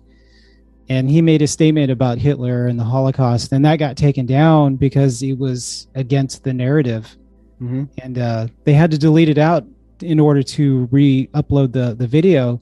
[0.90, 4.76] and he made a statement about Hitler and the Holocaust, and that got taken down
[4.76, 7.16] because it was against the narrative,
[7.62, 7.84] Mm-hmm.
[8.02, 9.66] and uh, they had to delete it out
[10.02, 12.62] in order to re-upload the the video.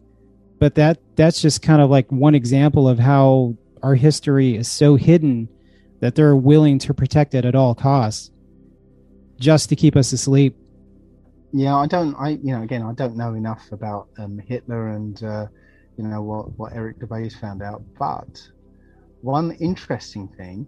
[0.60, 4.96] But that that's just kind of like one example of how our history is so
[4.96, 5.48] hidden
[6.00, 8.32] that they're willing to protect it at all costs,
[9.40, 10.56] just to keep us asleep.
[11.54, 12.16] Yeah, I don't.
[12.16, 15.46] I you know again, I don't know enough about um, Hitler and uh,
[15.98, 17.84] you know what what Eric Dubay found out.
[18.00, 18.42] But
[19.22, 20.68] one interesting thing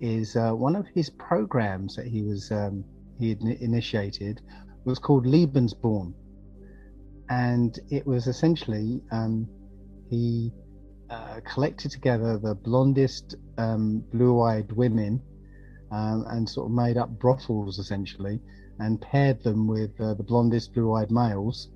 [0.00, 2.84] is uh, one of his programs that he was um,
[3.18, 4.40] he had initiated
[4.84, 6.12] was called Lebensborn,
[7.28, 9.48] and it was essentially um,
[10.10, 10.52] he
[11.10, 15.20] uh, collected together the blondest um, blue-eyed women
[15.90, 18.40] um, and sort of made up brothels essentially
[18.78, 21.68] and paired them with uh, the blondest blue-eyed males.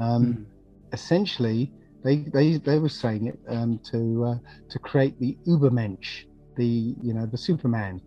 [0.00, 0.46] Um,
[0.92, 1.72] Essentially,
[2.04, 4.38] they, they they were saying it um, to uh,
[4.68, 6.26] to create the Ubermensch,
[6.56, 8.00] the you know the Superman.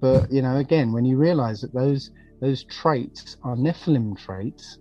[0.00, 2.10] But you know, again, when you realise that those
[2.40, 4.78] those traits are Nephilim traits,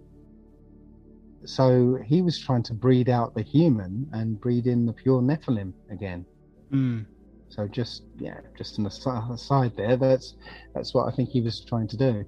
[1.46, 5.74] so he was trying to breed out the human and breed in the pure Nephilim
[5.92, 6.26] again.
[6.74, 7.06] Mm.
[7.50, 9.96] So just yeah, just an asi- aside there.
[9.96, 10.34] That's
[10.74, 12.26] that's what I think he was trying to do.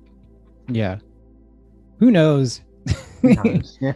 [0.69, 0.99] Yeah.
[1.99, 2.61] Who knows?
[3.21, 3.77] Who knows?
[3.81, 3.93] yeah,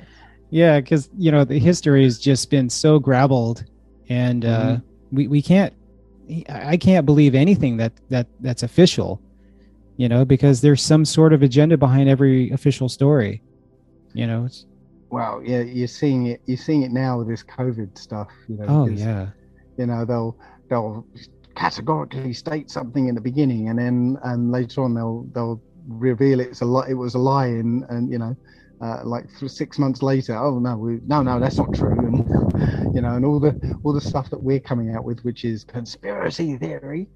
[0.50, 3.64] Yeah, because you know the history has just been so grabbled,
[4.10, 4.84] and uh, Mhm.
[5.12, 5.74] we we can't.
[6.50, 9.22] I can't believe anything that that that's official,
[9.98, 13.42] you know, because there's some sort of agenda behind every official story.
[14.14, 14.46] You know.
[14.46, 14.66] It's,
[15.10, 16.42] well, yeah, you're seeing it.
[16.46, 18.30] You're seeing it now with this COVID stuff.
[18.48, 19.28] You know, oh because, yeah.
[19.78, 20.38] you know they'll
[20.70, 21.06] they'll
[21.56, 26.62] categorically state something in the beginning, and then and later on they'll they'll reveal it's
[26.62, 26.88] a lie.
[26.90, 28.36] It was a lie, and and you know.
[28.82, 32.18] Uh, like six months later, oh no, we, no, no, that's not true, and
[32.96, 35.64] you know, and all the all the stuff that we're coming out with, which is
[35.64, 37.08] conspiracy theory.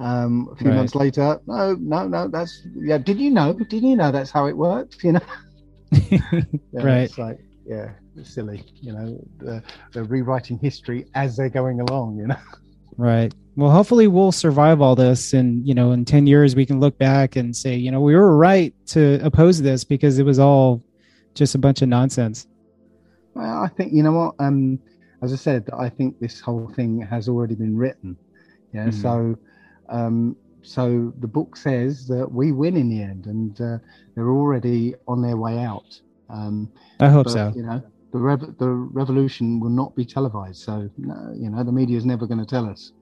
[0.00, 0.76] Um, a few Right.
[0.76, 2.98] months later, no, no, no, that's yeah.
[2.98, 3.54] Did you know?
[3.54, 5.02] Did you know that's how it works?
[5.02, 5.20] You know,
[6.10, 6.20] Yeah,
[6.72, 7.02] Right.
[7.04, 8.64] It's like, yeah, it's silly.
[8.80, 12.18] You know, they're, they're rewriting history as they're going along.
[12.18, 12.36] You know.
[12.96, 13.34] Right.
[13.56, 16.96] Well, hopefully we'll survive all this, and you know, in ten years we can look
[16.98, 20.84] back and say, you know, we were right to oppose this because it was all
[21.34, 22.46] just a bunch of nonsense.
[23.34, 24.34] Well, I think you know what.
[24.38, 24.78] Um,
[25.22, 28.16] as I said, I think this whole thing has already been written.
[28.72, 28.88] Yeah.
[28.88, 29.02] Mhm.
[29.02, 29.38] So,
[29.88, 33.78] um, so the book says that we win in the end, and uh,
[34.14, 36.00] they're already on their way out.
[36.30, 36.70] Um,
[37.00, 37.52] I hope but, so.
[37.54, 37.82] You know,
[38.12, 40.62] the rev- the revolution will not be televised.
[40.62, 42.92] So, no, you know, the media is never going to tell us.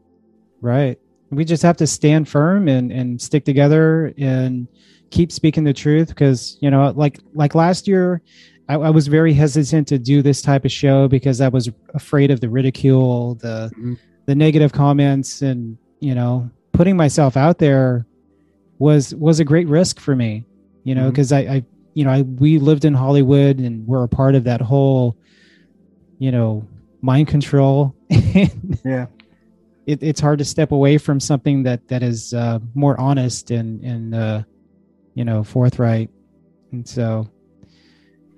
[0.60, 0.98] Right.
[1.30, 4.68] We just have to stand firm and and stick together and
[5.12, 8.20] keep speaking the truth because you know, like like last year,
[8.68, 12.30] I, I was very hesitant to do this type of show because I was afraid
[12.32, 13.98] of the ridicule, the Mhm.
[14.26, 18.06] the negative comments, and you know, putting myself out there
[18.78, 20.44] was was a great risk for me.
[20.84, 21.64] You know, because I, I
[21.94, 25.16] you know I we lived in Hollywood and we're a part of that whole
[26.18, 26.66] you know
[27.02, 27.94] mind control
[28.84, 29.06] Yeah.
[29.86, 33.82] it, it's hard to step away from something that that is uh, more honest and
[33.84, 34.42] and uh,
[35.14, 36.10] you know forthright
[36.72, 37.28] and so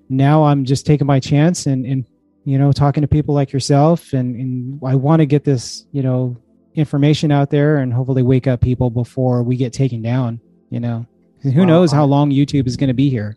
[0.08, 2.04] now i'm just taking my chance and and
[2.44, 6.02] you know talking to people like yourself and and i want to get this you
[6.02, 6.36] know
[6.74, 10.40] information out there and hopefully wake up people before we get taken down
[10.70, 11.06] you know.
[11.42, 13.36] who knows how long youtube is going to be here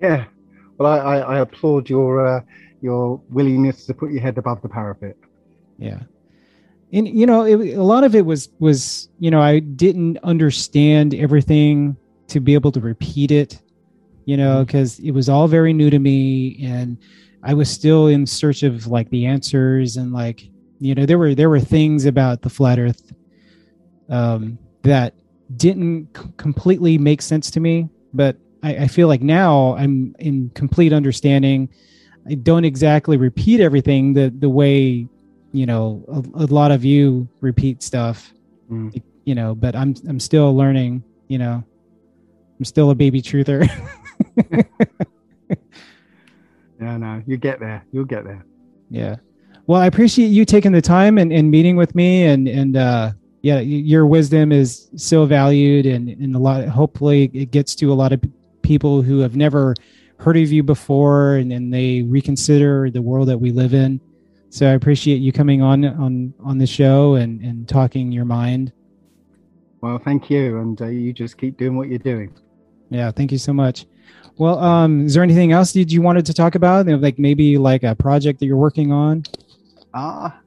[0.00, 0.24] Yeah.
[0.78, 2.40] Well, I, I, I applaud your uh,
[2.82, 5.16] your willingness to put your head above the parapet.
[5.78, 6.00] yeah
[6.92, 11.14] and you know it, a lot of it was was you know i didn't understand
[11.14, 11.96] everything
[12.28, 13.60] to be able to repeat it
[14.24, 16.96] you know because it was all very new to me and
[17.42, 20.48] i was still in search of like the answers and like
[20.80, 23.12] you know there were there were things about the flat earth
[24.08, 25.14] um that
[25.56, 30.50] didn't c- completely make sense to me but I, I feel like now i'm in
[30.54, 31.68] complete understanding.
[32.26, 35.06] I don't exactly repeat everything the the way
[35.52, 38.30] you know a, a lot of you repeat stuff
[38.70, 39.02] Mm.
[39.26, 41.62] you know but i'm i'm still learning you know
[42.58, 43.68] i'm still a baby truther
[46.80, 47.84] Yeah, no, you get there.
[47.92, 48.44] You'll get there.
[48.90, 49.16] yeah
[49.66, 53.10] well i appreciate you taking the time and, and meeting with me and and uh
[53.42, 57.94] yeah your wisdom is so valued and and a lot hopefully it gets to a
[57.94, 58.20] lot of
[58.62, 59.74] people who have never
[60.18, 63.98] heard of you before and, and they reconsider the world that we live in
[64.50, 68.70] so i appreciate you coming on on on the show and and talking your mind
[69.80, 72.32] Well, thank you, and uh, you just keep doing what you're doing.
[72.94, 73.86] Yeah, thank you so much.
[74.38, 76.86] Well, um, is there anything else that you wanted to talk about?
[76.86, 79.24] Like maybe like a project that you're working on?
[79.92, 80.40] Ah,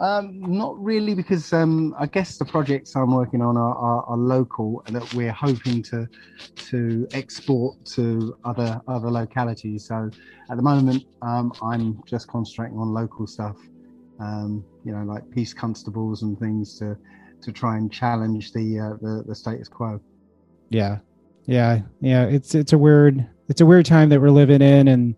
[0.00, 4.16] um, not really, because um, I guess the projects I'm working on are, are, are
[4.16, 6.06] local, and that we're hoping to
[6.70, 9.86] to export to other other localities.
[9.86, 10.08] So
[10.48, 13.56] at the moment, um, I'm just concentrating on local stuff.
[14.20, 16.96] Um, you know, like peace constables and things to
[17.42, 20.00] to try and challenge the uh, the, the status quo.
[20.68, 20.98] Yeah,
[21.46, 22.24] yeah, yeah.
[22.24, 25.14] It's it's a weird it's a weird time that we're living in, and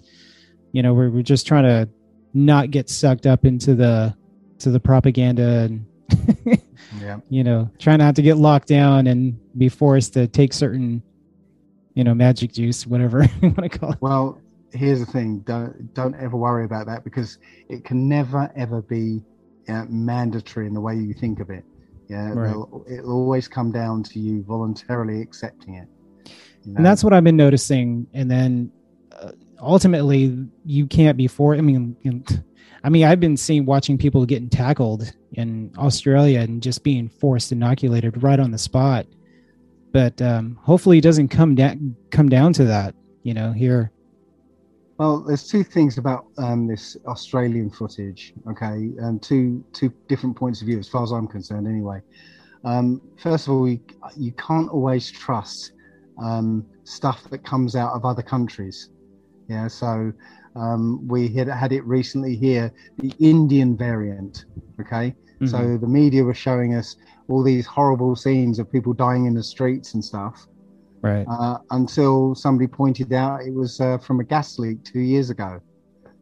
[0.72, 1.88] you know we're we're just trying to
[2.34, 4.14] not get sucked up into the
[4.58, 5.86] to the propaganda and
[7.00, 7.20] Yeah.
[7.28, 11.02] you know try not to get locked down and be forced to take certain
[11.94, 13.98] you know magic juice whatever you want to call it.
[14.00, 14.40] Well,
[14.72, 17.38] here's the thing: don't don't ever worry about that because
[17.68, 19.22] it can never ever be
[19.68, 21.64] uh, mandatory in the way you think of it.
[22.08, 22.50] Yeah, Right.
[22.50, 25.88] it'll, it'll always come down to you voluntarily accepting it.
[26.76, 28.06] And that's what I've been noticing.
[28.12, 28.72] And then
[29.12, 31.54] uh, ultimately, you can't be for.
[31.54, 31.96] I mean,
[32.84, 37.52] I mean, I've been seeing watching people getting tackled in Australia and just being forced
[37.52, 39.06] inoculated right on the spot.
[39.92, 42.94] But um, hopefully, it doesn't come down come down to that.
[43.22, 43.90] You know, here.
[44.98, 50.60] Well, there's two things about um, this Australian footage, okay, and two two different points
[50.60, 52.00] of view, as far as I'm concerned, anyway.
[52.64, 55.72] Um, first of all, you can't always trust
[56.22, 58.90] um, stuff that comes out of other countries.
[59.48, 60.12] Yeah, so
[60.56, 64.44] um, we had had it recently here, the Indian variant.
[64.80, 65.48] Okay, Mhm.
[65.48, 66.96] so the media was showing us
[67.28, 70.48] all these horrible scenes of people dying in the streets and stuff
[71.02, 71.26] right.
[71.28, 75.60] uh, until somebody pointed out it was uh, from a gas leak two years ago.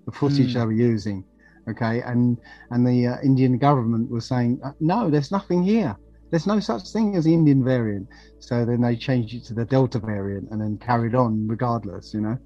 [0.06, 0.58] The footage Hmm.
[0.58, 1.24] they were using,
[1.70, 2.36] okay, and
[2.70, 5.96] and the uh, Indian government was saying uh, no, there's nothing here.
[6.30, 8.08] There's no such thing as the Indian variant.
[8.40, 12.20] So then they changed it to the Delta variant and then carried on regardless, you
[12.20, 12.38] know.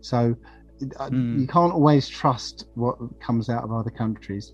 [0.00, 0.36] So
[1.08, 1.40] Hmm.
[1.40, 4.52] you can't always trust what comes out of other countries.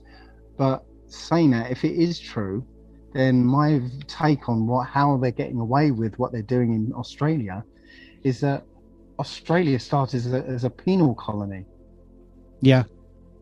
[0.56, 2.64] But saying that, if it is true,
[3.12, 7.64] then my take on what how they're getting away with what they're doing in Australia
[8.22, 8.64] is that
[9.18, 11.66] Australia started as a, as a penal colony,
[12.60, 12.84] Yeah.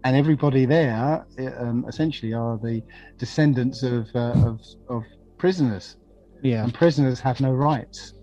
[0.05, 1.27] and everybody there
[1.59, 2.83] um, essentially are the
[3.19, 5.03] descendants of, uh, of of
[5.41, 5.97] prisoners,
[6.43, 6.63] Yeah.
[6.65, 8.15] and prisoners have no rights.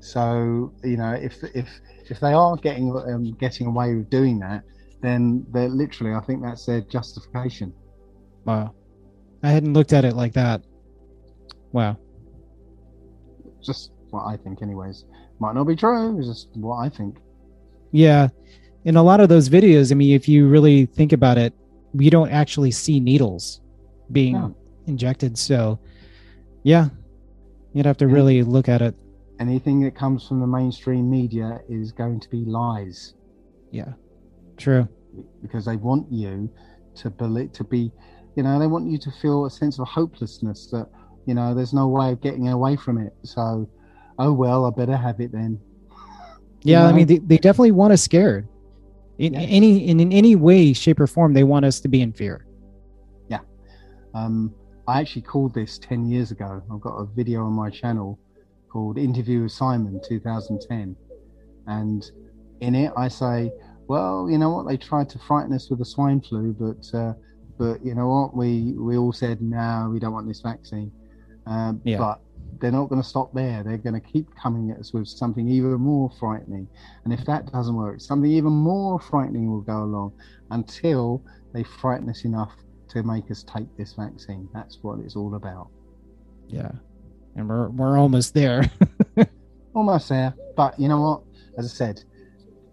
[0.00, 1.68] So you know, if if
[2.12, 4.62] if they are getting um, getting away with doing that,
[5.02, 7.72] then they're literally, I think that's their justification.
[8.44, 8.74] Wow.
[9.42, 10.62] I hadn't looked at it like that.
[11.72, 11.96] Wow.
[13.62, 15.04] Just what I think, anyways.
[15.38, 16.18] Might not be true.
[16.18, 17.18] It's just what I think.
[17.92, 18.28] Yeah.
[18.84, 21.52] In a lot of those videos, I mean, if you really think about it,
[21.92, 23.60] we don't actually see needles
[24.12, 24.54] being No.
[24.86, 25.38] injected.
[25.38, 25.78] So,
[26.62, 26.88] yeah,
[27.72, 28.94] you'd have to really look at it.
[29.38, 33.14] Anything that comes from the mainstream media is going to be lies
[33.70, 33.92] Yeah.
[34.58, 34.86] True.
[35.42, 36.50] because they want you
[36.96, 37.90] to believe to be,
[38.36, 40.88] you know, they want you to feel a sense of hopelessness that
[41.26, 43.14] you know there's no way of getting away from it.
[43.22, 43.68] So,
[44.18, 45.58] oh well, I better have it then.
[46.62, 46.84] Yeah.
[46.84, 46.96] I know?
[46.98, 48.46] mean, they, they definitely want us scared.
[49.16, 49.40] In Yeah.
[49.40, 52.44] any in, in any way, shape, or form, they want us to be in fear.
[53.30, 53.38] Yeah.
[54.12, 54.54] Um,
[54.90, 56.60] I actually called this 10 years ago.
[56.68, 58.18] I've got a video on my channel
[58.68, 60.96] called Interview with Simon 2010.
[61.68, 62.10] And
[62.60, 63.52] in it, I say,
[63.86, 64.66] well, you know what?
[64.66, 67.12] They tried to frighten us with the swine flu, but, uh,
[67.56, 68.36] but you know what?
[68.36, 70.90] We, we all said, no, we don't want this vaccine.
[71.46, 71.98] Um, Yeah.
[71.98, 72.20] But
[72.58, 73.62] they're not going to stop there.
[73.62, 76.66] They're going to keep coming at us with something even more frightening.
[77.04, 80.14] And if that doesn't work, something even more frightening will go along
[80.50, 81.22] until
[81.52, 82.56] they frighten us enough
[82.90, 84.48] to make us take this vaccine.
[84.52, 85.68] That's what it's all about.
[86.48, 86.70] Yeah.
[87.36, 88.70] And we're we're almost there.
[89.72, 91.22] Almost there, but you know what?
[91.56, 92.02] As I said,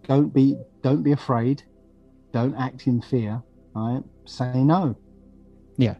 [0.08, 1.62] don't be don't be afraid.
[2.32, 3.40] Don't act in fear.
[3.72, 4.02] Right?
[4.24, 4.96] Say no.
[5.76, 5.94] Yeah.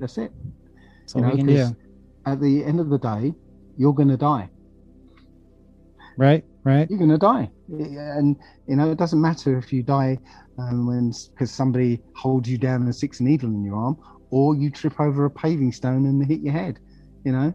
[0.00, 0.32] That's it.
[1.02, 1.56] That's You know, we can do.
[1.56, 1.74] 'cause
[2.26, 3.32] At the end of the day,
[3.76, 4.50] you're going to die.
[6.16, 6.44] Right.
[6.62, 6.88] Right.
[6.90, 10.18] You're going to die, and you know it doesn't matter if you die
[10.58, 13.96] um, when because somebody holds you down and sticks a needle in your arm,
[14.30, 16.78] or you trip over a paving stone and hit your head.
[17.24, 17.54] You know,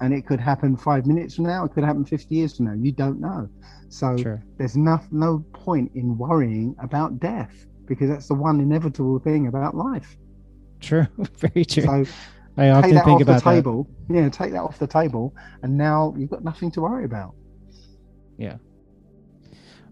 [0.00, 1.64] and it could happen five minutes from now.
[1.64, 2.74] It could happen fifty years from now.
[2.74, 3.48] You don't know.
[3.88, 4.44] So Sure.
[4.58, 9.74] there's no no point in worrying about death because that's the one inevitable thing about
[9.76, 10.16] life.
[10.80, 11.06] True.
[11.38, 11.82] Very true.
[11.82, 12.04] So
[12.56, 13.54] I take that think off the about that.
[13.54, 13.88] table.
[14.08, 17.34] Yeah, take that off the table, and now you've got nothing to worry about.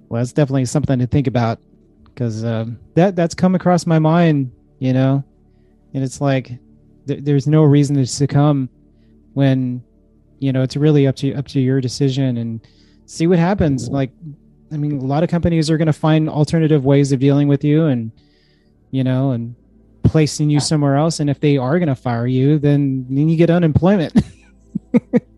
[0.09, 1.59] Well, that's definitely something to think about
[2.05, 5.25] because um, that that's come across my mind, you know,
[5.95, 6.49] and it's like
[7.07, 8.69] th- there's no reason to succumb
[9.33, 9.83] when
[10.39, 12.61] you know it's really up to up to your decision and
[13.07, 13.89] see what happens.
[13.89, 14.11] Like,
[14.71, 17.65] I mean, a lot of companies are going to find alternative ways of dealing with
[17.65, 18.13] you, and
[18.91, 19.55] you know, and
[20.03, 21.21] placing you somewhere else.
[21.21, 24.13] And if they are going to fire you, then then you get unemployment.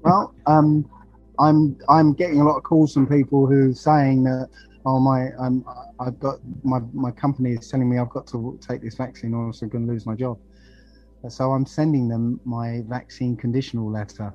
[0.03, 0.91] Well, um,
[1.39, 4.48] I'm I'm getting a lot of calls from people who are saying that
[4.86, 5.65] oh my um
[5.98, 9.47] I've got my my company is telling me I've got to take this vaccine or
[9.47, 10.39] else I'm going to lose my job.
[11.28, 14.32] So I'm sending them my vaccine conditional letter,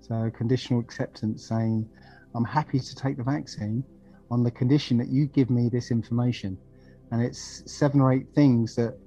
[0.00, 1.88] so conditional acceptance saying
[2.34, 3.84] I'm happy to take the vaccine
[4.30, 6.58] on the condition that you give me this information,
[7.12, 8.98] and it's seven or eight things that.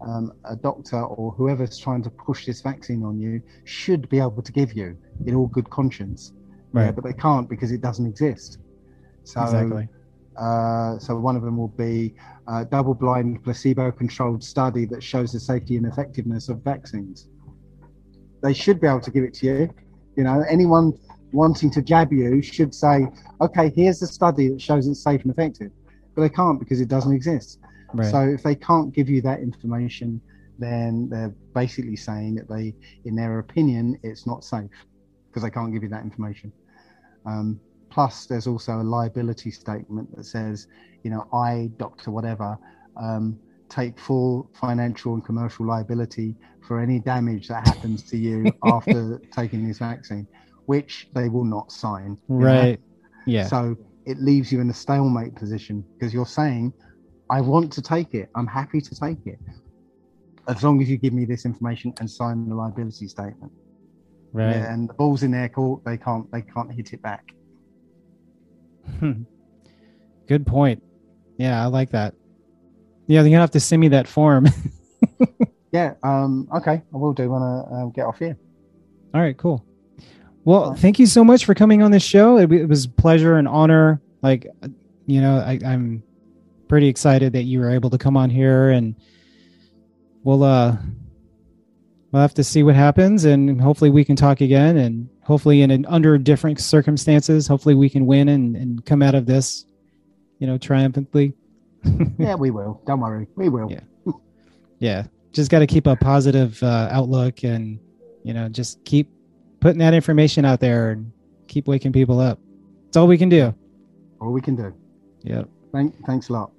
[0.00, 4.42] Um, a doctor or whoever's trying to push this vaccine on you should be able
[4.42, 6.32] to give you in all good conscience.
[6.82, 8.58] Yeah, but they can't because it doesn't exist.
[9.24, 9.88] So, exactly.
[10.36, 12.14] uh, so one of them will be
[12.48, 17.28] a double-blind, placebo-controlled study that shows the safety and effectiveness of vaccines.
[18.42, 19.74] They should be able to give it to you.
[20.16, 20.92] You know, anyone
[21.32, 23.06] wanting to jab you should say,
[23.40, 25.72] "Okay, here's the study that shows it's safe and effective,"
[26.14, 27.60] but they can't because it doesn't exist.
[27.94, 28.10] Right.
[28.10, 30.20] So if they can't give you that information,
[30.58, 32.74] then they're basically saying that they,
[33.04, 34.70] in their opinion, it's not safe
[35.28, 36.52] because they can't give you that information.
[37.26, 37.60] Um,
[37.90, 40.66] plus there's also a liability statement that says,
[41.02, 42.58] you know, I, doctor, whatever,
[42.96, 43.38] um,
[43.68, 46.34] take full financial and commercial liability
[46.66, 50.26] for any damage that happens to you after taking this vaccine,
[50.66, 52.16] which they will not sign.
[52.28, 52.44] you know?
[52.44, 52.80] Right.
[53.26, 53.46] Yeah.
[53.46, 53.76] So
[54.06, 56.72] it leaves you in a stalemate position because you're saying,
[57.30, 58.28] I want to take it.
[58.34, 59.38] I'm happy to take it.
[60.46, 63.52] As long as you give me this information and sign the liability statement.
[64.34, 64.56] Right.
[64.56, 65.82] And the ball's in their court.
[65.86, 67.32] They can't they can't hit it back.
[70.28, 70.82] Good point.
[71.38, 72.14] Yeah, I like that.
[73.06, 74.46] Yeah, you're gonna have to send me that form.
[75.74, 78.38] Yeah, um, okay, I will do when I uh, get off here.
[79.12, 79.66] All right, cool.
[80.44, 80.76] Well, Fine.
[80.76, 82.38] thank you so much for coming on this show.
[82.38, 84.00] It, it was a pleasure and honor.
[84.22, 84.46] Like,
[85.06, 86.04] you know, I, I'm
[86.68, 88.94] pretty excited that you were able to come on here, and
[90.22, 90.76] we'll uh,
[92.14, 95.72] we'll have to see what happens, and hopefully we can talk again, and hopefully in
[95.72, 99.66] an, under different circumstances, hopefully we can win and, and come out of this,
[100.38, 101.34] you know, triumphantly.
[102.18, 102.80] Yeah, we will.
[102.86, 103.68] Don't worry, we will.
[103.70, 103.80] Yeah.
[104.78, 107.80] yeah just got to keep a positive uh, outlook and
[108.22, 109.10] you know just keep
[109.60, 111.10] putting that information out there and
[111.48, 112.38] keep waking people up
[112.86, 113.52] it's all we can do
[114.20, 114.72] All we can do.
[115.24, 116.52] yep Thank, thanks a lot.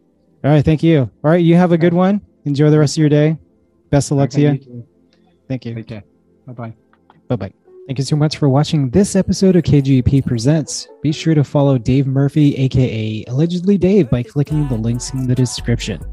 [0.44, 2.99] all right thank you all right you have a good one enjoy the rest of
[2.99, 3.38] your day
[3.90, 4.88] best of luck Okay, to you.
[5.47, 6.03] Thank you Take care.
[6.47, 6.73] Bye bye.
[7.27, 7.53] bye-bye
[7.88, 11.77] thank you so much for watching this episode of kgp presents be sure to follow
[11.77, 16.03] dave murphy aka allegedly dave by clicking the links in the description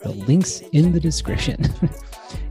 [0.00, 1.56] the links in the description.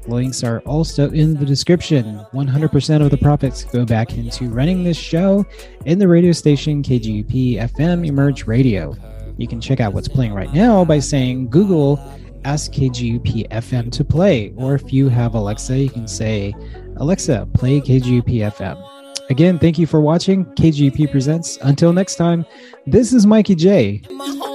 [0.08, 2.24] Links are also in the description.
[2.32, 5.44] 100% of the profits go back into running this show
[5.84, 8.94] in the radio station KGUP FM Emerge Radio.
[9.36, 12.00] You can check out what's playing right now by saying Google
[12.44, 14.52] Ask KGUP FM to play.
[14.56, 16.54] Or if you have Alexa, you can say,
[16.96, 18.82] Alexa, play KGUP FM.
[19.28, 21.58] Again, thank you for watching KGUP Presents.
[21.62, 22.46] Until next time,
[22.86, 24.02] this is Mikey J.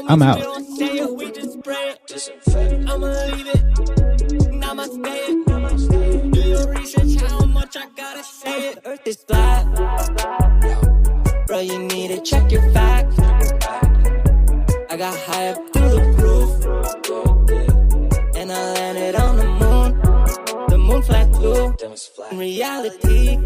[0.07, 0.39] I'm out.
[6.93, 8.79] How much I gotta say it.
[8.85, 9.65] Earth is flat.
[11.47, 13.17] Bro, you need to check your facts.
[14.89, 16.65] I got high up through the roof.
[18.35, 20.01] And I landed on the moon.
[20.69, 21.73] The moon flat too.
[22.31, 23.37] In reality,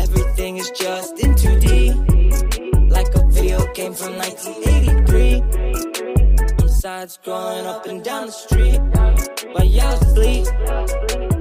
[0.00, 2.90] everything is just in 2D.
[2.90, 5.42] Like a video game from 1983.
[6.60, 8.80] I'm side scrolling up and down the street.
[9.52, 11.39] While y'all sleep.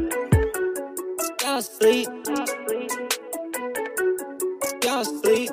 [1.49, 2.07] Y'all sleep.
[4.83, 5.49] Y'all sleep.